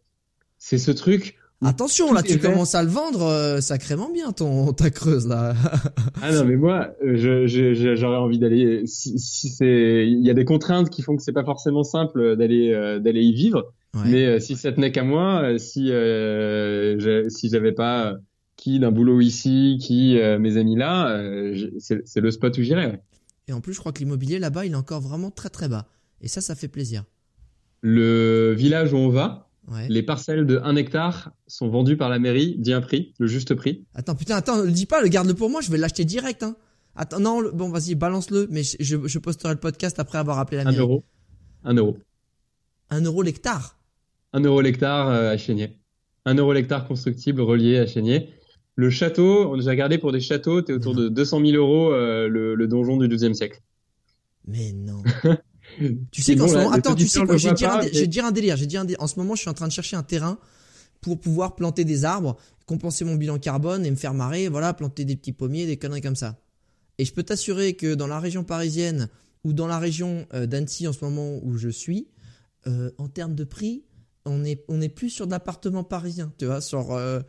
C'est 0.56 0.78
ce 0.78 0.90
truc 0.90 1.37
Attention, 1.64 2.08
Tout 2.08 2.14
là, 2.14 2.22
tu 2.22 2.38
commences 2.38 2.74
à 2.76 2.82
le 2.84 2.88
vendre 2.88 3.22
euh, 3.22 3.60
sacrément 3.60 4.10
bien, 4.12 4.30
ton 4.30 4.72
ta 4.72 4.90
creuse 4.90 5.26
là. 5.26 5.54
Ah 6.22 6.30
non, 6.32 6.44
mais 6.44 6.54
moi, 6.56 6.90
euh, 7.04 7.16
je, 7.16 7.46
je- 7.48 7.74
je- 7.74 7.96
j'aurais 7.96 8.16
envie 8.18 8.38
d'aller. 8.38 8.86
Si, 8.86 9.18
si 9.18 9.48
c'est, 9.48 10.06
il 10.06 10.24
y 10.24 10.30
a 10.30 10.34
des 10.34 10.44
contraintes 10.44 10.88
qui 10.88 11.02
font 11.02 11.16
que 11.16 11.22
c'est 11.22 11.32
pas 11.32 11.44
forcément 11.44 11.82
simple 11.82 12.36
d'aller 12.36 12.72
euh, 12.72 13.00
d'aller 13.00 13.22
y 13.22 13.32
vivre. 13.34 13.72
Ouais. 13.94 14.02
Mais 14.06 14.26
euh, 14.26 14.38
si 14.40 14.54
ça 14.56 14.70
tenait 14.70 14.92
qu'à 14.92 15.02
moi, 15.02 15.58
si 15.58 15.90
si 17.30 17.48
j'avais 17.50 17.72
pas 17.72 18.14
qui 18.56 18.78
d'un 18.80 18.90
boulot 18.92 19.20
ici, 19.20 19.78
qui 19.80 20.16
mes 20.38 20.56
amis 20.56 20.76
là, 20.76 21.20
c'est 21.80 22.02
c'est 22.06 22.20
le 22.20 22.30
spot 22.30 22.56
où 22.58 22.62
j'irais. 22.62 22.86
ouais. 22.86 23.02
Et 23.48 23.52
en 23.52 23.60
plus, 23.60 23.72
je 23.72 23.78
crois 23.80 23.92
que 23.92 24.00
l'immobilier 24.00 24.38
là-bas, 24.38 24.66
il 24.66 24.72
est 24.72 24.76
encore 24.76 25.00
vraiment 25.00 25.30
très 25.30 25.48
très 25.48 25.68
bas. 25.68 25.86
Et 26.20 26.28
ça, 26.28 26.40
ça 26.40 26.54
fait 26.54 26.68
plaisir. 26.68 27.04
Le 27.80 28.52
village 28.56 28.92
où 28.92 28.96
on 28.96 29.08
va, 29.08 29.47
Ouais. 29.70 29.86
les 29.88 30.02
parcelles 30.02 30.46
de 30.46 30.58
1 30.64 30.76
hectare 30.76 31.32
sont 31.46 31.68
vendues 31.68 31.96
par 31.98 32.08
la 32.08 32.18
mairie, 32.18 32.56
dit 32.58 32.72
un 32.72 32.80
prix, 32.80 33.12
le 33.18 33.26
juste 33.26 33.54
prix. 33.54 33.84
Attends, 33.94 34.14
putain, 34.14 34.36
attends, 34.36 34.62
le 34.62 34.70
dis 34.70 34.86
pas, 34.86 35.02
le 35.02 35.08
garde-le 35.08 35.34
pour 35.34 35.50
moi, 35.50 35.60
je 35.60 35.70
vais 35.70 35.76
l'acheter 35.78 36.04
direct, 36.06 36.42
hein. 36.42 36.56
Attends, 36.96 37.20
non, 37.20 37.40
le- 37.40 37.50
bon, 37.52 37.68
vas-y, 37.68 37.94
balance-le, 37.94 38.48
mais 38.50 38.62
je, 38.62 38.76
je, 38.80 38.96
je 39.06 39.18
posterai 39.18 39.52
le 39.52 39.60
podcast 39.60 39.98
après 40.00 40.18
avoir 40.18 40.38
appelé 40.38 40.56
la 40.56 40.62
1 40.62 40.64
mairie. 40.72 40.78
euro. 40.78 41.04
1 41.64 41.74
euro. 41.74 41.98
Un 42.90 43.02
euro 43.02 43.22
l'hectare. 43.22 43.76
1 44.32 44.40
euro 44.40 44.60
l'hectare 44.62 45.08
euh, 45.08 45.30
à 45.32 45.36
Chénier. 45.36 45.76
1 46.24 46.34
euro 46.36 46.52
l'hectare 46.52 46.86
constructible 46.88 47.40
relié 47.42 47.78
à 47.78 47.86
Chénier. 47.86 48.30
Le 48.74 48.90
château, 48.90 49.50
on 49.50 49.54
a 49.54 49.56
déjà 49.58 49.70
regardé 49.70 49.98
pour 49.98 50.12
des 50.12 50.20
châteaux, 50.20 50.62
t'es 50.62 50.72
autour 50.72 50.94
de 50.94 51.08
200 51.08 51.40
000 51.44 51.52
euros 51.56 51.92
euh, 51.92 52.28
le, 52.28 52.54
le 52.54 52.68
donjon 52.68 52.96
du 52.96 53.08
XIIe 53.08 53.34
siècle. 53.34 53.60
Mais 54.46 54.72
non. 54.72 55.02
Tu 56.10 56.22
sais 56.22 56.34
qu'en 56.36 56.44
bon, 56.46 56.48
ce 56.52 56.56
moment, 56.56 56.70
attends, 56.72 56.94
tu 56.94 57.08
sais 57.08 57.18
quoi, 57.26 57.36
voient 57.36 57.52
dire 57.54 57.68
mais- 58.00 58.06
dire 58.06 58.24
un 58.24 58.32
délire, 58.32 58.56
j'ai 58.56 58.66
dit 58.66 58.76
un 58.76 58.84
dé- 58.84 58.96
en 58.98 59.06
ce 59.06 59.18
moment, 59.18 59.34
je 59.34 59.40
suis 59.42 59.50
en 59.50 59.54
train 59.54 59.68
de 59.68 59.72
chercher 59.72 59.96
un 59.96 60.02
terrain 60.02 60.38
pour 61.00 61.20
pouvoir 61.20 61.54
planter 61.56 61.84
des 61.84 62.04
arbres, 62.04 62.36
compenser 62.66 63.04
mon 63.04 63.14
bilan 63.14 63.38
carbone 63.38 63.86
et 63.86 63.90
me 63.90 63.96
faire 63.96 64.14
marrer, 64.14 64.48
voilà, 64.48 64.74
planter 64.74 65.04
des 65.04 65.16
petits 65.16 65.32
pommiers, 65.32 65.66
des 65.66 65.76
conneries 65.76 66.00
comme 66.00 66.16
ça. 66.16 66.40
Et 66.98 67.04
je 67.04 67.12
peux 67.12 67.22
t'assurer 67.22 67.74
que 67.74 67.94
dans 67.94 68.08
la 68.08 68.18
région 68.18 68.42
parisienne 68.44 69.08
ou 69.44 69.52
dans 69.52 69.66
la 69.68 69.78
région 69.78 70.26
euh, 70.34 70.46
d'Annecy 70.46 70.88
en 70.88 70.92
ce 70.92 71.04
moment 71.04 71.38
où 71.42 71.56
je 71.56 71.68
suis, 71.68 72.08
euh, 72.66 72.90
en 72.98 73.08
termes 73.08 73.34
de 73.36 73.44
prix, 73.44 73.84
on 74.24 74.44
est, 74.44 74.64
on 74.68 74.80
est 74.80 74.88
plus 74.88 75.10
sur 75.10 75.26
de 75.26 75.30
l'appartement 75.30 75.84
parisien, 75.84 76.32
tu 76.38 76.46
vois, 76.46 76.60
sur, 76.60 76.92
euh, 76.92 77.20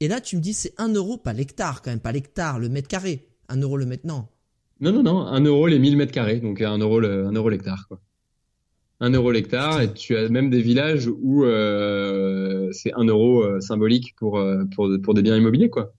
et 0.00 0.08
là, 0.08 0.20
tu 0.22 0.36
me 0.36 0.40
dis, 0.40 0.54
c'est 0.54 0.72
1 0.78 0.88
euro, 0.94 1.18
pas 1.18 1.32
l'hectare 1.34 1.82
quand 1.82 1.90
même, 1.90 2.00
pas 2.00 2.12
l'hectare, 2.12 2.58
le 2.58 2.68
mètre 2.68 2.88
carré. 2.88 3.28
1 3.50 3.60
euro 3.60 3.76
le 3.76 3.84
mètre, 3.86 4.06
non. 4.06 4.26
Non, 4.80 4.92
non, 4.92 5.02
non, 5.02 5.20
1 5.26 5.40
euro 5.44 5.66
les 5.66 5.78
1000 5.78 5.96
mètres 5.96 6.12
carrés, 6.12 6.40
donc 6.40 6.60
1 6.60 6.78
euro 6.78 7.00
le, 7.00 7.24
1 7.26 7.32
euro 7.32 7.48
l'hectare, 7.48 7.86
quoi. 7.88 8.00
1 9.00 9.10
euro 9.10 9.30
l'hectare, 9.30 9.80
et 9.80 9.92
tu 9.92 10.16
as 10.16 10.28
même 10.28 10.50
des 10.50 10.60
villages 10.60 11.08
où 11.08 11.44
euh, 11.44 12.68
c'est 12.72 12.92
1 12.94 13.04
euro 13.04 13.42
euh, 13.44 13.60
symbolique 13.60 14.14
pour, 14.16 14.38
euh, 14.38 14.64
pour, 14.74 14.88
pour 15.02 15.14
des 15.14 15.22
biens 15.22 15.36
immobiliers, 15.36 15.70
quoi. 15.70 15.94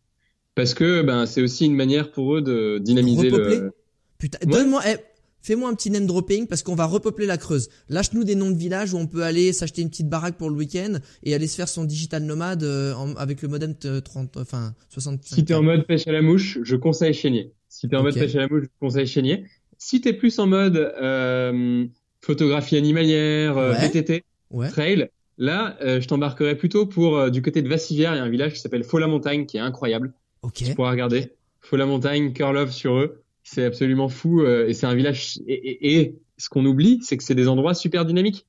Parce 0.55 0.73
que 0.73 1.01
ben 1.03 1.25
c'est 1.25 1.41
aussi 1.41 1.65
une 1.65 1.75
manière 1.75 2.11
pour 2.11 2.35
eux 2.35 2.41
de 2.41 2.79
dynamiser 2.79 3.29
Repeupler 3.29 3.59
le. 3.59 3.71
Putain, 4.17 4.39
Ouais. 4.45 4.51
donne-moi, 4.51 4.81
eh, 4.89 4.97
fais-moi 5.41 5.69
un 5.69 5.73
petit 5.75 5.89
name 5.91 6.05
dropping 6.05 6.47
parce 6.47 6.63
qu'on 6.63 6.75
va 6.75 6.85
repeupler 6.85 7.25
la 7.25 7.37
Creuse. 7.37 7.69
Lâche-nous 7.87 8.25
des 8.25 8.35
noms 8.35 8.51
de 8.51 8.57
villages 8.57 8.93
où 8.93 8.97
on 8.97 9.07
peut 9.07 9.23
aller 9.23 9.53
s'acheter 9.53 9.81
une 9.81 9.89
petite 9.89 10.09
baraque 10.09 10.37
pour 10.37 10.49
le 10.49 10.55
week-end 10.57 10.95
et 11.23 11.33
aller 11.33 11.47
se 11.47 11.55
faire 11.55 11.69
son 11.69 11.85
digital 11.85 12.23
nomade 12.23 12.63
euh, 12.63 12.93
en- 12.95 13.13
avec 13.15 13.41
le 13.41 13.47
modem 13.47 13.73
de 13.79 14.01
30, 14.01 14.35
enfin 14.35 14.73
65. 14.89 15.35
Si 15.37 15.45
t'es 15.45 15.53
en 15.53 15.63
mode 15.63 15.85
pêche 15.87 16.05
à 16.07 16.11
la 16.11 16.21
mouche, 16.21 16.59
je 16.63 16.75
conseille 16.75 17.13
Chénier. 17.13 17.53
Si 17.69 17.87
t'es 17.87 17.95
en 17.95 18.03
mode 18.03 18.13
pêche 18.15 18.35
à 18.35 18.39
la 18.39 18.47
mouche, 18.47 18.63
je 18.63 18.69
conseille 18.79 19.07
Chénier. 19.07 19.45
Si 19.77 20.01
t'es 20.01 20.13
plus 20.13 20.37
en 20.39 20.47
mode 20.47 20.75
euh, 20.77 21.85
photographie 22.21 22.75
animalière, 22.77 23.57
euh, 23.57 23.71
Ouais. 23.73 23.87
VTT, 23.87 24.23
Ouais. 24.51 24.67
trail, 24.69 25.09
là, 25.37 25.77
euh, 25.81 26.01
je 26.01 26.07
t'embarquerai 26.07 26.55
plutôt 26.55 26.85
pour 26.85 27.17
euh, 27.17 27.29
du 27.29 27.41
côté 27.41 27.61
de 27.61 27.69
Vassivière. 27.69 28.13
Il 28.13 28.17
y 28.17 28.19
a 28.19 28.23
un 28.23 28.29
village 28.29 28.53
qui 28.53 28.59
s'appelle 28.59 28.83
Faux-la-Montagne 28.83 29.45
qui 29.45 29.57
est 29.57 29.61
incroyable. 29.61 30.13
Ok. 30.41 30.53
Tu 30.55 30.73
pourras 30.73 30.91
regarder. 30.91 31.31
Faux-la-Montagne, 31.61 32.33
Cœur 32.33 32.51
Love 32.53 32.71
sur 32.71 32.95
eux. 32.97 33.21
C'est 33.43 33.63
absolument 33.65 34.09
fou 34.09 34.41
euh, 34.41 34.67
et 34.67 34.73
c'est 34.73 34.85
un 34.87 34.95
village. 34.95 35.39
Et, 35.47 35.53
et- 35.53 35.99
et 36.01 36.15
ce 36.37 36.49
qu'on 36.49 36.65
oublie, 36.65 36.99
c'est 37.03 37.17
que 37.17 37.23
c'est 37.23 37.35
des 37.35 37.47
endroits 37.47 37.73
super 37.73 38.05
dynamiques. 38.05 38.45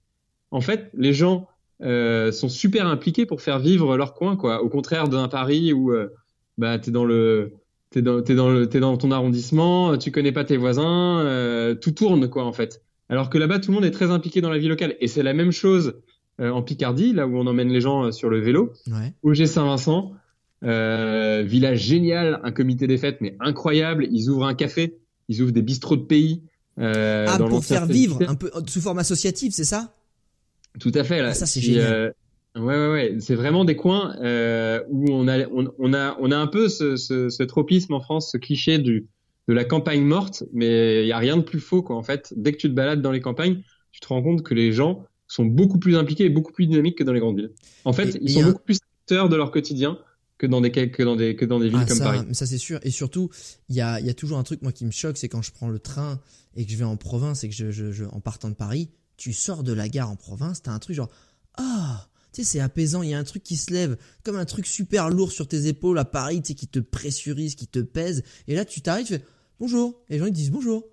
En 0.51 0.61
fait, 0.61 0.91
les 0.95 1.13
gens 1.13 1.47
euh, 1.83 2.33
sont 2.33 2.49
super 2.49 2.87
impliqués 2.87 3.25
pour 3.27 3.41
faire 3.41 3.59
vivre 3.59 3.97
leur 3.97 4.15
coin, 4.15 4.37
quoi. 4.37 4.63
Au 4.63 4.69
contraire 4.69 5.09
d'un 5.09 5.29
Paris 5.29 5.73
où 5.73 5.93
euh, 5.93 6.09
bah 6.59 6.79
t'es 6.79 6.91
dans 6.91 7.05
le 7.05 7.53
t'es 7.91 8.03
dans 8.03 8.23
t'es 8.23 8.35
dans 8.35 8.51
le 8.51 8.69
t'es 8.69 8.81
dans 8.81 8.97
ton 8.97 9.11
arrondissement, 9.11 9.97
tu 9.99 10.11
connais 10.11 10.33
pas 10.33 10.45
tes 10.45 10.57
voisins, 10.57 11.21
euh, 11.21 11.75
tout 11.75 11.93
tourne 11.93 12.29
quoi 12.29 12.45
en 12.45 12.53
fait. 12.53 12.83
Alors 13.09 13.29
que 13.29 13.39
là-bas, 13.39 13.59
tout 13.59 13.73
le 13.73 13.75
monde 13.75 13.85
est 13.85 13.91
très 13.91 14.11
impliqué 14.11 14.41
dans 14.41 14.51
la 14.51 14.59
vie 14.59 14.69
locale 14.69 14.97
et 15.01 15.09
c'est 15.09 15.25
la 15.25 15.35
même 15.35 15.51
chose 15.51 16.01
euh, 16.41 16.51
en 16.51 16.63
Picardie, 16.63 17.13
là 17.13 17.27
où 17.27 17.37
on 17.37 17.47
emmène 17.47 17.69
les 17.69 17.81
gens 17.81 18.05
euh, 18.05 18.13
sur 18.13 18.31
le 18.31 18.41
vélo. 18.41 18.73
Ouais. 18.87 19.13
OG 19.25 19.47
Saint-Vincent, 19.47 20.13
euh, 20.65 21.43
village 21.45 21.81
génial, 21.81 22.41
un 22.45 22.53
comité 22.53 22.87
des 22.87 22.99
fêtes 22.99 23.19
mais 23.21 23.37
incroyable. 23.41 24.07
Ils 24.13 24.31
ouvrent 24.31 24.47
un 24.47 24.55
café, 24.55 24.99
ils 25.29 25.43
ouvrent 25.43 25.53
des 25.53 25.63
bistrots 25.63 25.97
de 25.97 26.05
pays. 26.05 26.45
Euh, 26.79 27.27
ah, 27.29 27.37
dans 27.37 27.49
pour 27.49 27.65
faire 27.65 27.85
vivre 27.85 28.21
un 28.27 28.37
peu 28.37 28.51
sous 28.69 28.81
forme 28.81 29.01
associative, 29.01 29.53
c'est 29.53 29.65
ça? 29.65 29.93
Tout 30.79 30.93
à 30.95 31.03
fait. 31.03 31.21
Là. 31.21 31.31
Ah, 31.31 31.35
ça, 31.35 31.47
c'est 31.47 31.61
génial. 31.61 32.15
Ouais, 32.61 32.77
ouais, 32.77 32.93
ouais. 32.93 33.17
C'est 33.21 33.35
vraiment 33.35 33.65
des 33.65 33.77
coins 33.77 34.17
euh, 34.23 34.83
où 34.89 35.07
on 35.11 35.29
a, 35.29 35.47
on, 35.49 35.73
on 35.79 35.93
a, 35.95 36.17
on 36.21 36.31
a 36.31 36.37
un 36.37 36.47
peu 36.47 36.69
ce, 36.69 36.97
ce, 36.97 37.29
ce 37.29 37.43
tropisme 37.43 37.93
en 37.95 38.01
France, 38.01 38.31
ce 38.33 38.39
cliché 38.39 38.79
du 38.79 39.09
de 39.49 39.55
la 39.55 39.65
campagne 39.65 40.03
morte, 40.05 40.45
mais 40.53 41.03
il 41.03 41.09
y 41.09 41.13
a 41.13 41.19
rien 41.19 41.37
de 41.37 41.43
plus 41.43 41.59
faux 41.59 41.83
quoi. 41.83 41.97
En 41.97 42.03
fait, 42.05 42.33
dès 42.37 42.53
que 42.53 42.59
tu 42.59 42.69
te 42.69 42.75
balades 42.75 43.03
dans 43.03 43.11
les 43.11 43.21
campagnes, 43.21 43.63
tu 43.91 43.99
te 44.01 44.07
rends 44.07 44.23
compte 44.23 44.43
que 44.45 44.55
les 44.55 44.73
gens 44.73 45.05
sont 45.27 45.45
beaucoup 45.45 45.79
plus 45.79 45.97
impliqués 45.97 46.25
et 46.27 46.29
beaucoup 46.31 46.53
plus 46.53 46.67
dynamiques 46.67 46.99
que 46.99 47.05
dans 47.05 47.13
les 47.13 47.19
grandes 47.21 47.37
villes. 47.37 47.51
En 47.85 47.93
fait, 47.93 48.15
Et- 48.15 48.19
ils 48.23 48.31
sont 48.31 48.43
un- 48.43 48.47
beaucoup 48.47 48.63
plus 48.63 48.79
acteurs 49.03 49.29
de 49.29 49.35
leur 49.37 49.51
quotidien 49.51 49.99
que 50.39 50.47
dans 50.47 50.61
des 50.61 50.71
que 50.71 51.03
dans 51.03 51.17
des 51.17 51.35
que 51.37 51.45
dans 51.45 51.59
des 51.59 51.69
villes 51.69 51.81
Ah, 51.83 51.87
comme 51.87 51.97
ça, 51.99 52.05
Paris. 52.05 52.21
mais 52.29 52.35
ça 52.35 52.47
c'est 52.47 52.59
sûr. 52.59 52.79
Et 52.83 52.91
surtout, 52.91 53.29
il 53.69 53.75
y 53.77 53.81
a, 53.81 53.99
y 54.01 54.09
a 54.09 54.15
toujours 54.15 54.39
un 54.39 54.43
truc 54.45 54.63
moi 54.63 54.71
qui 54.73 54.85
me 54.85 54.91
choque, 54.93 55.17
c'est 55.17 55.29
quand 55.29 55.43
je 55.43 55.51
prends 55.53 55.69
le 55.69 55.79
train 55.81 56.21
et 56.57 56.65
que 56.65 56.71
je 56.71 56.77
vais 56.77 56.85
en 56.85 56.97
province 56.97 57.43
et 57.43 57.49
que 57.49 57.55
je, 57.55 57.71
je, 57.73 57.91
je- 57.91 58.05
en 58.05 58.21
partant 58.21 58.51
de 58.51 58.55
Paris, 58.55 58.91
tu 59.17 59.33
sors 59.33 59.65
de 59.65 59.73
la 59.73 59.89
gare 59.89 60.11
en 60.11 60.17
province, 60.17 60.63
t'as 60.63 60.71
un 60.73 60.79
truc 60.79 60.95
genre 60.97 61.11
ah, 61.59 62.07
tu 62.33 62.43
sais 62.43 62.53
c'est 62.53 62.61
apaisant. 62.61 63.03
Il 63.03 63.11
y 63.11 63.15
a 63.15 63.19
un 63.19 63.25
truc 63.25 63.43
qui 63.43 63.57
se 63.57 63.73
lève 63.73 63.97
comme 64.23 64.37
un 64.37 64.45
truc 64.45 64.67
super 64.67 65.11
lourd 65.11 65.33
sur 65.33 65.49
tes 65.49 65.67
épaules 65.67 65.99
à 65.99 66.05
Paris, 66.05 66.43
tu 66.43 66.49
sais 66.49 66.55
qui 66.55 66.69
te 66.69 66.79
pressurise, 66.79 67.55
qui 67.55 67.67
te 67.67 67.81
pèse. 67.81 68.23
Et 68.49 68.55
là 68.55 68.65
tu 68.65 68.81
t'arrives, 68.81 69.07
tu 69.07 69.15
fais 69.15 69.25
bonjour. 69.59 70.01
Et 70.09 70.15
les 70.15 70.19
gens 70.19 70.27
ils 70.27 70.33
disent 70.33 70.51
bonjour. 70.51 70.85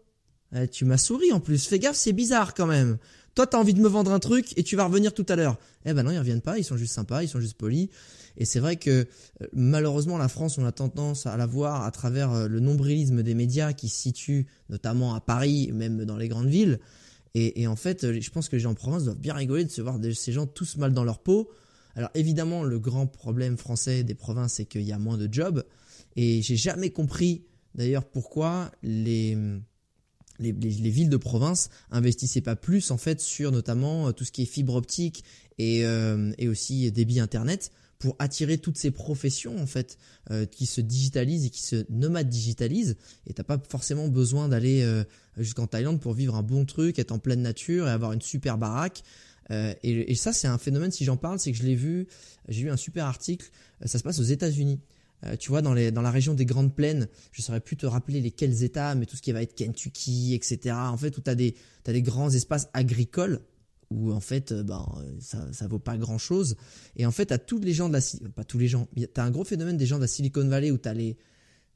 Eh, 0.56 0.68
tu 0.68 0.86
m'as 0.86 0.98
souri 0.98 1.32
en 1.32 1.40
plus. 1.40 1.68
Fais 1.68 1.80
gaffe, 1.80 1.98
c'est 1.98 2.14
bizarre 2.14 2.54
quand 2.54 2.68
même. 2.68 2.98
Toi, 3.36 3.46
t'as 3.46 3.60
envie 3.60 3.76
de 3.76 3.82
me 3.82 3.88
vendre 3.88 4.12
un 4.12 4.20
truc 4.20 4.58
et 4.58 4.64
tu 4.64 4.76
vas 4.76 4.86
revenir 4.86 5.14
tout 5.14 5.26
à 5.30 5.36
l'heure. 5.36 5.58
Eh 5.86 5.94
ben 5.94 6.04
non, 6.04 6.10
ils 6.10 6.18
reviennent 6.18 6.42
pas. 6.42 6.58
Ils 6.58 6.64
sont 6.64 6.78
juste 6.78 6.94
sympas, 6.94 7.22
ils 7.22 7.28
sont 7.28 7.40
juste 7.40 7.56
polis. 7.56 7.90
Et 8.38 8.46
c'est 8.46 8.60
vrai 8.60 8.78
que 8.78 9.06
euh, 9.42 9.48
malheureusement, 9.54 10.18
la 10.18 10.28
France, 10.28 10.58
on 10.58 10.66
a 10.66 10.72
tendance 10.72 11.28
à 11.28 11.38
la 11.38 11.46
voir 11.46 11.84
à 11.84 11.92
travers 11.92 12.32
euh, 12.32 12.48
le 12.48 12.60
nombrilisme 12.60 13.22
des 13.22 13.36
médias 13.36 13.74
qui 13.74 13.90
se 13.90 14.02
situent 14.02 14.48
notamment 14.70 15.14
à 15.14 15.22
Paris, 15.22 15.70
même 15.72 16.04
dans 16.06 16.18
les 16.18 16.28
grandes 16.28 16.48
villes. 16.48 16.80
Et, 17.40 17.68
en 17.68 17.76
fait, 17.76 18.04
euh, 18.04 18.20
je 18.20 18.30
pense 18.32 18.50
que 18.50 18.56
les 18.56 18.62
gens 18.62 18.72
en 18.72 18.76
province 18.76 19.04
doivent 19.04 19.20
bien 19.20 19.34
rigoler 19.34 19.64
de 19.66 19.70
se 19.70 19.82
voir 19.82 20.00
de- 20.00 20.12
ces 20.12 20.32
gens 20.32 20.48
tous 20.48 20.78
mal 20.78 20.94
dans 20.94 21.04
leur 21.04 21.20
peau. 21.20 21.50
Alors 21.96 22.10
évidemment, 22.16 22.64
le 22.64 22.80
grand 22.80 23.06
problème 23.08 23.58
français 23.58 24.04
des 24.04 24.16
provinces, 24.16 24.54
c'est 24.54 24.66
qu'il 24.66 24.82
y 24.84 24.92
a 24.92 24.98
moins 25.00 25.18
de 25.18 25.28
jobs. 25.32 25.64
Et 26.16 26.42
j'ai 26.42 26.56
jamais 26.56 26.90
compris 26.90 27.44
d'ailleurs 27.76 28.06
pourquoi 28.06 28.72
les, 28.82 29.38
les 30.40 30.52
villes 30.90 31.10
de 31.10 31.18
province 31.18 31.70
investissaient 31.92 32.42
pas 32.42 32.56
plus 32.56 32.92
en 32.92 32.98
fait 32.98 33.20
sur 33.20 33.52
notamment 33.52 34.08
euh, 34.08 34.12
tout 34.12 34.24
ce 34.24 34.32
qui 34.32 34.44
est 34.44 34.46
fibre 34.46 34.76
optique 34.76 35.24
et, 35.58 35.86
euh, 35.86 36.32
et 36.38 36.48
aussi 36.48 36.92
débit 36.92 37.20
internet 37.20 37.72
pour 38.00 38.16
attirer 38.20 38.58
toutes 38.58 38.78
ces 38.78 38.92
professions 38.92 39.58
en 39.58 39.66
fait 39.66 39.98
euh, 40.32 40.46
qui 40.46 40.66
se 40.66 40.82
digitalisent 40.82 41.46
et 41.46 41.50
qui 41.50 41.64
se 41.64 41.86
nomades 41.90 42.30
digitalisent 42.30 42.96
et 43.26 43.34
t'as 43.34 43.44
pas 43.44 43.60
forcément 43.70 44.08
besoin 44.08 44.48
d'aller 44.50 44.84
euh, 44.84 45.04
jusqu'en 45.38 45.68
Thaïlande 45.68 46.00
pour 46.00 46.14
vivre 46.14 46.36
un 46.36 46.44
bon 46.44 46.66
truc, 46.66 47.00
être 47.00 47.12
en 47.12 47.20
pleine 47.20 47.42
nature 47.42 47.88
et 47.88 47.92
avoir 47.92 48.14
une 48.14 48.22
super 48.22 48.58
baraque. 48.58 49.04
Euh, 49.50 49.74
et, 49.82 50.12
et 50.12 50.16
ça 50.16 50.34
c'est 50.34 50.48
un 50.48 50.58
phénomène 50.58 50.92
si 50.92 51.06
j'en 51.06 51.18
parle 51.18 51.40
c'est 51.40 51.52
que 51.52 51.58
je 51.58 51.64
l'ai 51.64 51.76
vu, 51.76 52.08
j'ai 52.50 52.64
lu 52.64 52.70
un 52.70 52.78
super 52.78 53.06
article, 53.06 53.50
euh, 53.82 53.88
ça 53.88 53.98
se 53.98 54.04
passe 54.04 54.20
aux 54.20 54.24
États-Unis. 54.24 54.80
Euh, 55.26 55.36
tu 55.36 55.50
vois, 55.50 55.62
dans, 55.62 55.74
les, 55.74 55.92
dans 55.92 56.02
la 56.02 56.12
région 56.12 56.34
des 56.34 56.46
Grandes 56.46 56.76
Plaines, 56.76 57.08
je 57.32 57.42
saurais 57.42 57.60
plus 57.60 57.76
te 57.76 57.86
rappeler 57.86 58.22
lesquels 58.22 58.64
États, 58.64 58.94
mais 58.96 59.06
tout 59.06 59.16
ce 59.16 59.22
qui 59.22 59.32
va 59.32 59.42
être 59.42 59.56
Kentucky, 59.56 60.36
etc. 60.36 60.76
En 60.76 60.98
fait, 60.98 61.18
où 61.18 61.22
tu 61.22 61.30
as 61.30 61.36
des, 61.36 61.56
t'as 61.84 61.94
des 61.94 62.04
grands 62.04 62.30
espaces 62.30 62.70
agricoles 62.74 63.42
où 63.90 64.12
en 64.12 64.20
fait, 64.20 64.52
euh, 64.52 64.64
ben, 64.64 64.86
euh, 64.98 65.16
ça, 65.20 65.48
ça 65.54 65.68
vaut 65.68 65.80
pas 65.80 65.98
grand 65.98 66.18
chose. 66.18 66.56
Et 66.96 67.06
en 67.06 67.12
fait, 67.12 67.32
à 67.32 67.38
tous 67.38 67.60
les 67.60 67.74
gens 67.74 67.88
de 67.88 67.94
la, 67.94 68.02
Si- 68.02 68.20
pas 68.36 68.44
tous 68.44 68.58
les 68.58 68.68
gens, 68.68 68.88
t'as 69.14 69.24
un 69.24 69.32
gros 69.32 69.44
phénomène 69.46 69.78
des 69.78 69.86
gens 69.86 69.96
de 69.98 70.02
la 70.02 70.08
Silicon 70.08 70.48
Valley 70.48 70.72
où 70.72 70.78
t'as 70.78 70.94
les, 70.94 71.18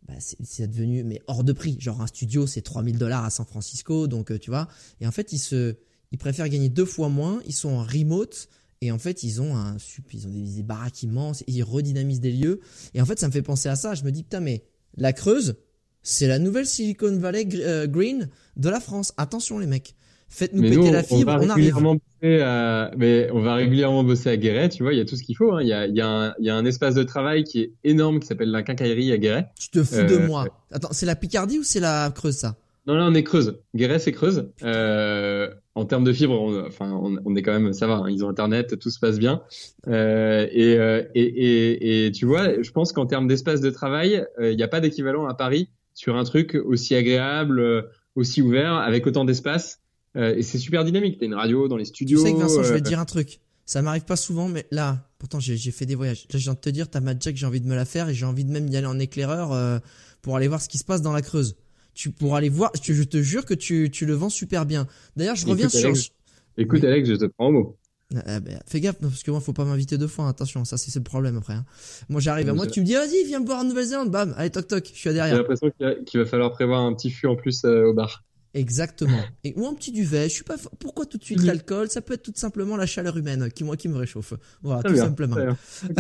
bah, 0.08 0.16
c'est 0.20 0.68
devenu 0.68 1.04
mais 1.04 1.22
hors 1.28 1.44
de 1.44 1.54
prix. 1.54 1.78
Genre 1.80 2.02
un 2.02 2.08
studio, 2.08 2.48
c'est 2.48 2.62
3000 2.62 2.98
dollars 2.98 3.24
à 3.24 3.30
San 3.30 3.46
Francisco, 3.46 4.08
donc 4.08 4.32
euh, 4.32 4.40
tu 4.40 4.50
vois. 4.50 4.68
Et 5.00 5.08
en 5.08 5.12
fait, 5.12 5.32
ils 5.34 5.40
se, 5.40 5.76
ils 6.12 6.18
préfèrent 6.18 6.50
gagner 6.50 6.70
deux 6.70 6.86
fois 6.86 7.08
moins. 7.10 7.42
Ils 7.46 7.54
sont 7.54 7.70
en 7.70 7.84
remote 7.84 8.50
et 8.82 8.92
en 8.92 8.98
fait, 9.00 9.24
ils 9.24 9.42
ont 9.42 9.56
un, 9.56 9.78
ils 10.12 10.28
ont 10.28 10.32
des, 10.32 10.42
des 10.56 10.64
baraques 10.64 11.04
immenses. 11.04 11.44
Ils 11.48 11.64
redynamisent 11.64 12.20
des 12.20 12.32
lieux. 12.32 12.60
Et 12.94 13.02
en 13.02 13.06
fait, 13.06 13.20
ça 13.20 13.28
me 13.28 13.32
fait 13.32 13.44
penser 13.44 13.70
à 13.70 13.76
ça. 13.76 13.94
Je 13.94 14.04
me 14.04 14.12
dis 14.12 14.24
putain, 14.24 14.40
mais 14.40 14.64
la 14.98 15.14
Creuse, 15.14 15.56
c'est 16.04 16.28
la 16.28 16.40
nouvelle 16.40 16.66
Silicon 16.66 17.16
Valley 17.18 17.46
gr- 17.46 17.62
euh, 17.62 17.88
Green 17.88 18.28
de 18.58 18.70
la 18.70 18.80
France. 18.82 19.14
Attention 19.18 19.60
les 19.60 19.68
mecs, 19.68 19.96
faites-nous 20.32 20.62
péter 20.64 20.76
nous, 20.78 20.92
la 20.92 21.04
fibre, 21.04 21.20
on 21.20 21.26
va 21.26 21.34
arrive. 21.34 21.52
régulièrement 21.54 21.96
bosser 21.96 22.42
à, 22.42 22.92
mais 22.98 23.30
on 23.32 23.42
va 23.42 23.54
régulièrement 23.54 24.04
bosser 24.04 24.30
à 24.30 24.38
Guéret, 24.38 24.70
tu 24.70 24.82
vois, 24.82 24.94
il 24.94 24.98
y 24.98 25.02
a 25.02 25.06
tout 25.06 25.16
ce 25.16 25.22
qu'il 25.24 25.36
faut, 25.38 25.52
hein. 25.54 25.62
Il 25.62 25.68
y 25.68 25.74
a, 25.74 25.86
il 25.86 25.96
y 25.96 26.02
a 26.02 26.08
un, 26.08 26.34
il 26.40 26.46
y 26.46 26.50
a 26.50 26.56
un 26.56 26.66
espace 26.66 26.96
de 26.96 27.04
travail 27.04 27.44
qui 27.44 27.62
est 27.62 27.72
énorme 27.84 28.20
qui 28.20 28.26
s'appelle 28.26 28.50
la 28.50 28.64
quincaillerie 28.64 29.12
à 29.12 29.18
Guéret. 29.18 29.50
Tu 29.60 29.70
te 29.70 29.84
fous 29.84 30.04
de 30.04 30.16
Euh, 30.16 30.26
moi. 30.26 30.48
Attends, 30.72 30.90
c'est 30.92 31.06
la 31.06 31.16
Picardie 31.16 31.60
ou 31.60 31.64
c'est 31.64 31.80
la 31.80 32.12
Creuse 32.16 32.38
ça? 32.38 32.56
Non, 32.88 32.96
là, 32.96 33.06
on 33.08 33.14
est 33.14 33.22
Creuse. 33.24 33.60
Guéret, 33.76 34.00
c'est 34.00 34.12
Creuse. 34.12 34.50
Euh, 34.64 35.50
en 35.76 35.86
termes 35.86 36.04
de 36.04 36.12
fibre, 36.12 36.42
on, 36.42 36.66
enfin, 36.66 36.92
on, 36.92 37.18
on 37.24 37.36
est 37.36 37.44
quand 37.44 37.52
même, 37.54 37.74
ça 37.74 37.86
va, 37.86 37.98
hein. 37.98 38.10
Ils 38.10 38.26
ont 38.26 38.30
Internet, 38.30 38.80
tout 38.80 38.90
se 38.90 39.00
passe 39.00 39.20
bien. 39.20 39.44
Euh, 39.88 40.48
et, 40.52 40.78
euh, 40.80 41.04
et, 41.14 41.22
et, 41.22 42.06
et 42.08 42.12
tu 42.12 42.26
vois, 42.26 42.62
je 42.62 42.72
pense 42.72 42.92
qu'en 42.92 43.06
termes 43.06 43.28
d'espace 43.28 43.62
de 43.62 43.70
travail, 43.70 44.26
euh, 44.40 44.52
il 44.52 44.58
n'y 44.58 44.64
a 44.64 44.68
pas 44.68 44.80
d'équivalent 44.80 45.28
à 45.28 45.36
Paris 45.36 45.70
sur 45.94 46.16
un 46.16 46.24
truc 46.24 46.56
aussi 46.56 46.96
agréable, 46.96 47.60
euh, 47.60 47.82
aussi 48.16 48.42
ouvert, 48.42 48.74
avec 48.74 49.06
autant 49.06 49.26
d'espace. 49.26 49.81
Euh, 50.18 50.36
et 50.36 50.44
c'est 50.44 50.58
super 50.58 50.84
dynamique. 50.84 51.18
T'as 51.20 51.26
une 51.26 51.34
radio 51.34 51.68
dans 51.68 51.78
les 51.78 51.86
Tu 51.86 51.90
studios. 51.90 52.24
sais 52.24 52.34
que 52.34 52.38
Vincent, 52.38 52.64
je 52.64 52.70
vais 52.70 52.80
euh, 52.80 52.84
te 52.84 52.88
dire 52.88 53.00
un 53.00 53.06
truc. 53.06 53.40
Ça 53.66 53.82
m'arrive 53.82 54.04
pas 54.04 54.16
souvent, 54.18 54.50
mais 54.50 54.66
là, 54.72 55.08
pourtant 55.20 55.40
j'ai 55.40 55.58
fait 55.72 55.86
des 55.86 55.96
voyages. 55.96 56.26
Là, 56.32 56.40
je 56.40 56.44
viens 56.44 56.54
de 56.54 56.60
te 56.60 56.70
dire, 56.70 56.90
ta 56.90 57.00
Jack, 57.20 57.38
j'ai 57.38 57.46
envie 57.46 57.62
de 57.62 57.68
me 57.68 57.76
la 57.76 57.86
faire 57.86 58.10
et 58.10 58.14
j'ai 58.14 58.26
envie 58.26 58.44
de 58.44 58.52
même 58.52 58.68
y 58.68 58.76
aller 58.76 58.88
en 58.88 59.00
éclaireur 59.00 59.54
euh, 59.54 59.80
pour 60.22 60.36
aller 60.36 60.48
voir 60.50 60.62
ce 60.62 60.68
qui 60.68 60.78
se 60.78 60.84
passe 60.84 61.02
dans 61.02 61.14
la 61.14 61.22
Creuse. 61.22 61.56
Tu 61.94 62.10
pourras 62.12 62.40
aller 62.40 62.50
voir. 62.50 62.72
Je, 62.82 62.94
je 62.94 63.04
te 63.04 63.22
jure 63.22 63.46
que 63.46 63.54
tu, 63.54 63.90
tu 63.92 64.06
le 64.06 64.14
vends 64.14 64.30
super 64.30 64.66
bien. 64.66 64.88
D'ailleurs, 65.16 65.36
je 65.36 65.42
Écoute, 65.44 65.52
reviens 65.52 65.70
sur. 65.70 65.86
Alex, 65.90 66.10
Écoute. 66.58 66.84
Alex, 66.84 67.08
je 67.08 67.16
te 67.16 67.26
prends 67.26 67.48
au 67.48 67.52
mot. 67.52 67.78
Ah, 68.26 68.42
ben, 68.42 68.60
fais 68.68 68.82
gaffe 68.82 68.98
parce 69.00 69.24
que 69.24 69.32
moi, 69.32 69.40
faut 69.40 69.54
pas 69.54 69.64
m'inviter 69.64 69.98
deux 69.98 70.08
fois. 70.08 70.26
hein. 70.26 70.30
Attention, 70.30 70.66
ça 70.66 70.78
c'est 70.78 70.94
le 70.94 71.04
problème 71.04 71.38
après. 71.38 71.54
hein. 71.54 71.66
Moi, 72.10 72.20
j'arrive 72.20 72.50
à 72.50 72.54
moi, 72.54 72.68
tu 72.68 72.82
me 72.82 72.86
dis, 72.86 72.94
vas-y, 72.94 73.24
viens 73.26 73.40
me 73.40 73.46
voir 73.46 73.60
en 73.60 73.64
Nouvelle-Zélande. 73.64 74.12
Bam, 74.12 74.34
allez 74.38 74.50
toc 74.50 74.68
toc, 74.68 74.90
je 74.94 74.98
suis 75.00 75.08
à 75.08 75.12
J'ai 75.12 75.18
derrière. 75.18 75.38
l'impression 75.38 75.72
qu'il 76.06 76.20
va, 76.20 76.26
falloir 76.26 76.52
prévoir 76.52 76.82
un 76.82 76.94
petit 76.94 77.10
fût 77.10 77.28
en 77.28 77.38
plus 77.38 77.64
euh, 77.64 77.86
au 77.86 77.94
bar. 77.94 78.26
Exactement. 78.54 79.22
Et 79.46 79.54
ou 79.56 79.66
un 79.66 79.74
petit 79.74 79.92
duvet. 79.94 80.28
Je 80.28 80.34
suis 80.34 80.44
pas. 80.44 80.56
Pourquoi 80.80 81.06
tout 81.06 81.18
de 81.18 81.24
suite 81.24 81.40
Mhm. 81.40 81.46
l'alcool? 81.46 81.90
Ça 81.90 82.02
peut 82.02 82.16
être 82.16 82.24
tout 82.24 82.34
simplement 82.36 82.76
la 82.76 82.86
chaleur 82.86 83.16
humaine 83.18 83.50
qui 83.52 83.64
moi 83.64 83.78
qui 83.78 83.88
me 83.88 83.96
réchauffe. 83.98 84.34
Voilà, 84.62 84.84
tout 84.84 84.94
bien, 84.94 85.04
simplement. 85.06 85.38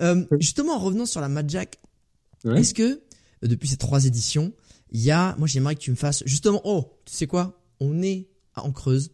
Euh, 0.00 0.24
justement, 0.38 0.74
en 0.76 0.78
revenant 0.78 1.06
sur 1.06 1.20
la 1.20 1.28
Mad 1.28 1.48
Jack, 1.50 1.78
Ouais. 2.44 2.60
est-ce 2.60 2.72
que 2.74 3.02
depuis 3.42 3.68
ces 3.68 3.76
trois 3.76 4.06
éditions, 4.06 4.52
il 4.92 5.00
y 5.02 5.10
a, 5.10 5.34
moi 5.38 5.46
j'aimerais 5.46 5.74
que 5.74 5.80
tu 5.80 5.90
me 5.90 5.96
fasses 5.96 6.22
justement, 6.26 6.60
oh, 6.64 6.98
tu 7.04 7.12
sais 7.14 7.26
quoi? 7.26 7.60
On 7.80 8.00
est 8.02 8.28
à- 8.54 8.62
en 8.64 8.72
Creuse. 8.72 9.10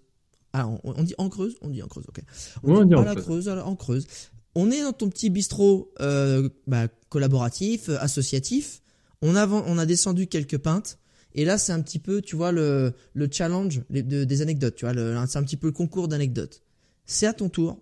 Ah, 0.53 0.69
on, 0.69 0.81
on 0.85 1.03
dit 1.03 1.15
en 1.19 1.29
Creuse? 1.29 1.57
On 1.61 1.69
dit 1.71 1.83
en 1.83 1.89
Creuse, 1.89 2.05
ok. 2.09 2.21
On 2.63 2.71
Ouais, 2.73 2.79
on 2.83 2.85
dit 2.85 2.95
à 2.95 2.99
en 2.99 3.03
la 3.03 3.13
Creuse. 3.15 3.25
Creuse, 3.25 3.49
à 3.49 3.55
la- 3.57 3.67
en 3.67 3.75
Creuse. 3.75 4.07
On 4.55 4.71
est 4.71 4.81
dans 4.83 4.93
ton 4.93 5.09
petit 5.11 5.29
bistrot 5.29 5.93
euh, 6.01 6.49
bah, 6.67 6.87
collaboratif, 7.09 7.89
euh, 7.89 7.99
associatif. 8.01 8.81
On 9.23 9.35
a, 9.35 9.47
on 9.49 9.79
a 9.79 9.87
descendu 9.87 10.29
quelques 10.29 10.59
pintes. 10.59 10.99
Et 11.37 11.45
là, 11.45 11.59
c'est 11.59 11.73
un 11.73 11.81
petit 11.83 11.99
peu, 11.99 12.23
tu 12.23 12.35
vois, 12.35 12.51
le, 12.51 12.95
le 13.13 13.29
challenge 13.31 13.83
des 13.91 14.43
anecdotes. 14.43 14.75
Tu 14.75 14.87
vois, 14.87 15.27
c'est 15.27 15.39
un 15.39 15.45
petit 15.45 15.59
peu 15.59 15.69
le 15.69 15.73
concours 15.73 16.09
d'anecdotes. 16.09 16.63
C'est 17.05 17.27
à 17.27 17.35
ton 17.35 17.49
tour. 17.49 17.81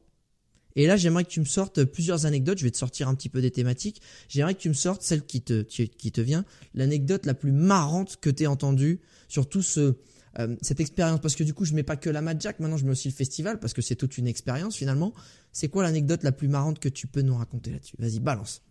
Et 0.77 0.87
là, 0.87 0.97
j'aimerais 0.97 1.25
que 1.25 1.31
tu 1.31 1.39
me 1.39 1.45
sortes 1.45 1.85
plusieurs 1.85 2.27
anecdotes. 2.27 2.59
Je 2.59 2.65
vais 2.65 2.73
te 2.73 2.77
sortir 2.77 3.09
un 3.09 3.15
petit 3.15 3.29
peu 3.29 3.41
des 3.41 3.53
thématiques. 3.53 4.03
J'aimerais 4.29 4.55
que 4.55 4.61
tu 4.61 4.69
me 4.69 4.75
sortes 4.75 5.03
celle 5.03 5.25
qui 5.25 5.41
te, 5.41 5.63
qui 5.63 6.13
te 6.13 6.21
vient, 6.21 6.45
l'anecdote 6.75 7.27
la 7.27 7.35
plus 7.35 7.53
marrante 7.53 8.19
que 8.21 8.29
t'aies 8.29 8.49
entendue 8.49 9.01
sur 9.29 9.49
tout 9.49 9.63
ce, 9.63 9.95
euh, 10.41 10.57
cette 10.61 10.81
expérience. 10.81 11.21
Parce 11.21 11.37
que 11.37 11.45
du 11.45 11.55
coup, 11.55 11.65
je 11.65 11.75
mets 11.75 11.85
pas 11.85 11.97
que 11.97 12.11
la 12.11 12.23
Mad 12.23 12.41
Jack, 12.41 12.59
maintenant 12.59 12.77
je 12.77 12.85
mets 12.85 12.91
aussi 12.91 13.09
le 13.09 13.15
festival 13.15 13.61
parce 13.61 13.73
que 13.73 13.83
c'est 13.83 13.95
toute 13.95 14.19
une 14.19 14.27
expérience 14.27 14.75
finalement. 14.75 15.15
C'est 15.53 15.69
quoi 15.69 15.85
l'anecdote 15.85 16.25
la 16.25 16.33
plus 16.33 16.49
marrante 16.49 16.81
que 16.81 16.89
tu 16.89 17.07
peux 17.07 17.23
nous 17.23 17.37
raconter 17.37 17.71
là-dessus? 17.71 17.95
Vas-y, 18.01 18.19
balance. 18.19 18.63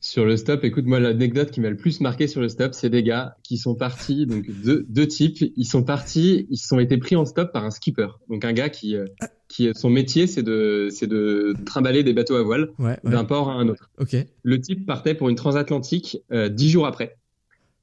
Sur 0.00 0.24
le 0.24 0.36
stop, 0.36 0.62
écoute, 0.62 0.86
moi, 0.86 1.00
l'anecdote 1.00 1.50
qui 1.50 1.60
m'a 1.60 1.70
le 1.70 1.76
plus 1.76 2.00
marqué 2.00 2.28
sur 2.28 2.40
le 2.40 2.48
stop, 2.48 2.72
c'est 2.72 2.88
des 2.88 3.02
gars 3.02 3.36
qui 3.42 3.58
sont 3.58 3.74
partis, 3.74 4.26
donc 4.26 4.48
deux, 4.64 4.86
deux 4.88 5.08
types, 5.08 5.52
ils 5.56 5.64
sont 5.64 5.82
partis, 5.82 6.46
ils 6.50 6.56
sont 6.56 6.78
été 6.78 6.98
pris 6.98 7.16
en 7.16 7.24
stop 7.24 7.52
par 7.52 7.64
un 7.64 7.70
skipper. 7.70 8.06
Donc 8.28 8.44
un 8.44 8.52
gars 8.52 8.68
qui, 8.68 8.94
euh, 8.94 9.06
qui 9.48 9.68
son 9.74 9.90
métier, 9.90 10.28
c'est 10.28 10.44
de, 10.44 10.88
c'est 10.92 11.08
de 11.08 11.54
trimballer 11.66 12.04
des 12.04 12.12
bateaux 12.12 12.36
à 12.36 12.42
voile 12.44 12.70
Ouais, 12.78 12.96
d'un 13.02 13.24
port 13.24 13.50
à 13.50 13.54
un 13.54 13.68
autre. 13.68 13.90
Ok. 13.98 14.16
Le 14.44 14.60
type 14.60 14.86
partait 14.86 15.14
pour 15.14 15.30
une 15.30 15.36
transatlantique 15.36 16.18
euh, 16.30 16.48
dix 16.48 16.70
jours 16.70 16.86
après. 16.86 17.16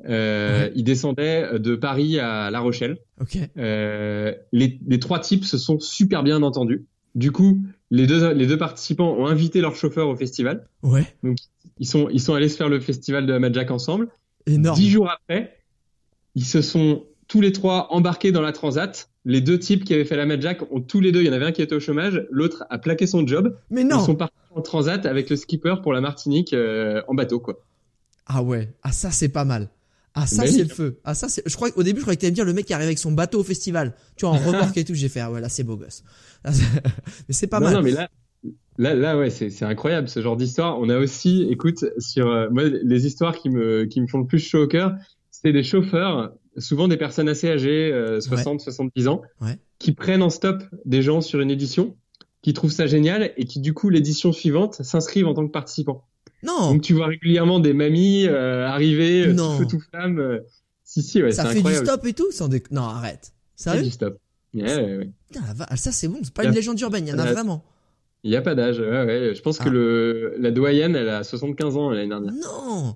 Euh, 0.07 0.65
Ouais. 0.65 0.71
Il 0.75 0.83
descendait 0.85 1.59
de 1.59 1.75
Paris 1.75 2.19
à 2.19 2.49
La 2.51 2.59
Rochelle. 2.61 2.97
Ok. 3.19 3.37
Euh, 3.57 4.33
les, 4.53 4.79
les 4.87 4.99
trois 4.99 5.19
types 5.19 5.43
se 5.43 5.57
sont 5.57 5.79
super 5.79 6.23
bien 6.23 6.43
entendus. 6.43 6.85
Du 7.15 7.31
coup, 7.31 7.61
les 7.91 8.07
deux, 8.07 8.33
les 8.33 8.45
deux 8.45 8.57
participants 8.57 9.15
ont 9.17 9.25
invité 9.25 9.61
leur 9.61 9.75
chauffeur 9.75 10.09
au 10.09 10.15
festival. 10.17 10.67
Ouais. 10.83 11.05
Ils 11.79 11.87
sont, 11.87 12.09
ils 12.09 12.21
sont 12.21 12.33
allés 12.33 12.49
se 12.49 12.57
faire 12.57 12.69
le 12.69 12.79
festival 12.79 13.25
de 13.25 13.33
la 13.33 13.39
Mad 13.39 13.53
Jack 13.53 13.71
ensemble. 13.71 14.07
Énorme. 14.45 14.77
Dix 14.77 14.89
jours 14.89 15.09
après, 15.09 15.57
ils 16.35 16.45
se 16.45 16.61
sont 16.61 17.03
tous 17.27 17.41
les 17.41 17.51
trois 17.51 17.87
embarqués 17.91 18.31
dans 18.31 18.41
la 18.41 18.51
transat. 18.51 19.09
Les 19.25 19.41
deux 19.41 19.57
types 19.57 19.83
qui 19.83 19.93
avaient 19.93 20.05
fait 20.05 20.15
la 20.17 20.25
Mad 20.27 20.41
Jack 20.41 20.71
ont 20.71 20.81
tous 20.81 20.99
les 20.99 21.11
deux, 21.11 21.21
il 21.21 21.25
y 21.25 21.29
en 21.29 21.33
avait 21.33 21.45
un 21.45 21.51
qui 21.51 21.61
était 21.63 21.73
au 21.75 21.79
chômage, 21.79 22.25
l'autre 22.29 22.63
a 22.69 22.77
plaqué 22.77 23.07
son 23.07 23.25
job. 23.25 23.57
Mais 23.71 23.81
Ils 23.81 23.87
non. 23.87 23.99
sont 24.05 24.15
partis 24.15 24.35
en 24.53 24.61
transat 24.61 25.05
avec 25.05 25.29
le 25.29 25.35
skipper 25.35 25.75
pour 25.81 25.93
la 25.93 26.01
Martinique 26.01 26.53
euh, 26.53 27.01
en 27.07 27.15
bateau, 27.15 27.39
quoi. 27.39 27.59
Ah 28.27 28.43
ouais. 28.43 28.73
Ah 28.83 28.91
ça 28.91 29.11
c'est 29.11 29.29
pas 29.29 29.45
mal. 29.45 29.69
Ah 30.13 30.25
ça 30.27 30.47
c'est 30.47 30.63
le 30.63 30.69
feu. 30.69 30.99
Ah 31.03 31.13
ça 31.13 31.27
c'est. 31.27 31.43
Je 31.45 31.55
crois 31.55 31.69
qu'au 31.71 31.83
début 31.83 31.99
je 31.99 32.03
croyais 32.03 32.15
que 32.15 32.21
t'allais 32.21 32.31
me 32.31 32.35
dire 32.35 32.45
le 32.45 32.53
mec 32.53 32.65
qui 32.65 32.73
arrive 32.73 32.85
avec 32.87 32.99
son 32.99 33.11
bateau 33.11 33.41
au 33.41 33.43
festival. 33.43 33.93
Tu 34.15 34.25
vois 34.25 34.33
en 34.33 34.37
remorque 34.45 34.77
et 34.77 34.85
tout. 34.85 34.93
J'ai 34.93 35.09
fait 35.09 35.19
ah 35.19 35.29
ouais 35.31 35.41
là 35.41 35.49
c'est 35.49 35.63
beau 35.63 35.75
gosse. 35.75 36.03
Là, 36.43 36.51
mais 37.27 37.33
c'est 37.33 37.47
pas 37.47 37.59
non, 37.59 37.65
mal. 37.65 37.73
non, 37.75 37.81
mais 37.81 37.91
là, 37.91 38.09
là, 38.77 38.93
là, 38.93 39.17
ouais, 39.17 39.29
c'est, 39.29 39.63
incroyable 39.63 40.07
ce 40.09 40.21
genre 40.21 40.35
d'histoire. 40.37 40.79
On 40.79 40.89
a 40.89 40.97
aussi, 40.97 41.47
écoute, 41.49 41.85
sur 41.99 42.27
euh, 42.27 42.47
moi, 42.51 42.63
les 42.65 43.05
histoires 43.07 43.35
qui 43.37 43.49
me, 43.49 43.85
qui 43.85 44.01
me 44.01 44.07
font 44.07 44.19
le 44.19 44.25
plus 44.27 44.39
chaud 44.39 44.63
au 44.63 44.67
cœur, 44.67 44.93
c'est 45.31 45.51
des 45.53 45.63
chauffeurs, 45.63 46.33
souvent 46.57 46.87
des 46.87 46.97
personnes 46.97 47.29
assez 47.29 47.49
âgées, 47.49 47.91
euh, 47.93 48.21
60, 48.21 48.61
70 48.61 49.07
ans, 49.07 49.21
Ouais. 49.41 49.57
qui 49.79 49.91
prennent 49.93 50.21
en 50.23 50.29
stop 50.29 50.63
des 50.85 51.01
gens 51.01 51.21
sur 51.21 51.39
une 51.41 51.51
édition, 51.51 51.95
qui 52.41 52.53
trouvent 52.53 52.71
ça 52.71 52.85
génial 52.87 53.31
et 53.37 53.45
qui 53.45 53.59
du 53.59 53.73
coup 53.73 53.89
l'édition 53.89 54.31
suivante 54.31 54.75
s'inscrivent 54.83 55.27
en 55.27 55.33
tant 55.33 55.45
que 55.45 55.51
participants. 55.51 56.03
Non. 56.43 56.73
Donc 56.73 56.81
tu 56.83 56.93
vois 56.93 57.07
régulièrement 57.07 57.59
des 57.59 57.73
mamies 57.73 58.27
euh, 58.27 58.67
arriver, 58.67 59.25
euh, 59.27 59.35
tout 59.35 59.57
feu 59.57 59.65
tout 59.67 59.79
flamme. 59.89 60.19
euh, 60.19 60.39
si 60.83 61.01
si, 61.01 61.23
ouais, 61.23 61.31
ça 61.31 61.45
fait 61.45 61.61
du 61.63 61.73
stop 61.73 62.05
et 62.05 62.13
tout 62.13 62.31
sans 62.31 62.47
déc- 62.47 62.69
Non 62.71 62.83
arrête. 62.83 63.33
C'est 63.55 63.71
Sérieux 63.71 63.83
du 63.83 63.89
stop. 63.89 64.19
Ouais, 64.53 64.61
ouais, 64.63 64.97
ouais. 64.97 65.09
Putain, 65.31 65.45
la 65.47 65.53
va- 65.53 65.75
Ça 65.75 65.91
c'est 65.91 66.07
bon. 66.07 66.19
C'est 66.21 66.33
pas 66.33 66.43
une 66.45 66.51
légende 66.51 66.79
urbaine. 66.79 67.07
Il 67.07 67.09
y 67.09 67.13
en 67.13 67.17
a 67.19 67.25
Euh, 67.27 67.33
vraiment. 67.33 67.63
Il 68.25 68.31
n'y 68.31 68.35
a 68.35 68.41
pas 68.41 68.55
d'âge. 68.55 68.79
Ouais, 68.79 69.05
ouais. 69.05 69.33
Je 69.35 69.41
pense 69.41 69.59
que 69.59 69.69
Ah. 69.69 69.71
le 69.71 70.35
la 70.39 70.49
doyenne, 70.51 70.95
elle 70.95 71.07
a 71.09 71.23
75 71.23 71.77
ans 71.77 71.91
l'année 71.91 72.09
dernière. 72.09 72.33
Non. 72.33 72.95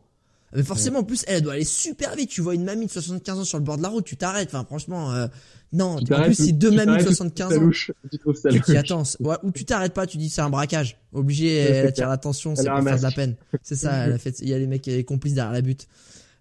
Mais 0.55 0.63
forcément, 0.63 0.99
en 0.99 1.03
plus, 1.03 1.23
elle 1.27 1.43
doit 1.43 1.53
aller 1.53 1.63
super 1.63 2.15
vite. 2.15 2.31
Tu 2.31 2.41
vois 2.41 2.55
une 2.55 2.63
mamie 2.63 2.87
de 2.87 2.91
75 2.91 3.37
ans 3.39 3.43
sur 3.43 3.59
le 3.59 3.63
bord 3.63 3.77
de 3.77 3.83
la 3.83 3.89
route, 3.89 4.03
tu 4.03 4.17
t'arrêtes. 4.17 4.49
Enfin, 4.49 4.65
franchement, 4.65 5.13
euh, 5.13 5.27
non. 5.71 5.97
Tu 5.99 6.11
En 6.11 6.23
plus, 6.23 6.33
c'est 6.33 6.51
deux 6.53 6.71
tu 6.71 6.75
mamies 6.75 6.93
de 6.93 6.97
t'arrêtes 6.97 7.05
ou 7.11 7.15
75 7.15 7.49
Ça 7.53 7.57
ans. 7.57 7.61
louche. 7.61 7.91
Tu 8.11 8.17
trouves 8.17 8.35
ça 8.35 8.49
Tu 8.49 8.57
louche. 8.57 8.69
attends. 8.75 9.03
Ouais, 9.19 9.35
ou 9.43 9.51
tu 9.51 9.63
t'arrêtes 9.65 9.93
pas, 9.93 10.07
tu 10.07 10.17
dis 10.17 10.29
c'est 10.29 10.41
un 10.41 10.49
braquage. 10.49 10.97
Obligé, 11.13 11.63
c'est 11.67 11.71
elle 11.73 11.85
attire 11.87 12.09
l'attention, 12.09 12.55
c'est 12.55 12.67
pour 12.67 12.81
faire 12.83 12.97
de 12.97 13.03
la 13.03 13.11
peine. 13.11 13.35
C'est 13.61 13.75
ça, 13.75 13.91
elle 14.07 14.13
a 14.13 14.17
fait, 14.17 14.39
il 14.41 14.49
y 14.49 14.53
a 14.55 14.57
les 14.57 14.65
mecs, 14.65 14.87
les 14.87 15.03
complices 15.03 15.35
derrière 15.35 15.53
la 15.53 15.61
butte. 15.61 15.87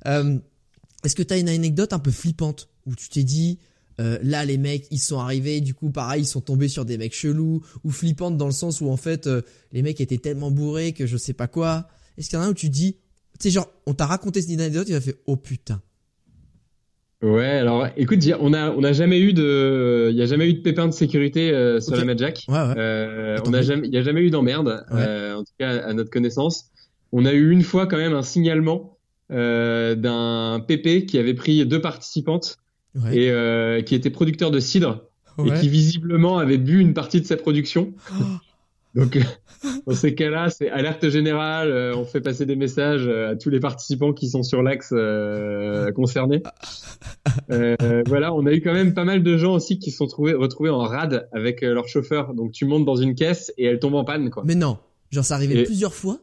Euh, 0.06 0.38
Est-ce 1.04 1.14
que 1.14 1.22
t'as 1.22 1.38
une 1.38 1.50
anecdote 1.50 1.92
un 1.92 1.98
peu 1.98 2.10
flippante 2.10 2.70
où 2.86 2.94
tu 2.94 3.10
t'es 3.10 3.24
dit, 3.24 3.58
euh, 4.00 4.18
là 4.22 4.44
les 4.44 4.58
mecs 4.58 4.86
ils 4.90 4.98
sont 4.98 5.18
arrivés, 5.18 5.60
du 5.60 5.74
coup 5.74 5.90
pareil 5.90 6.22
ils 6.22 6.26
sont 6.26 6.40
tombés 6.40 6.68
sur 6.68 6.84
des 6.84 6.98
mecs 6.98 7.14
chelous 7.14 7.62
ou 7.84 7.90
flippantes 7.90 8.36
dans 8.36 8.46
le 8.46 8.52
sens 8.52 8.80
où 8.80 8.88
en 8.88 8.96
fait 8.96 9.26
euh, 9.26 9.42
les 9.72 9.82
mecs 9.82 10.00
étaient 10.00 10.18
tellement 10.18 10.50
bourrés 10.50 10.92
que 10.92 11.06
je 11.06 11.16
sais 11.16 11.32
pas 11.34 11.48
quoi. 11.48 11.88
Est-ce 12.16 12.28
qu'il 12.30 12.38
y 12.38 12.40
en 12.40 12.44
a 12.44 12.46
un 12.48 12.50
où 12.50 12.54
tu 12.54 12.68
dis, 12.68 12.94
Tu 13.38 13.48
sais, 13.48 13.50
genre, 13.50 13.70
on 13.86 13.94
t'a 13.94 14.06
raconté 14.06 14.40
cette 14.42 14.58
anecdote, 14.58 14.86
il 14.88 14.94
a 14.94 15.00
fait 15.00 15.16
oh 15.26 15.36
putain. 15.36 15.80
Ouais, 17.20 17.46
alors 17.48 17.88
écoute, 17.96 18.20
on 18.40 18.52
a 18.52 18.70
on 18.70 18.84
a 18.84 18.92
jamais 18.92 19.18
eu 19.20 19.32
de, 19.32 20.08
il 20.12 20.16
y 20.16 20.22
a 20.22 20.26
jamais 20.26 20.48
eu 20.48 20.54
de 20.54 20.60
pépin 20.62 20.86
de 20.86 20.92
sécurité 20.92 21.50
euh, 21.50 21.80
sur 21.80 21.92
Ok. 21.94 21.98
la 21.98 22.04
Mad 22.04 22.18
Jack. 22.18 22.44
Ouais, 22.46 22.54
ouais. 22.54 22.74
Euh, 22.76 23.38
on 23.44 23.52
a 23.52 23.56
mais- 23.58 23.62
jamais, 23.64 23.88
il 23.88 23.92
y 23.94 23.98
a 23.98 24.02
jamais 24.02 24.20
eu 24.20 24.30
d'emmerde, 24.30 24.84
Ouais. 24.92 25.00
euh, 25.00 25.34
en 25.36 25.42
tout 25.42 25.52
cas 25.58 25.78
à 25.80 25.92
notre 25.94 26.10
connaissance. 26.10 26.66
On 27.10 27.24
a 27.24 27.32
eu 27.32 27.50
une 27.50 27.62
fois 27.62 27.86
quand 27.88 27.96
même 27.96 28.14
un 28.14 28.22
signalement 28.22 28.98
d'un 29.30 30.64
PP 30.66 31.06
qui 31.06 31.18
avait 31.18 31.34
pris 31.34 31.66
deux 31.66 31.80
participantes 31.80 32.56
Ouais. 32.94 33.16
et 33.16 33.30
euh, 33.30 33.82
qui 33.82 33.94
était 33.94 34.10
producteur 34.10 34.50
de 34.50 34.60
cidre 34.60 35.04
et 35.44 35.52
qui 35.60 35.68
visiblement 35.68 36.38
avait 36.38 36.58
bu 36.58 36.80
une 36.80 36.94
partie 36.94 37.20
de 37.20 37.26
sa 37.26 37.36
production. 37.36 37.92
Oh. 38.12 38.24
Donc 38.94 39.16
euh, 39.16 39.20
dans 39.86 39.94
ces 39.94 40.14
cas-là, 40.14 40.48
c'est 40.48 40.70
alerte 40.70 41.08
générale. 41.10 41.70
euh, 41.70 41.94
on 41.94 42.04
fait 42.04 42.20
passer 42.22 42.46
des 42.46 42.56
messages 42.56 43.06
euh, 43.06 43.30
à 43.32 43.36
tous 43.36 43.50
les 43.50 43.60
participants 43.60 44.12
qui 44.12 44.28
sont 44.30 44.42
sur 44.42 44.62
l'axe 44.62 44.90
euh, 44.92 45.92
concernés. 45.92 46.42
Voilà, 48.06 48.32
on 48.34 48.46
a 48.46 48.52
eu 48.52 48.60
quand 48.60 48.72
même 48.72 48.94
pas 48.94 49.04
mal 49.04 49.22
de 49.22 49.36
gens 49.36 49.54
aussi 49.54 49.78
qui 49.78 49.90
se 49.90 49.98
sont 49.98 50.06
trouvés, 50.06 50.32
retrouvés 50.34 50.70
en 50.70 50.78
rade 50.80 51.28
avec 51.32 51.60
leur 51.60 51.86
chauffeur. 51.88 52.34
Donc 52.34 52.52
tu 52.52 52.64
montes 52.64 52.84
dans 52.84 52.96
une 52.96 53.14
caisse 53.14 53.52
et 53.58 53.64
elle 53.66 53.78
tombe 53.78 53.94
en 53.94 54.04
panne, 54.04 54.30
quoi. 54.30 54.42
Mais 54.46 54.54
non, 54.54 54.78
genre 55.10 55.24
ça 55.24 55.34
arrivait 55.34 55.60
Et- 55.60 55.64
plusieurs 55.64 55.94
fois? 55.94 56.18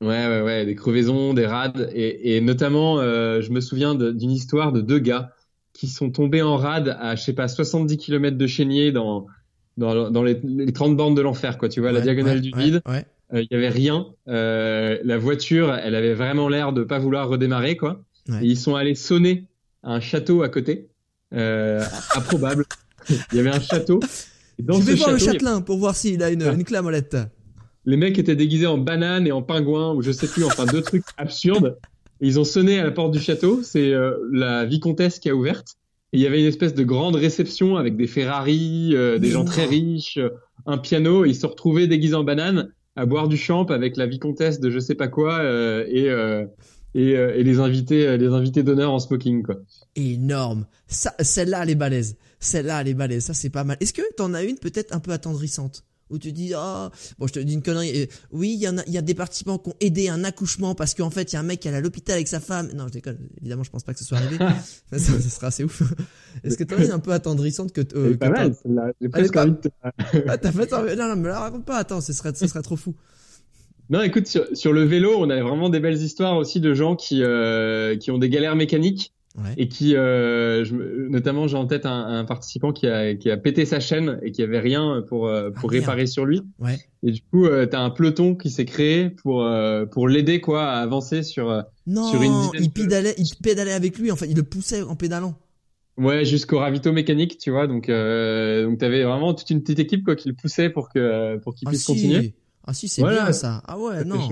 Ouais, 0.00 0.26
ouais, 0.28 0.40
ouais, 0.40 0.64
des 0.64 0.74
crevaisons, 0.74 1.34
des 1.34 1.44
rades, 1.44 1.90
et, 1.94 2.34
et 2.36 2.40
notamment, 2.40 3.02
je 3.02 3.50
me 3.50 3.60
souviens 3.60 3.94
d'une 3.94 4.30
histoire 4.30 4.72
de 4.72 4.80
deux 4.80 4.98
gars 4.98 5.32
qui 5.72 5.86
sont 5.88 6.10
tombés 6.10 6.42
en 6.42 6.56
rade 6.56 6.96
à, 7.00 7.14
je 7.16 7.22
sais 7.22 7.32
pas, 7.32 7.48
70 7.48 7.96
km 7.96 8.36
de 8.36 8.46
Chénier 8.46 8.92
dans 8.92 9.26
dans, 9.76 10.10
dans 10.10 10.22
les, 10.22 10.38
les 10.44 10.72
30 10.72 10.96
bornes 10.96 11.14
de 11.14 11.22
l'enfer, 11.22 11.56
quoi. 11.56 11.68
Tu 11.68 11.80
vois, 11.80 11.90
la 11.92 11.98
Ouais, 12.00 12.04
diagonale 12.04 12.36
ouais, 12.36 12.40
du 12.42 12.52
vide. 12.54 12.82
Ouais. 12.86 13.06
Euh, 13.32 13.40
Il 13.42 13.48
y 13.50 13.54
avait 13.54 13.68
rien. 13.70 14.06
Euh, 14.28 14.98
la 15.04 15.16
voiture, 15.16 15.72
elle 15.74 15.94
avait 15.94 16.12
vraiment 16.14 16.48
l'air 16.48 16.72
de 16.74 16.82
pas 16.82 16.98
vouloir 16.98 17.28
redémarrer, 17.28 17.76
quoi. 17.76 18.02
Et 18.42 18.46
ils 18.46 18.58
sont 18.58 18.74
allés 18.74 18.94
sonner 18.94 19.46
à 19.82 19.94
un 19.94 20.00
château 20.00 20.42
à 20.42 20.48
côté, 20.50 20.88
euh, 21.34 21.82
improbable. 22.14 22.64
Il 23.08 23.36
y 23.36 23.40
avait 23.40 23.48
un 23.54 23.60
château. 23.60 24.00
Et 24.58 24.62
dans 24.62 24.74
Je 24.78 24.82
vais 24.82 24.94
voir 24.96 25.12
le 25.12 25.16
il 25.18 25.24
châtelain 25.24 25.60
pour 25.62 25.78
voir 25.78 25.96
s'il 25.96 26.22
a 26.22 26.30
une, 26.30 26.42
Ah. 26.42 26.52
une 26.52 26.64
clamolette. 26.64 27.16
les 27.86 27.96
mecs 27.96 28.18
étaient 28.18 28.36
déguisés 28.36 28.66
en 28.66 28.76
banane 28.76 29.26
et 29.26 29.32
en 29.32 29.40
pingouin 29.42 29.94
ou 29.94 30.02
je 30.02 30.12
sais 30.12 30.26
plus, 30.28 30.44
enfin 30.44 30.66
deux 30.66 30.82
trucs 30.82 31.04
absurdes. 31.16 31.78
Ils 32.20 32.38
ont 32.38 32.44
sonné 32.44 32.78
à 32.78 32.84
la 32.84 32.90
porte 32.90 33.12
du 33.12 33.20
château. 33.20 33.62
C'est 33.62 33.92
euh, 33.92 34.16
la 34.32 34.64
vicomtesse 34.64 35.18
qui 35.18 35.30
a 35.30 35.34
ouverte. 35.34 35.76
Et 36.12 36.18
il 36.18 36.22
y 36.22 36.26
avait 36.26 36.40
une 36.40 36.46
espèce 36.46 36.74
de 36.74 36.82
grande 36.82 37.16
réception 37.16 37.76
avec 37.76 37.96
des 37.96 38.06
Ferrari, 38.06 38.90
euh, 38.94 39.18
des 39.18 39.30
gens 39.30 39.44
très 39.44 39.64
riches, 39.64 40.18
euh, 40.18 40.30
un 40.66 40.78
piano. 40.78 41.24
Ils 41.24 41.36
se 41.36 41.46
retrouvés 41.46 41.86
déguisés 41.86 42.16
en 42.16 42.24
banane 42.24 42.72
à 42.96 43.06
boire 43.06 43.28
du 43.28 43.36
champ 43.36 43.64
avec 43.64 43.96
la 43.96 44.06
vicomtesse 44.06 44.60
de 44.60 44.70
je 44.70 44.78
sais 44.78 44.94
pas 44.94 45.08
quoi 45.08 45.38
euh, 45.38 45.84
et 45.88 46.08
euh, 46.10 46.44
et, 46.94 47.16
euh, 47.16 47.36
et 47.36 47.44
les 47.44 47.60
invités 47.60 48.18
les 48.18 48.26
invités 48.26 48.62
d'honneur 48.62 48.92
en 48.92 48.98
smoking 48.98 49.42
quoi. 49.42 49.56
Énorme. 49.94 50.66
Ça, 50.88 51.14
celle-là, 51.20 51.62
elle 51.62 51.70
est 51.70 51.74
balèze. 51.76 52.16
Celle-là, 52.40 52.80
elle 52.80 52.88
est 52.88 52.94
balèze. 52.94 53.24
Ça, 53.24 53.34
c'est 53.34 53.50
pas 53.50 53.64
mal. 53.64 53.76
Est-ce 53.80 53.92
que 53.92 54.02
t'en 54.16 54.34
as 54.34 54.42
une 54.42 54.58
peut-être 54.58 54.94
un 54.94 54.98
peu 54.98 55.12
attendrissante? 55.12 55.84
Où 56.10 56.18
tu 56.18 56.32
dis 56.32 56.52
ah 56.54 56.90
bon 57.18 57.26
je 57.26 57.32
te 57.32 57.38
dis 57.38 57.54
une 57.54 57.62
connerie. 57.62 58.08
Oui 58.32 58.52
il 58.54 58.60
y 58.60 58.68
en 58.68 58.78
a 58.78 58.82
il 58.86 58.92
y 58.92 58.98
a 58.98 59.02
des 59.02 59.14
participants 59.14 59.58
qui 59.58 59.70
ont 59.70 59.74
aidé 59.80 60.08
un 60.08 60.24
accouchement 60.24 60.74
parce 60.74 60.94
qu'en 60.94 61.10
fait 61.10 61.32
il 61.32 61.34
y 61.34 61.36
a 61.36 61.40
un 61.40 61.44
mec 61.44 61.60
qui 61.60 61.68
est 61.68 61.72
à 61.74 61.80
l'hôpital 61.80 62.14
avec 62.16 62.28
sa 62.28 62.40
femme. 62.40 62.70
Non 62.74 62.86
je 62.88 62.92
déconne. 62.92 63.18
Évidemment 63.40 63.62
je 63.62 63.70
pense 63.70 63.84
pas 63.84 63.92
que 63.92 63.98
ce 63.98 64.04
soit 64.04 64.18
arrivé. 64.18 64.36
Ça, 64.92 64.98
ça 64.98 65.20
serait 65.20 65.46
assez 65.46 65.64
ouf. 65.64 65.82
Est-ce 66.44 66.56
que 66.56 66.64
t'en 66.64 66.76
as 66.76 66.84
une 66.84 66.90
un 66.92 66.98
peu 66.98 67.12
attendrissante 67.12 67.72
que, 67.72 67.80
euh, 67.96 68.12
que 68.12 68.16
pas 68.16 68.30
t'as- 68.30 68.48
mal. 68.48 68.92
J'ai 69.00 69.06
est 69.06 69.08
presque 69.08 69.36
envie 69.36 69.52
de 69.52 69.56
te- 69.56 69.68
ah 70.28 70.38
t'as 70.38 70.52
fait 70.52 70.70
non 70.96 71.08
non 71.08 71.16
me 71.16 71.28
la 71.28 71.40
raconte 71.40 71.64
pas. 71.64 71.76
Attends 71.78 72.00
ce 72.00 72.12
serait 72.12 72.32
ce 72.34 72.46
serait 72.46 72.62
trop 72.62 72.76
fou. 72.76 72.94
Non, 73.92 74.02
écoute, 74.02 74.28
sur, 74.28 74.46
sur 74.52 74.72
le 74.72 74.84
vélo, 74.84 75.14
on 75.18 75.28
a 75.30 75.42
vraiment 75.42 75.68
des 75.68 75.80
belles 75.80 76.00
histoires 76.00 76.36
aussi 76.36 76.60
de 76.60 76.74
gens 76.74 76.94
qui 76.94 77.24
euh, 77.24 77.96
qui 77.96 78.12
ont 78.12 78.18
des 78.18 78.28
galères 78.28 78.54
mécaniques 78.54 79.12
ouais. 79.38 79.54
Et 79.56 79.68
qui, 79.68 79.96
euh, 79.96 80.64
je 80.64 80.74
notamment, 80.74 81.46
j'ai 81.46 81.56
en 81.56 81.66
tête 81.66 81.86
un, 81.86 82.06
un 82.18 82.24
participant 82.24 82.72
qui 82.72 82.86
a 82.88 83.14
qui 83.14 83.30
a 83.30 83.36
pété 83.36 83.64
sa 83.64 83.80
chaîne 83.80 84.18
et 84.22 84.32
qui 84.32 84.42
avait 84.42 84.58
rien 84.60 85.02
pour 85.08 85.28
euh, 85.28 85.50
pour 85.50 85.70
Ah, 85.70 85.74
réparer 85.74 86.06
sur 86.06 86.24
lui. 86.26 86.42
ouais. 86.58 86.78
Et 87.02 87.12
du 87.12 87.22
coup, 87.30 87.46
euh, 87.46 87.66
t'as 87.66 87.80
un 87.80 87.90
peloton 87.90 88.34
qui 88.34 88.50
s'est 88.50 88.64
créé 88.66 89.08
pour 89.10 89.44
euh, 89.44 89.86
pour 89.86 90.08
l'aider 90.08 90.40
quoi 90.40 90.64
à 90.70 90.80
avancer 90.80 91.22
sur 91.22 91.62
non 91.86 92.08
Sur 92.10 92.22
une 92.22 92.50
il 92.60 92.70
pédalait 92.70 93.14
il 93.18 93.30
pédalait 93.42 93.72
avec 93.72 93.98
lui 93.98 94.10
en 94.12 94.16
fait. 94.16 94.26
Il 94.28 94.36
le 94.36 94.42
poussait 94.42 94.82
en 94.82 94.96
pédalant. 94.96 95.34
Ouais 95.96 96.24
jusqu'au 96.24 96.58
ravito 96.58 96.92
mécanique, 96.92 97.36
tu 97.38 97.50
vois. 97.50 97.66
Donc 97.66 97.88
donc 97.88 98.78
t'avais 98.78 99.04
vraiment 99.04 99.34
toute 99.34 99.50
une 99.50 99.60
petite 99.62 99.78
équipe 99.80 100.04
quoi 100.04 100.16
qui 100.16 100.28
le 100.28 100.34
poussait 100.34 100.70
pour 100.70 100.88
que 100.88 101.36
pour 101.38 101.54
qu'il 101.54 101.68
ah 101.68 101.70
puisse 101.70 101.84
si. 101.84 101.92
continuer. 101.92 102.34
ah 102.66 102.72
si 102.74 102.88
c'est 102.88 103.02
Voilà. 103.02 103.24
bien 103.24 103.32
ça. 103.32 103.62
Ah 103.66 103.78
ouais 103.78 103.98
Ça 103.98 104.04
non. 104.04 104.28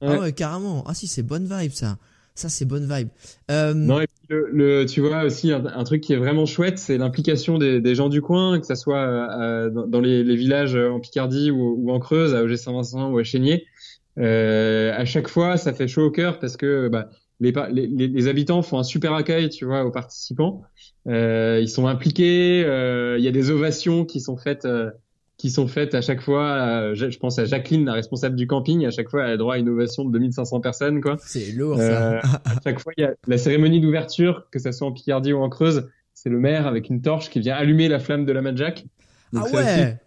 ah 0.00 0.18
ouais 0.20 0.32
carrément. 0.32 0.84
Ah 0.86 0.94
si 0.94 1.06
c'est 1.06 1.22
bonne 1.22 1.44
vibe 1.46 1.72
ça 1.72 1.98
ça 2.34 2.48
c'est 2.48 2.64
bonne 2.64 2.88
vibe 2.92 3.08
euh, 3.50 3.74
Non, 3.74 4.00
et 4.00 4.06
puis 4.06 4.26
le, 4.28 4.48
le- 4.52 4.86
tu 4.86 5.00
vois 5.00 5.24
aussi 5.24 5.50
un, 5.52 5.64
un 5.66 5.84
truc 5.84 6.00
qui 6.02 6.12
est 6.12 6.16
vraiment 6.16 6.46
chouette, 6.46 6.78
c'est 6.78 6.98
l'implication 6.98 7.58
des, 7.58 7.80
des 7.80 7.94
gens 7.94 8.08
du 8.08 8.22
coin, 8.22 8.60
que 8.60 8.66
ça 8.66 8.76
soit 8.76 8.98
euh, 9.40 9.70
dans, 9.70 10.00
les, 10.00 10.22
les 10.24 10.36
villages 10.36 10.76
en 10.76 11.00
Picardie 11.00 11.50
ou, 11.50 11.74
ou 11.78 11.90
en 11.92 11.98
Creuse, 11.98 12.34
à 12.34 12.42
OG 12.42 12.56
Saint-Vincent 12.56 13.10
ou 13.10 13.18
à 13.18 13.24
Chénier. 13.24 13.66
Euh, 14.18 14.92
à 14.94 15.04
chaque 15.04 15.28
fois, 15.28 15.56
ça 15.56 15.72
fait 15.74 15.88
chaud 15.88 16.04
au 16.06 16.10
cœur 16.10 16.38
parce 16.38 16.56
que 16.56 16.88
bah, 16.88 17.10
les, 17.40 17.52
les- 17.72 18.08
les 18.08 18.28
habitants 18.28 18.62
font 18.62 18.78
un 18.78 18.84
super 18.84 19.14
accueil, 19.14 19.48
tu 19.50 19.64
vois, 19.64 19.84
aux 19.84 19.90
participants. 19.90 20.62
Euh, 21.08 21.58
ils 21.60 21.68
sont 21.68 21.86
impliqués. 21.86 22.62
euh, 22.64 23.16
Il 23.18 23.24
y 23.24 23.28
a 23.28 23.32
des 23.32 23.50
ovations 23.50 24.04
qui 24.04 24.20
sont 24.20 24.36
faites. 24.36 24.66
Euh, 25.42 25.48
qui 25.48 25.50
sont 25.50 25.66
faites 25.66 25.94
à 25.94 26.00
chaque 26.02 26.20
fois, 26.20 26.44
euh, 26.44 26.94
je 26.94 27.18
pense 27.18 27.38
à 27.38 27.44
Jacqueline, 27.44 27.84
la 27.84 27.94
responsable 27.94 28.36
du 28.36 28.46
camping, 28.46 28.86
à 28.86 28.90
chaque 28.90 29.08
fois 29.08 29.24
elle 29.24 29.32
a 29.32 29.36
droit 29.36 29.54
à 29.56 29.58
une 29.58 29.68
ovation 29.68 30.04
de 30.04 30.12
2500 30.12 30.60
personnes, 30.60 31.00
quoi. 31.00 31.16
c'est 31.24 31.52
lourd 31.52 31.78
Euh, 31.80 32.20
ça 32.20 32.20
à 32.44 32.54
chaque 32.62 32.78
fois, 32.78 32.92
il 32.96 33.02
y 33.02 33.04
a 33.04 33.14
la 33.26 33.38
cérémonie 33.38 33.80
d'ouverture, 33.80 34.46
que 34.52 34.58
ça 34.58 34.70
soit 34.72 34.86
en 34.86 34.92
Picardie 34.92 35.32
ou 35.32 35.38
en 35.42 35.48
Creuse, 35.48 35.88
c'est 36.14 36.30
le 36.30 36.38
maire 36.38 36.66
avec 36.66 36.88
une 36.90 37.02
torche 37.02 37.28
qui 37.30 37.40
vient 37.40 37.56
allumer 37.56 37.88
la 37.88 37.98
flamme 37.98 38.24
de 38.24 38.32
la 38.32 38.40
Mad 38.42 38.56
Jack. 38.56 38.84
Donc 39.32 39.44
ah 39.46 39.48
c'est 39.50 39.56
aussi- 39.56 39.66
ouais 39.80 39.98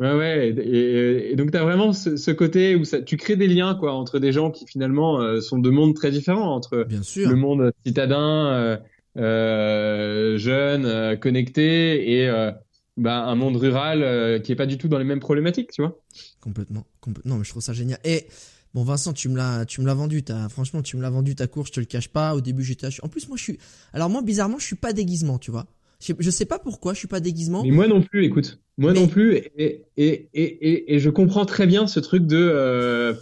Ouais, 0.00 0.12
ouais. 0.14 0.48
Et, 0.50 0.60
et- 0.60 1.32
et 1.32 1.36
donc, 1.36 1.50
t'as 1.50 1.64
vraiment 1.64 1.92
ce, 1.92 2.16
ce 2.16 2.30
côté 2.30 2.76
où 2.76 2.84
ça, 2.84 3.00
tu 3.02 3.16
crées 3.16 3.34
des 3.34 3.48
liens, 3.48 3.74
quoi, 3.74 3.92
entre 3.94 4.20
des 4.20 4.30
gens 4.30 4.52
qui 4.52 4.64
finalement 4.64 5.20
euh, 5.20 5.40
sont 5.40 5.58
de 5.58 5.70
mondes 5.70 5.94
très 5.94 6.12
différents, 6.12 6.54
entre 6.54 6.84
bien 6.84 7.02
sûr 7.02 7.28
le 7.28 7.34
monde 7.34 7.72
citadin, 7.84 8.46
euh, 8.46 8.76
euh, 9.16 10.38
jeune, 10.38 10.84
euh, 10.86 11.16
connecté, 11.16 12.12
et 12.12 12.28
euh, 12.28 12.50
bah, 12.98 13.24
un 13.24 13.34
monde 13.34 13.56
rural 13.56 14.02
euh, 14.02 14.38
qui 14.38 14.52
est 14.52 14.56
pas 14.56 14.66
du 14.66 14.76
tout 14.76 14.88
dans 14.88 14.98
les 14.98 15.04
mêmes 15.04 15.20
problématiques, 15.20 15.70
tu 15.72 15.82
vois. 15.82 15.98
Complètement, 16.40 16.84
complètement. 17.00 17.34
Non, 17.34 17.38
mais 17.38 17.44
je 17.44 17.50
trouve 17.50 17.62
ça 17.62 17.72
génial. 17.72 17.98
Et 18.04 18.26
bon, 18.74 18.84
Vincent, 18.84 19.12
tu 19.12 19.28
me 19.28 19.36
l'as, 19.36 19.64
tu 19.64 19.80
me 19.80 19.86
l'as 19.86 19.94
vendu. 19.94 20.22
Franchement, 20.50 20.82
tu 20.82 20.96
me 20.96 21.02
l'as 21.02 21.10
vendu 21.10 21.34
ta 21.34 21.46
course. 21.46 21.68
Je 21.68 21.74
te 21.74 21.80
le 21.80 21.86
cache 21.86 22.08
pas. 22.08 22.34
Au 22.34 22.40
début, 22.40 22.64
j'étais. 22.64 22.88
En 23.02 23.08
plus, 23.08 23.28
moi, 23.28 23.36
je 23.36 23.42
suis. 23.42 23.58
Alors 23.92 24.10
moi, 24.10 24.20
bizarrement, 24.22 24.58
je 24.58 24.64
suis 24.66 24.76
pas 24.76 24.92
déguisement, 24.92 25.38
tu 25.38 25.50
vois. 25.50 25.66
Je, 26.00 26.12
je 26.18 26.30
sais 26.30 26.44
pas 26.44 26.58
pourquoi, 26.58 26.92
je 26.94 26.98
suis 26.98 27.08
pas 27.08 27.18
déguisement. 27.20 27.62
Mais 27.64 27.72
moi 27.72 27.88
non 27.88 28.02
plus, 28.02 28.24
écoute. 28.24 28.60
Moi 28.76 28.92
Mais- 28.92 29.00
non 29.00 29.08
plus. 29.08 29.34
Et, 29.34 29.52
et, 29.56 29.86
et, 29.96 30.28
et, 30.34 30.94
et 30.94 30.98
je 31.00 31.10
comprends 31.10 31.44
très 31.44 31.66
bien 31.66 31.88
ce 31.88 31.98
truc 31.98 32.24
de 32.24 32.36
euh, 32.38 33.14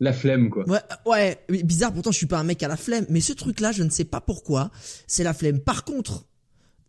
la 0.00 0.12
flemme, 0.12 0.50
quoi. 0.50 0.68
Ouais, 0.68 0.80
ouais. 1.06 1.38
Bizarre. 1.64 1.92
Pourtant, 1.94 2.12
je 2.12 2.18
suis 2.18 2.26
pas 2.26 2.38
un 2.38 2.44
mec 2.44 2.62
à 2.62 2.68
la 2.68 2.76
flemme. 2.76 3.06
Mais 3.08 3.20
ce 3.20 3.32
truc-là, 3.32 3.72
je 3.72 3.82
ne 3.82 3.88
sais 3.90 4.04
pas 4.04 4.20
pourquoi. 4.20 4.70
C'est 5.06 5.24
la 5.24 5.32
flemme. 5.34 5.60
Par 5.60 5.84
contre. 5.84 6.24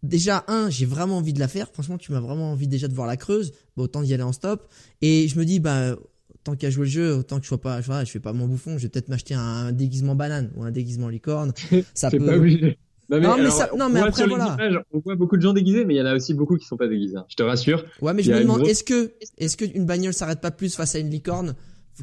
Déjà, 0.04 0.46
un, 0.48 0.70
j'ai 0.70 0.86
vraiment 0.86 1.18
envie 1.18 1.34
de 1.34 1.40
la 1.40 1.48
faire. 1.48 1.68
Franchement, 1.74 1.98
tu 1.98 2.12
m'as 2.12 2.20
vraiment 2.22 2.52
envie 2.52 2.68
déjà 2.68 2.88
de 2.88 2.94
voir 2.94 3.08
la 3.08 3.18
creuse. 3.18 3.52
Bah, 3.76 3.84
autant 3.84 4.02
y 4.04 4.14
aller 4.14 4.24
en 4.24 4.32
stop. 4.32 4.68
Et 5.02 5.28
je 5.28 5.38
me 5.38 5.44
dis, 5.46 5.60
bah, 5.60 5.96
tant 6.44 6.56
qu'à 6.56 6.70
jouer 6.70 6.86
le 6.86 6.92
jeu, 6.92 7.14
autant 7.16 7.38
que 7.38 7.44
je 7.44 7.48
sois 7.50 7.60
pas, 7.62 7.82
je, 7.82 7.86
vois, 7.88 8.04
je 8.06 8.12
fais 8.12 8.20
pas 8.22 8.32
mon 8.34 8.48
bouffon, 8.48 8.78
je 8.78 8.84
vais 8.84 8.90
peut-être 8.90 9.10
m'acheter 9.10 9.34
un, 9.34 9.40
un 9.42 9.72
déguisement 9.74 10.16
banane 10.16 10.52
ou 10.56 10.64
un 10.64 10.72
déguisement 10.72 11.10
licorne. 11.10 11.52
Ça 11.94 12.10
peut. 12.10 12.26
pas 12.26 12.38
obligé. 12.38 12.78
Non, 13.12 13.38
mais 13.40 13.50
ça- 13.50 13.72
non, 13.76 13.86
on 13.86 13.90
mais 13.90 14.00
voit 14.02 14.10
après, 14.10 14.28
voilà. 14.28 14.56
images, 14.60 14.80
on 14.94 15.00
voit 15.00 15.16
beaucoup 15.16 15.36
de 15.36 15.42
gens 15.42 15.52
déguisés, 15.54 15.84
mais 15.84 15.96
il 15.96 15.98
y 15.98 16.02
en 16.02 16.06
a 16.06 16.14
aussi 16.16 16.36
beaucoup 16.36 16.58
qui 16.58 16.66
sont 16.68 16.78
pas 16.78 16.88
déguisés. 16.88 17.18
hein. 17.18 17.26
Je 17.28 17.36
te 17.36 17.42
rassure. 17.42 17.84
Ouais, 18.04 18.14
mais 18.14 18.22
je 18.22 18.32
me 18.32 18.40
demande, 18.42 18.60
grosse- 18.60 18.70
est-ce 18.70 18.84
que, 18.84 19.12
est-ce 19.40 19.58
que 19.58 19.66
une 19.66 19.88
bagnole 19.88 20.14
s'arrête 20.14 20.42
pas 20.42 20.52
plus 20.52 20.76
face 20.76 20.94
à 20.94 21.00
une 21.00 21.10
licorne 21.10 21.56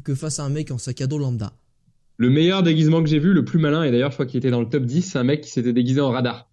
que 0.03 0.13
face 0.15 0.39
à 0.39 0.43
un 0.43 0.49
mec 0.49 0.69
en 0.69 0.77
sac 0.77 0.99
à 0.99 1.07
dos 1.07 1.17
lambda? 1.17 1.53
Le 2.17 2.29
meilleur 2.29 2.61
déguisement 2.61 3.01
que 3.01 3.07
j'ai 3.07 3.19
vu, 3.19 3.31
le 3.31 3.45
plus 3.45 3.57
malin, 3.57 3.83
et 3.83 3.91
d'ailleurs, 3.91 4.09
je 4.11 4.15
crois 4.17 4.25
qu'il 4.25 4.37
était 4.39 4.51
dans 4.51 4.59
le 4.59 4.67
top 4.67 4.83
10, 4.83 5.01
c'est 5.01 5.17
un 5.17 5.23
mec 5.23 5.41
qui 5.41 5.49
s'était 5.49 5.71
déguisé 5.71 6.01
en 6.01 6.11
radar. 6.11 6.46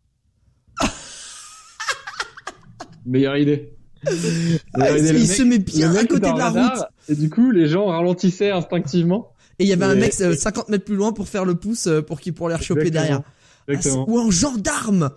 Meilleure 3.06 3.36
idée. 3.36 3.72
Le 4.06 4.98
il 4.98 5.12
mec- 5.14 5.26
se 5.26 5.42
met 5.42 5.58
bien 5.58 5.94
à 5.94 6.04
côté 6.04 6.30
de 6.32 6.36
la 6.38 6.50
radar, 6.50 6.76
route. 6.76 6.84
Et 7.08 7.14
du 7.14 7.30
coup, 7.30 7.50
les 7.50 7.68
gens 7.68 7.86
ralentissaient 7.86 8.50
instinctivement. 8.50 9.32
Et 9.58 9.64
il 9.64 9.68
y 9.68 9.72
avait 9.72 9.84
un 9.84 9.94
mec 9.94 10.14
euh, 10.20 10.34
50 10.36 10.68
mètres 10.68 10.84
plus 10.84 10.96
loin 10.96 11.12
pour 11.12 11.28
faire 11.28 11.44
le 11.44 11.54
pouce 11.54 11.86
euh, 11.86 12.02
pour 12.02 12.20
qu'il 12.20 12.34
pour 12.34 12.48
les 12.48 12.54
rechoper 12.56 12.88
Exactement. 12.88 13.24
derrière. 13.68 13.96
Ah, 13.96 14.04
ou 14.10 14.18
en 14.18 14.30
gendarme. 14.30 15.10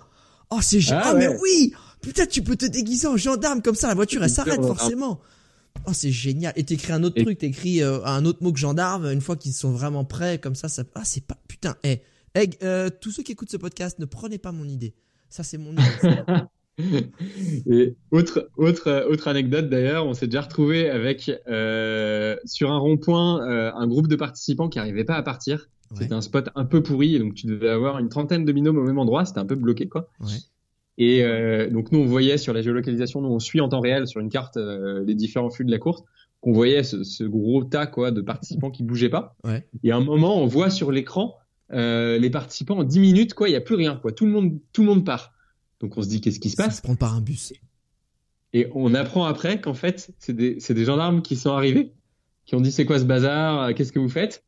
Oh, 0.52 0.60
c'est 0.62 0.80
génial. 0.80 1.02
Ah 1.06 1.10
Ah, 1.12 1.16
mais 1.16 1.28
oui. 1.28 1.74
Putain, 2.02 2.26
tu 2.28 2.42
peux 2.44 2.56
te 2.56 2.66
déguiser 2.66 3.08
en 3.08 3.18
gendarme 3.18 3.62
comme 3.62 3.76
ça, 3.76 3.88
la 3.88 3.96
voiture 3.96 4.24
elle 4.24 4.30
s'arrête 4.30 4.62
forcément. 4.64 5.20
Oh, 5.86 5.92
c'est 5.94 6.12
génial. 6.12 6.54
Et 6.56 6.64
t'écris 6.64 6.94
un 6.94 7.04
autre 7.04 7.18
Et- 7.20 7.24
truc, 7.24 7.40
t'écris 7.40 7.82
euh, 7.84 8.04
un 8.06 8.24
autre 8.26 8.42
mot 8.44 8.54
que 8.54 8.60
gendarme 8.60 9.08
une 9.12 9.22
fois 9.22 9.36
qu'ils 9.36 9.54
sont 9.54 9.72
vraiment 9.72 10.06
prêts 10.06 10.38
comme 10.40 10.56
ça. 10.56 10.70
ça... 10.70 10.84
Ah, 10.96 11.02
c'est 11.04 11.26
pas 11.26 11.38
putain. 11.48 11.76
Eh, 11.84 12.00
eh, 12.36 12.50
euh, 12.64 12.90
tous 13.02 13.12
ceux 13.12 13.24
qui 13.24 13.32
écoutent 13.34 13.52
ce 13.52 13.58
podcast, 13.58 14.00
ne 14.00 14.06
prenez 14.06 14.38
pas 14.38 14.52
mon 14.52 14.66
idée. 14.66 14.94
Ça, 15.30 15.44
c'est 15.44 15.58
mon 15.58 15.74
idée. 15.74 15.82
Et 17.70 17.96
autre, 18.12 18.50
autre, 18.56 19.08
autre 19.10 19.28
anecdote 19.28 19.70
d'ailleurs, 19.70 20.06
on 20.06 20.14
s'est 20.14 20.28
déjà 20.28 20.42
retrouvé 20.42 20.90
avec 20.90 21.32
euh, 21.48 22.36
sur 22.46 22.72
un 22.72 22.78
rond-point 22.78 23.48
euh, 23.48 23.72
un 23.74 23.88
groupe 23.88 24.08
de 24.08 24.16
participants 24.16 24.70
qui 24.70 24.78
n'arrivaient 24.78 25.04
pas 25.04 25.16
à 25.16 25.24
partir. 25.24 25.70
Ouais. 25.92 25.98
C'était 26.02 26.14
un 26.14 26.22
spot 26.22 26.50
un 26.56 26.66
peu 26.66 26.84
pourri, 26.84 27.16
et 27.16 27.20
donc 27.20 27.34
tu 27.34 27.48
devais 27.48 27.70
avoir 27.70 27.98
une 28.00 28.10
trentaine 28.10 28.46
de 28.46 28.52
binômes 28.52 28.78
au 28.78 28.84
même 28.84 29.00
endroit, 29.00 29.26
c'était 29.26 29.40
un 29.40 29.46
peu 29.46 29.56
bloqué 29.56 29.88
quoi. 29.88 30.10
Ouais. 30.20 30.38
Et 30.98 31.24
euh, 31.24 31.70
donc 31.70 31.92
nous 31.92 32.00
on 32.00 32.06
voyait 32.06 32.38
sur 32.38 32.54
la 32.54 32.62
géolocalisation, 32.62 33.22
nous 33.22 33.30
on 33.30 33.40
suit 33.40 33.62
en 33.62 33.70
temps 33.70 33.82
réel 33.82 34.08
sur 34.08 34.20
une 34.20 34.30
carte 34.30 34.58
euh, 34.58 35.04
les 35.06 35.16
différents 35.16 35.50
flux 35.50 35.66
de 35.66 35.72
la 35.72 35.78
course, 35.78 36.04
qu'on 36.42 36.52
voyait 36.52 36.84
ce, 36.84 37.04
ce 37.04 37.24
gros 37.24 37.64
tas 37.64 37.88
quoi 37.88 38.12
de 38.12 38.22
participants 38.22 38.72
qui 38.72 38.84
bougeaient 38.84 39.10
pas. 39.10 39.36
Ouais. 39.44 39.66
Et 39.84 39.92
à 39.92 39.98
un 39.98 40.04
moment 40.04 40.42
on 40.42 40.48
voit 40.48 40.70
sur 40.70 40.92
l'écran 40.92 41.36
euh, 41.74 42.18
les 42.18 42.30
participants 42.30 42.78
en 42.78 42.84
10 42.84 43.00
minutes 43.00 43.34
quoi, 43.34 43.50
il 43.50 43.54
y 43.54 43.56
a 43.56 43.62
plus 43.62 43.76
rien 43.76 43.96
quoi, 43.96 44.12
tout 44.12 44.26
le 44.26 44.32
monde 44.32 44.60
tout 44.74 44.82
le 44.82 44.88
monde 44.88 45.06
part. 45.06 45.34
Donc 45.82 45.98
on 45.98 46.02
se 46.02 46.08
dit 46.08 46.22
qu'est-ce 46.22 46.40
qui 46.40 46.50
se 46.50 46.56
Ça 46.56 46.66
passe 46.66 46.78
se 46.78 46.82
prend 46.82 46.96
par 46.96 47.16
un 47.16 47.22
bus. 47.22 47.54
Et 48.54 48.68
on 48.74 48.94
apprend 48.94 49.26
après 49.26 49.60
qu'en 49.62 49.74
fait 49.74 50.10
c'est 50.20 50.34
des 50.34 50.86
gendarmes 50.86 51.22
qui 51.22 51.36
sont 51.36 51.52
arrivés, 51.52 51.94
qui 52.46 52.56
ont 52.56 52.62
dit 52.62 52.72
c'est 52.72 52.86
quoi 52.86 53.00
ce 53.00 53.04
bazar, 53.04 53.62
euh, 53.64 53.74
qu'est-ce 53.74 53.92
que 53.92 54.00
vous 54.00 54.10
faites? 54.10 54.44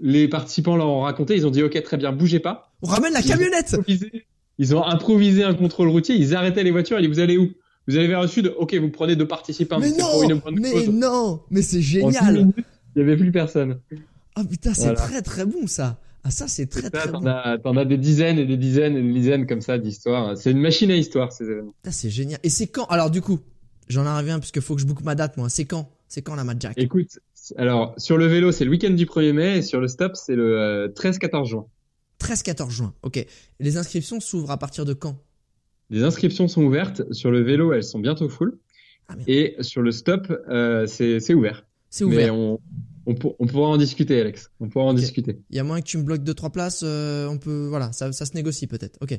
Les 0.00 0.26
participants 0.28 0.76
leur 0.76 0.88
ont 0.88 1.02
raconté, 1.02 1.36
ils 1.36 1.46
ont 1.46 1.50
dit 1.50 1.62
ok 1.62 1.80
très 1.82 1.96
bien 1.96 2.12
bougez 2.12 2.40
pas. 2.40 2.72
On 2.82 2.86
ramène 2.88 3.12
la 3.12 3.22
camionnette 3.22 3.72
improvisé- 3.74 4.24
Ils 4.58 4.74
ont 4.76 4.82
improvisé 4.84 5.44
un 5.44 5.54
contrôle 5.54 5.88
routier, 5.88 6.14
ils 6.16 6.34
arrêtaient 6.34 6.62
les 6.64 6.70
voitures, 6.70 6.98
ils 6.98 7.08
disaient 7.08 7.12
vous 7.14 7.20
allez 7.20 7.38
où? 7.38 7.50
Vous 7.88 7.96
allez 7.96 8.06
vers 8.06 8.22
le 8.22 8.28
sud? 8.28 8.52
Ok, 8.58 8.74
vous 8.74 8.90
prenez 8.90 9.16
deux 9.16 9.26
participants. 9.26 9.80
Mais 9.80 9.90
une 9.90 9.96
non 9.98 10.38
bonne 10.38 10.60
Mais 10.60 10.70
cause. 10.72 10.88
non 10.88 11.40
Mais 11.50 11.62
c'est 11.62 11.82
génial 11.82 12.34
minutes, 12.38 12.56
Il 12.94 13.00
y 13.00 13.02
avait 13.02 13.16
plus 13.16 13.32
personne. 13.32 13.80
Ah 14.36 14.44
putain, 14.44 14.72
c'est 14.72 14.82
Voilà. 14.82 15.00
très 15.00 15.20
très 15.22 15.44
bon 15.44 15.66
ça 15.66 15.98
Ah 16.24 16.30
ça 16.30 16.46
c'est 16.46 16.66
très 16.66 16.82
Ça, 16.82 16.90
très 16.90 17.10
T'en 17.10 17.20
bon 17.20 17.26
as, 17.26 17.58
t'en 17.58 17.76
as 17.76 17.84
des 17.84 17.98
dizaines 17.98 18.38
et 18.38 18.46
des 18.46 18.56
dizaines 18.56 18.96
et 18.96 19.02
des 19.02 19.12
dizaines 19.12 19.46
comme 19.46 19.60
ça 19.60 19.78
d'histoires. 19.78 20.36
C'est 20.36 20.52
une 20.52 20.60
machine 20.60 20.90
à 20.90 20.96
histoire 20.96 21.32
ces 21.32 21.44
événements. 21.44 21.74
Putain, 21.82 21.90
c'est 21.90 22.10
génial. 22.10 22.38
Et 22.44 22.48
c'est 22.48 22.68
quand? 22.68 22.84
Alors 22.86 23.10
du 23.10 23.20
coup, 23.20 23.40
j'en 23.88 24.06
arrive 24.06 24.30
un 24.30 24.38
puisque 24.38 24.60
faut 24.60 24.76
que 24.76 24.80
je 24.80 24.86
book 24.86 25.02
ma 25.02 25.14
date 25.16 25.36
moi. 25.36 25.48
C'est 25.48 25.64
quand? 25.64 25.90
C'est 26.06 26.22
quand 26.22 26.34
la 26.36 26.44
Mad 26.44 26.60
Jack? 26.60 26.74
Écoute, 26.78 27.18
alors 27.56 27.94
sur 27.98 28.16
le 28.18 28.26
vélo 28.26 28.52
c'est 28.52 28.64
le 28.64 28.70
week-end 28.70 28.90
du 28.90 29.06
1er 29.06 29.32
mai 29.32 29.58
et 29.58 29.62
sur 29.62 29.80
le 29.80 29.88
stop 29.88 30.12
c'est 30.14 30.36
le 30.36 30.58
euh, 30.60 30.88
13-14 30.88 31.46
juin. 31.48 31.66
13-14 32.20 32.70
juin. 32.70 32.94
Ok. 33.02 33.24
Les 33.58 33.76
inscriptions 33.76 34.20
s'ouvrent 34.20 34.52
à 34.52 34.58
partir 34.58 34.84
de 34.84 34.92
quand? 34.94 35.16
Les 35.90 36.04
inscriptions 36.04 36.46
sont 36.46 36.62
ouvertes. 36.62 37.02
Sur 37.12 37.32
le 37.32 37.40
vélo 37.42 37.72
elles 37.72 37.82
sont 37.84 37.98
bientôt 37.98 38.28
full. 38.28 38.58
Ah, 39.08 39.14
et 39.26 39.56
sur 39.60 39.82
le 39.82 39.90
stop 39.90 40.32
euh, 40.48 40.86
c'est 40.86 41.18
c'est 41.18 41.34
ouvert. 41.34 41.66
C'est 41.90 42.04
Mais 42.04 42.30
ouvert. 42.30 42.34
on, 42.36 42.60
on, 43.06 43.14
pour- 43.14 43.36
on 43.38 43.46
pourra 43.46 43.68
en 43.68 43.76
discuter 43.76 44.20
Alex. 44.20 44.50
On 44.60 44.68
pourra 44.68 44.84
en 44.86 44.94
discuter. 44.94 45.40
Il 45.50 45.56
y 45.56 45.58
a 45.58 45.64
moyen 45.64 45.82
que 45.82 45.86
tu 45.88 45.98
me 45.98 46.02
bloques 46.02 46.22
deux 46.24 46.34
trois 46.34 46.50
places. 46.50 46.82
euh, 46.84 47.26
on 47.28 47.38
peut, 47.38 47.66
voilà, 47.68 47.92
ça, 47.92 48.12
ça 48.12 48.26
se 48.26 48.34
négocie 48.34 48.66
peut-être. 48.66 48.98
Ok. 49.00 49.18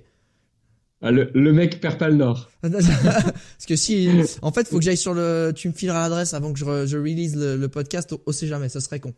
Ah, 1.06 1.12
le, 1.12 1.30
le 1.34 1.52
mec 1.52 1.82
perd 1.82 1.98
pas 1.98 2.08
le 2.08 2.16
nord. 2.16 2.50
Parce 2.62 3.66
que 3.68 3.76
si, 3.76 4.10
en 4.42 4.52
fait, 4.54 4.68
faut 4.68 4.78
que 4.80 4.84
j'aille 4.86 4.96
sur 4.98 5.14
le. 5.14 5.52
Tu 5.54 5.68
me 5.68 5.74
fileras 5.74 6.04
l'adresse 6.04 6.34
avant 6.34 6.54
que 6.54 6.60
je, 6.60 6.64
re- 6.66 6.86
je 6.86 6.98
release 6.98 7.36
le, 7.36 7.58
le 7.58 7.68
podcast. 7.68 8.14
On, 8.14 8.20
on 8.26 8.32
sait 8.32 8.48
jamais, 8.48 8.70
ça 8.70 8.80
serait 8.80 9.02
con. 9.02 9.14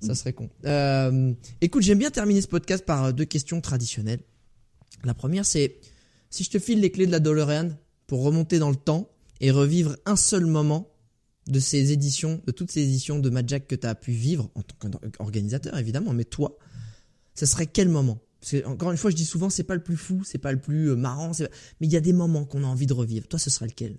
Ça 0.00 0.14
serait 0.14 0.32
con. 0.32 0.48
Euh, 0.64 1.32
écoute, 1.60 1.82
j'aime 1.82 1.98
bien 1.98 2.10
terminer 2.10 2.40
ce 2.40 2.46
podcast 2.46 2.84
par 2.86 3.04
euh, 3.06 3.12
deux 3.12 3.24
questions 3.26 3.60
traditionnelles. 3.60 4.20
La 5.04 5.12
première, 5.12 5.44
c'est 5.44 5.76
si 6.30 6.44
je 6.44 6.50
te 6.50 6.58
file 6.58 6.80
les 6.80 6.90
clés 6.90 7.06
de 7.06 7.12
la 7.12 7.20
DeLorean 7.20 7.70
pour 8.06 8.22
remonter 8.22 8.58
dans 8.58 8.70
le 8.70 8.76
temps 8.76 9.10
et 9.40 9.50
revivre 9.50 9.96
un 10.06 10.16
seul 10.16 10.46
moment 10.46 10.88
de 11.48 11.58
ces 11.60 11.92
éditions, 11.92 12.40
de 12.46 12.52
toutes 12.52 12.70
ces 12.70 12.82
éditions 12.82 13.18
de 13.18 13.30
Mad 13.30 13.48
Jack 13.48 13.66
que 13.66 13.74
tu 13.74 13.86
as 13.86 13.94
pu 13.94 14.12
vivre 14.12 14.50
en 14.54 14.62
tant 14.62 14.90
qu'organisateur, 15.16 15.76
évidemment, 15.78 16.12
mais 16.12 16.24
toi, 16.24 16.56
ce 17.34 17.46
serait 17.46 17.66
quel 17.66 17.88
moment? 17.88 18.20
Parce 18.40 18.52
que, 18.52 18.66
encore 18.66 18.92
une 18.92 18.96
fois, 18.98 19.10
je 19.10 19.16
dis 19.16 19.24
souvent, 19.24 19.50
c'est 19.50 19.64
pas 19.64 19.74
le 19.74 19.82
plus 19.82 19.96
fou, 19.96 20.22
c'est 20.24 20.38
pas 20.38 20.52
le 20.52 20.60
plus 20.60 20.90
euh, 20.90 20.96
marrant, 20.96 21.32
mais 21.80 21.86
il 21.86 21.92
y 21.92 21.96
a 21.96 22.00
des 22.00 22.12
moments 22.12 22.44
qu'on 22.44 22.62
a 22.64 22.66
envie 22.66 22.86
de 22.86 22.92
revivre. 22.94 23.26
Toi, 23.26 23.38
ce 23.38 23.50
serait 23.50 23.66
lequel? 23.66 23.96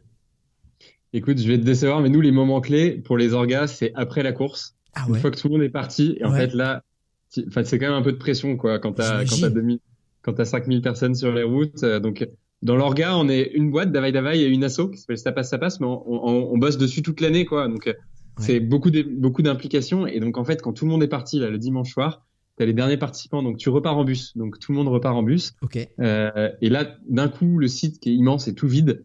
Écoute, 1.11 1.39
je 1.39 1.47
vais 1.47 1.57
te 1.57 1.63
décevoir, 1.63 2.01
mais 2.01 2.09
nous, 2.09 2.21
les 2.21 2.31
moments 2.31 2.61
clés 2.61 2.91
pour 2.99 3.17
les 3.17 3.33
orgas, 3.33 3.67
c'est 3.67 3.91
après 3.95 4.21
la 4.23 4.31
course. 4.31 4.75
Ah 4.93 5.05
Une 5.07 5.13
ouais 5.13 5.19
fois 5.19 5.31
que 5.31 5.39
tout 5.39 5.47
le 5.47 5.53
monde 5.53 5.63
est 5.63 5.69
parti, 5.69 6.15
et 6.19 6.23
en 6.25 6.31
fait, 6.33 6.53
là, 6.53 6.83
c'est 7.29 7.79
quand 7.79 7.87
même 7.87 7.93
un 7.93 8.01
peu 8.01 8.11
de 8.11 8.17
pression, 8.17 8.57
quoi, 8.57 8.79
quand 8.79 8.93
t'as, 8.93 9.25
quand 9.25 9.37
J'imagine. 9.37 9.41
t'as 9.41 9.49
2000, 9.49 9.79
quand 10.21 10.33
t'as 10.33 10.45
5000 10.45 10.81
personnes 10.81 11.15
sur 11.15 11.31
les 11.33 11.43
routes. 11.43 11.83
euh, 11.83 11.99
donc, 11.99 12.27
dans 12.61 12.75
l'orga, 12.75 13.15
on 13.17 13.29
est 13.29 13.51
une 13.53 13.71
boîte, 13.71 13.91
Davaï 13.91 14.11
Davaï 14.11 14.41
et 14.43 14.47
une 14.47 14.63
asso, 14.63 14.89
qui 14.91 14.97
s'appelle 14.97 15.17
Ça 15.17 15.31
passe, 15.31 15.49
ça 15.49 15.57
passe, 15.57 15.79
mais 15.79 15.87
on, 15.87 16.03
on, 16.07 16.49
on 16.53 16.57
bosse 16.57 16.77
dessus 16.77 17.01
toute 17.01 17.21
l'année, 17.21 17.45
quoi. 17.45 17.67
Donc, 17.67 17.87
euh, 17.87 17.93
c'est 18.37 18.59
beaucoup 18.59 18.89
de, 18.91 19.01
beaucoup 19.01 19.41
d'implications. 19.41 20.07
Et 20.07 20.19
donc, 20.19 20.37
en 20.37 20.43
fait, 20.45 20.61
quand 20.61 20.73
tout 20.73 20.85
le 20.85 20.91
monde 20.91 21.03
est 21.03 21.07
parti, 21.09 21.39
là, 21.39 21.49
le 21.49 21.57
dimanche 21.57 21.91
soir, 21.91 22.25
t'as 22.57 22.65
les 22.65 22.73
derniers 22.73 22.97
participants, 22.97 23.43
donc 23.43 23.57
tu 23.57 23.69
repars 23.69 23.97
en 23.97 24.03
bus. 24.05 24.35
Donc, 24.37 24.59
tout 24.59 24.71
le 24.71 24.77
monde 24.77 24.87
repart 24.87 25.15
en 25.15 25.23
bus. 25.23 25.53
Ok. 25.61 25.77
Euh, 25.99 26.49
et 26.61 26.69
là, 26.69 26.95
d'un 27.09 27.27
coup, 27.29 27.57
le 27.57 27.67
site 27.67 27.99
qui 27.99 28.09
est 28.11 28.13
immense 28.13 28.47
est 28.47 28.53
tout 28.53 28.67
vide. 28.67 29.03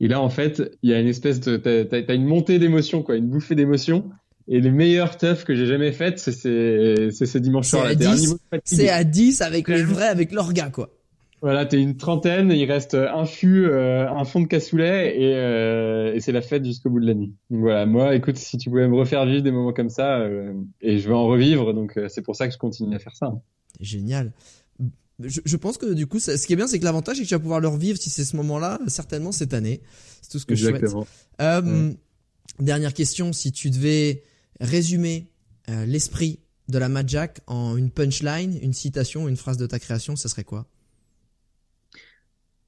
Et 0.00 0.08
là, 0.08 0.20
en 0.20 0.30
fait, 0.30 0.76
il 0.82 0.90
y 0.90 0.94
a 0.94 1.00
une 1.00 1.08
espèce 1.08 1.40
de, 1.40 1.56
t'as, 1.56 1.84
t'as- 1.84 2.02
t'as 2.02 2.14
une 2.14 2.24
montée 2.26 2.58
d'émotions, 2.58 3.02
quoi, 3.02 3.16
une 3.16 3.28
bouffée 3.28 3.54
d'émotions. 3.54 4.10
Et 4.48 4.60
les 4.60 4.70
meilleures 4.70 5.16
teufs 5.16 5.44
que 5.44 5.54
j'ai 5.54 5.66
jamais 5.66 5.92
faites, 5.92 6.18
c'est 6.18 6.32
ces, 6.32 7.10
c'est 7.12 7.26
ces 7.26 7.38
dimanches 7.40 7.66
C'est 7.66 7.76
soirs. 7.76 7.86
à 7.86 7.94
T'es 7.94 8.06
à 8.06 8.10
un 8.10 8.14
10, 8.14 8.20
niveau 8.22 8.34
de 8.34 8.40
fatigue. 8.50 8.78
C'est 8.78 8.88
à 8.88 9.04
10 9.04 9.42
avec 9.42 9.68
les 9.68 9.82
vrais, 9.84 10.08
avec 10.08 10.32
l'orga, 10.32 10.70
quoi. 10.70 10.90
Voilà, 11.42 11.64
t'es 11.64 11.80
une 11.80 11.96
trentaine, 11.96 12.50
il 12.52 12.70
reste 12.70 12.94
un 12.94 13.24
fût, 13.24 13.64
euh, 13.66 14.06
un 14.10 14.24
fond 14.24 14.40
de 14.42 14.46
cassoulet, 14.46 15.16
et, 15.18 15.34
euh, 15.34 16.14
et 16.14 16.20
c'est 16.20 16.32
la 16.32 16.42
fête 16.42 16.64
jusqu'au 16.64 16.90
bout 16.90 17.00
de 17.00 17.06
la 17.06 17.14
nuit. 17.14 17.32
Donc 17.48 17.60
voilà, 17.60 17.86
moi, 17.86 18.14
écoute, 18.14 18.36
si 18.36 18.58
tu 18.58 18.68
pouvais 18.68 18.86
me 18.88 18.94
refaire 18.96 19.24
vivre 19.24 19.42
des 19.42 19.50
moments 19.50 19.72
comme 19.72 19.88
ça, 19.88 20.18
euh, 20.18 20.52
et 20.82 20.98
je 20.98 21.08
vais 21.08 21.14
en 21.14 21.26
revivre, 21.26 21.72
donc 21.72 21.96
euh, 21.96 22.08
c'est 22.08 22.20
pour 22.22 22.36
ça 22.36 22.46
que 22.46 22.52
je 22.52 22.58
continue 22.58 22.94
à 22.94 22.98
faire 22.98 23.16
ça. 23.16 23.32
Génial. 23.80 24.32
Je, 25.22 25.40
je 25.44 25.56
pense 25.56 25.76
que 25.78 25.92
du 25.94 26.06
coup, 26.06 26.18
ça- 26.18 26.36
ce 26.38 26.46
qui 26.46 26.52
est 26.54 26.56
bien, 26.56 26.66
c'est 26.66 26.78
que 26.78 26.84
l'avantage, 26.84 27.16
c'est 27.16 27.22
que 27.24 27.28
tu 27.28 27.34
vas 27.34 27.40
pouvoir 27.40 27.60
le 27.60 27.68
revivre 27.68 27.98
si 27.98 28.10
c'est 28.10 28.24
ce 28.24 28.36
moment-là, 28.36 28.78
certainement 28.86 29.32
cette 29.32 29.54
année. 29.54 29.80
C'est 30.22 30.30
tout 30.32 30.38
ce 30.38 30.46
que 30.46 30.54
je 30.54 30.64
souhaite. 30.66 30.76
Exactement. 30.76 31.06
Euh, 31.40 31.60
Mm. 31.62 31.96
Dernière 32.58 32.92
question, 32.92 33.32
si 33.32 33.52
tu 33.52 33.70
devais 33.70 34.22
résumer 34.60 35.28
euh, 35.70 35.86
l'esprit 35.86 36.40
de 36.68 36.76
la 36.78 36.88
Mad 36.90 37.08
Jack 37.08 37.40
en 37.46 37.76
une 37.76 37.90
punchline, 37.90 38.58
une 38.62 38.72
citation, 38.74 39.28
une 39.28 39.36
phrase 39.36 39.56
de 39.56 39.66
ta 39.66 39.78
création, 39.78 40.16
ça 40.16 40.28
serait 40.28 40.44
quoi? 40.44 40.66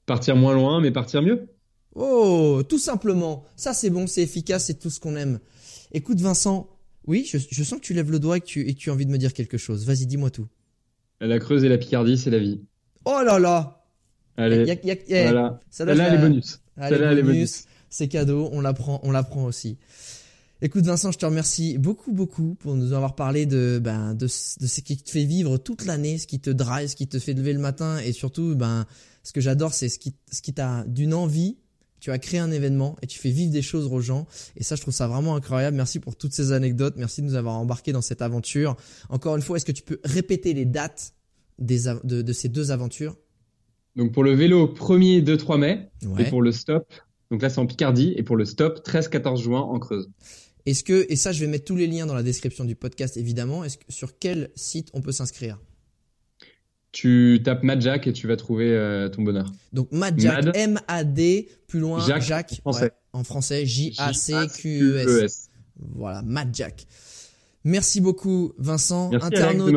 Partir 0.06 0.36
moins 0.36 0.54
loin, 0.54 0.80
mais 0.80 0.90
partir 0.90 1.22
mieux. 1.22 1.46
Oh, 1.94 2.62
tout 2.68 2.78
simplement. 2.78 3.44
Ça, 3.56 3.72
c'est 3.74 3.90
bon, 3.90 4.06
c'est 4.06 4.22
efficace, 4.22 4.66
c'est 4.66 4.78
tout 4.78 4.90
ce 4.90 4.98
qu'on 5.00 5.14
aime. 5.16 5.38
Écoute, 5.92 6.20
Vincent. 6.20 6.68
Oui, 7.06 7.28
je, 7.28 7.38
je 7.50 7.64
sens 7.64 7.80
que 7.80 7.84
tu 7.84 7.94
lèves 7.94 8.10
le 8.12 8.18
doigt 8.20 8.36
et 8.36 8.40
que 8.40 8.46
tu, 8.46 8.60
et 8.68 8.74
que 8.74 8.78
tu 8.78 8.90
as 8.90 8.92
envie 8.92 9.06
de 9.06 9.10
me 9.10 9.18
dire 9.18 9.32
quelque 9.32 9.58
chose. 9.58 9.84
Vas-y, 9.86 10.06
dis-moi 10.06 10.30
tout. 10.30 10.46
La 11.20 11.38
Creuse 11.38 11.64
et 11.64 11.68
la 11.68 11.78
Picardie, 11.78 12.16
c'est 12.16 12.30
la 12.30 12.38
vie. 12.38 12.60
Oh 13.04 13.20
là 13.24 13.38
là 13.38 13.84
Allez, 14.36 14.64
Y 14.64 14.70
a- 14.70 14.74
y 14.86 14.90
a- 14.92 14.96
y 15.08 15.14
a- 15.14 15.22
voilà. 15.24 15.60
ça 15.70 15.84
faire- 15.84 16.12
les 16.12 16.18
bonus. 16.18 16.60
Celle-là, 16.78 17.10
les 17.10 17.16
les 17.16 17.22
bonus, 17.22 17.36
bonus. 17.36 17.64
c'est 17.90 18.08
cadeau, 18.08 18.48
on 18.52 18.60
l'apprend, 18.60 19.00
on 19.02 19.10
l'apprend 19.10 19.44
aussi. 19.44 19.76
Écoute 20.64 20.84
Vincent, 20.84 21.10
je 21.10 21.18
te 21.18 21.26
remercie 21.26 21.76
beaucoup 21.76 22.12
beaucoup 22.12 22.54
pour 22.54 22.76
nous 22.76 22.92
avoir 22.92 23.16
parlé 23.16 23.46
de 23.46 23.80
ben 23.82 24.14
de, 24.14 24.28
ce- 24.28 24.60
de 24.60 24.66
ce 24.68 24.80
qui 24.80 24.96
te 24.96 25.10
fait 25.10 25.24
vivre 25.24 25.58
toute 25.58 25.84
l'année, 25.84 26.18
ce 26.18 26.26
qui 26.28 26.38
te 26.38 26.50
drive, 26.50 26.88
ce 26.88 26.94
qui 26.96 27.08
te 27.08 27.18
fait 27.18 27.34
lever 27.34 27.52
le 27.52 27.58
matin 27.58 27.98
et 27.98 28.12
surtout 28.12 28.54
ben 28.54 28.86
ce 29.24 29.32
que 29.32 29.40
j'adore 29.40 29.74
c'est 29.74 29.88
ce 29.88 29.98
qui 29.98 30.14
ce 30.30 30.40
qui 30.40 30.54
t'a 30.54 30.84
d'une 30.86 31.14
envie, 31.14 31.58
tu 31.98 32.12
as 32.12 32.18
créé 32.20 32.38
un 32.38 32.52
événement 32.52 32.96
et 33.02 33.08
tu 33.08 33.18
fais 33.18 33.30
vivre 33.30 33.50
des 33.50 33.60
choses 33.62 33.86
aux 33.92 34.00
gens 34.00 34.26
et 34.56 34.62
ça 34.62 34.76
je 34.76 34.82
trouve 34.82 34.94
ça 34.94 35.08
vraiment 35.08 35.34
incroyable. 35.34 35.76
Merci 35.76 35.98
pour 35.98 36.14
toutes 36.14 36.32
ces 36.32 36.52
anecdotes, 36.52 36.94
merci 36.96 37.22
de 37.22 37.26
nous 37.26 37.34
avoir 37.34 37.56
embarqués 37.56 37.90
dans 37.92 38.00
cette 38.02 38.22
aventure. 38.22 38.76
Encore 39.08 39.34
une 39.34 39.42
fois, 39.42 39.56
est-ce 39.56 39.64
que 39.66 39.72
tu 39.72 39.82
peux 39.82 39.98
répéter 40.04 40.54
les 40.54 40.64
dates 40.64 41.12
des 41.58 41.80
de, 42.04 42.22
de 42.22 42.32
ces 42.32 42.48
deux 42.48 42.70
aventures? 42.70 43.16
Donc 43.96 44.12
pour 44.12 44.22
le 44.22 44.32
vélo, 44.32 44.68
1er 44.68 45.22
2-3 45.24 45.58
mai. 45.58 45.90
Ouais. 46.06 46.22
Et 46.22 46.30
pour 46.30 46.40
le 46.40 46.52
stop, 46.52 46.86
donc 47.32 47.42
là 47.42 47.50
c'est 47.50 47.58
en 47.58 47.66
Picardie. 47.66 48.14
Et 48.16 48.22
pour 48.22 48.36
le 48.36 48.44
stop, 48.44 48.80
13-14 48.86 49.42
juin 49.42 49.60
en 49.60 49.78
Creuse. 49.80 50.08
Est-ce 50.66 50.84
que, 50.84 51.06
et 51.08 51.16
ça 51.16 51.32
je 51.32 51.40
vais 51.40 51.46
mettre 51.46 51.64
tous 51.64 51.76
les 51.76 51.86
liens 51.86 52.06
dans 52.06 52.14
la 52.14 52.22
description 52.22 52.64
du 52.64 52.76
podcast 52.76 53.16
évidemment, 53.16 53.64
est-ce 53.64 53.78
que, 53.78 53.84
sur 53.88 54.18
quel 54.18 54.50
site 54.54 54.88
on 54.92 55.00
peut 55.00 55.12
s'inscrire? 55.12 55.58
Tu 56.92 57.40
tapes 57.42 57.62
Mad 57.62 57.80
Jack 57.80 58.06
et 58.06 58.12
tu 58.12 58.26
vas 58.26 58.36
trouver 58.36 58.70
euh, 58.70 59.08
ton 59.08 59.22
bonheur. 59.22 59.50
Donc 59.72 59.90
Mad 59.92 60.18
Jack, 60.20 60.44
Mad. 60.44 60.56
M-A-D, 60.56 61.48
plus 61.66 61.80
loin, 61.80 62.06
Jacques, 62.06 62.22
Jacques, 62.22 62.60
en 62.64 63.24
français. 63.24 63.60
ouais, 63.60 63.66
J-A-C-Q-E-S. 63.66 65.08
J-A-C-Q-E-S. 65.08 65.50
Voilà, 65.94 66.22
Mad 66.22 66.54
Jack. 66.54 66.86
Merci 67.64 68.00
beaucoup 68.00 68.52
Vincent, 68.58 69.10
Merci 69.10 69.26
internaute. 69.26 69.74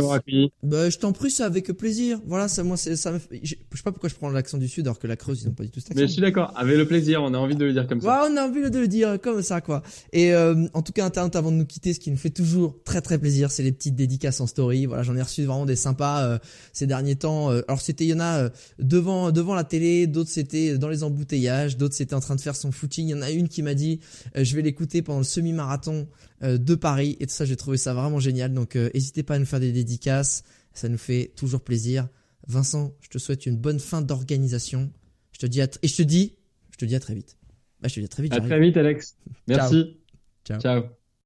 Bah, 0.63 0.89
je 0.89 0.97
t'en 0.97 1.11
prie, 1.11 1.29
c'est 1.29 1.43
avec 1.43 1.71
plaisir. 1.73 2.19
Voilà, 2.25 2.47
ça, 2.47 2.63
moi, 2.63 2.77
ça 2.77 3.11
me 3.11 3.19
je 3.43 3.55
je 3.71 3.77
sais 3.77 3.83
pas 3.83 3.91
pourquoi 3.91 4.09
je 4.09 4.15
prends 4.15 4.29
l'accent 4.29 4.57
du 4.57 4.67
Sud 4.67 4.87
alors 4.87 4.99
que 4.99 5.07
la 5.07 5.15
Creuse, 5.15 5.43
ils 5.43 5.49
ont 5.49 5.53
pas 5.53 5.63
du 5.63 5.69
tout 5.69 5.79
cet 5.79 5.91
accent. 5.91 6.01
Mais 6.01 6.07
je 6.07 6.13
suis 6.13 6.21
d'accord, 6.21 6.51
avec 6.55 6.77
le 6.77 6.87
plaisir, 6.87 7.21
on 7.21 7.33
a 7.33 7.37
envie 7.37 7.55
de 7.55 7.63
le 7.63 7.73
dire 7.73 7.87
comme 7.87 8.01
ça. 8.01 8.07
Ouais, 8.07 8.29
on 8.31 8.37
a 8.37 8.47
envie 8.47 8.69
de 8.69 8.79
le 8.79 8.87
dire 8.87 9.19
comme 9.21 9.41
ça, 9.41 9.61
quoi. 9.61 9.83
Et 10.13 10.33
euh, 10.33 10.65
en 10.73 10.81
tout 10.81 10.93
cas, 10.93 11.05
Internet, 11.05 11.35
avant 11.35 11.51
de 11.51 11.57
nous 11.57 11.65
quitter, 11.65 11.93
ce 11.93 11.99
qui 11.99 12.11
nous 12.11 12.17
fait 12.17 12.29
toujours 12.29 12.81
très 12.83 13.01
très 13.01 13.17
plaisir, 13.19 13.51
c'est 13.51 13.63
les 13.63 13.71
petites 13.71 13.95
dédicaces 13.95 14.41
en 14.41 14.47
story. 14.47 14.85
Voilà, 14.85 15.03
j'en 15.03 15.15
ai 15.15 15.21
reçu 15.21 15.43
vraiment 15.43 15.65
des 15.65 15.75
sympas 15.75 16.23
euh, 16.23 16.39
ces 16.73 16.87
derniers 16.87 17.15
temps. 17.15 17.51
Euh, 17.51 17.61
alors 17.67 17.81
c'était, 17.81 18.05
il 18.05 18.09
y 18.09 18.13
en 18.13 18.19
a 18.19 18.43
euh, 18.43 18.49
devant 18.79 19.31
devant 19.31 19.55
la 19.55 19.63
télé, 19.63 20.07
d'autres 20.07 20.29
c'était 20.29 20.77
dans 20.77 20.89
les 20.89 21.03
embouteillages, 21.03 21.77
d'autres 21.77 21.95
c'était 21.95 22.15
en 22.15 22.19
train 22.19 22.35
de 22.35 22.41
faire 22.41 22.55
son 22.55 22.71
footing. 22.71 23.07
Il 23.07 23.11
y 23.11 23.13
en 23.13 23.21
a 23.21 23.31
une 23.31 23.47
qui 23.47 23.61
m'a 23.61 23.73
dit, 23.73 23.99
euh, 24.35 24.43
je 24.43 24.55
vais 24.55 24.61
l'écouter 24.61 25.01
pendant 25.01 25.19
le 25.19 25.25
semi-marathon 25.25 26.07
de 26.41 26.75
Paris. 26.75 27.17
Et 27.19 27.27
tout 27.27 27.33
ça, 27.33 27.45
j'ai 27.45 27.55
trouvé 27.55 27.77
ça 27.77 27.93
vraiment 27.93 28.19
génial. 28.19 28.53
Donc, 28.53 28.75
euh, 28.75 28.89
n'hésitez 28.93 29.23
pas 29.23 29.35
à 29.35 29.39
nous 29.39 29.45
faire 29.45 29.59
des 29.59 29.71
dédicaces. 29.71 30.43
Ça 30.73 30.89
nous 30.89 30.97
fait 30.97 31.31
toujours 31.35 31.61
plaisir. 31.61 32.07
Vincent, 32.47 32.93
je 33.01 33.09
te 33.09 33.17
souhaite 33.17 33.45
une 33.45 33.57
bonne 33.57 33.79
fin 33.79 34.01
d'organisation. 34.01 34.91
Je 35.31 35.39
te 35.39 35.45
dis 35.45 35.61
à 35.61 35.67
et 35.81 35.87
je 35.87 35.95
te 35.95 36.03
dis, 36.03 36.35
je 36.71 36.77
te 36.77 36.85
dis 36.85 36.95
à 36.95 36.99
très 36.99 37.15
vite. 37.15 37.37
Bah, 37.81 37.87
je 37.87 37.95
te 37.95 37.99
dis 37.99 38.05
à 38.05 38.09
très 38.09 38.23
vite. 38.23 38.33
À 38.33 38.41
très 38.41 38.59
vite, 38.59 38.77
Alex. 38.77 39.17
Merci. 39.47 39.97
Ciao. 40.45 40.59
Ciao. 40.59 41.04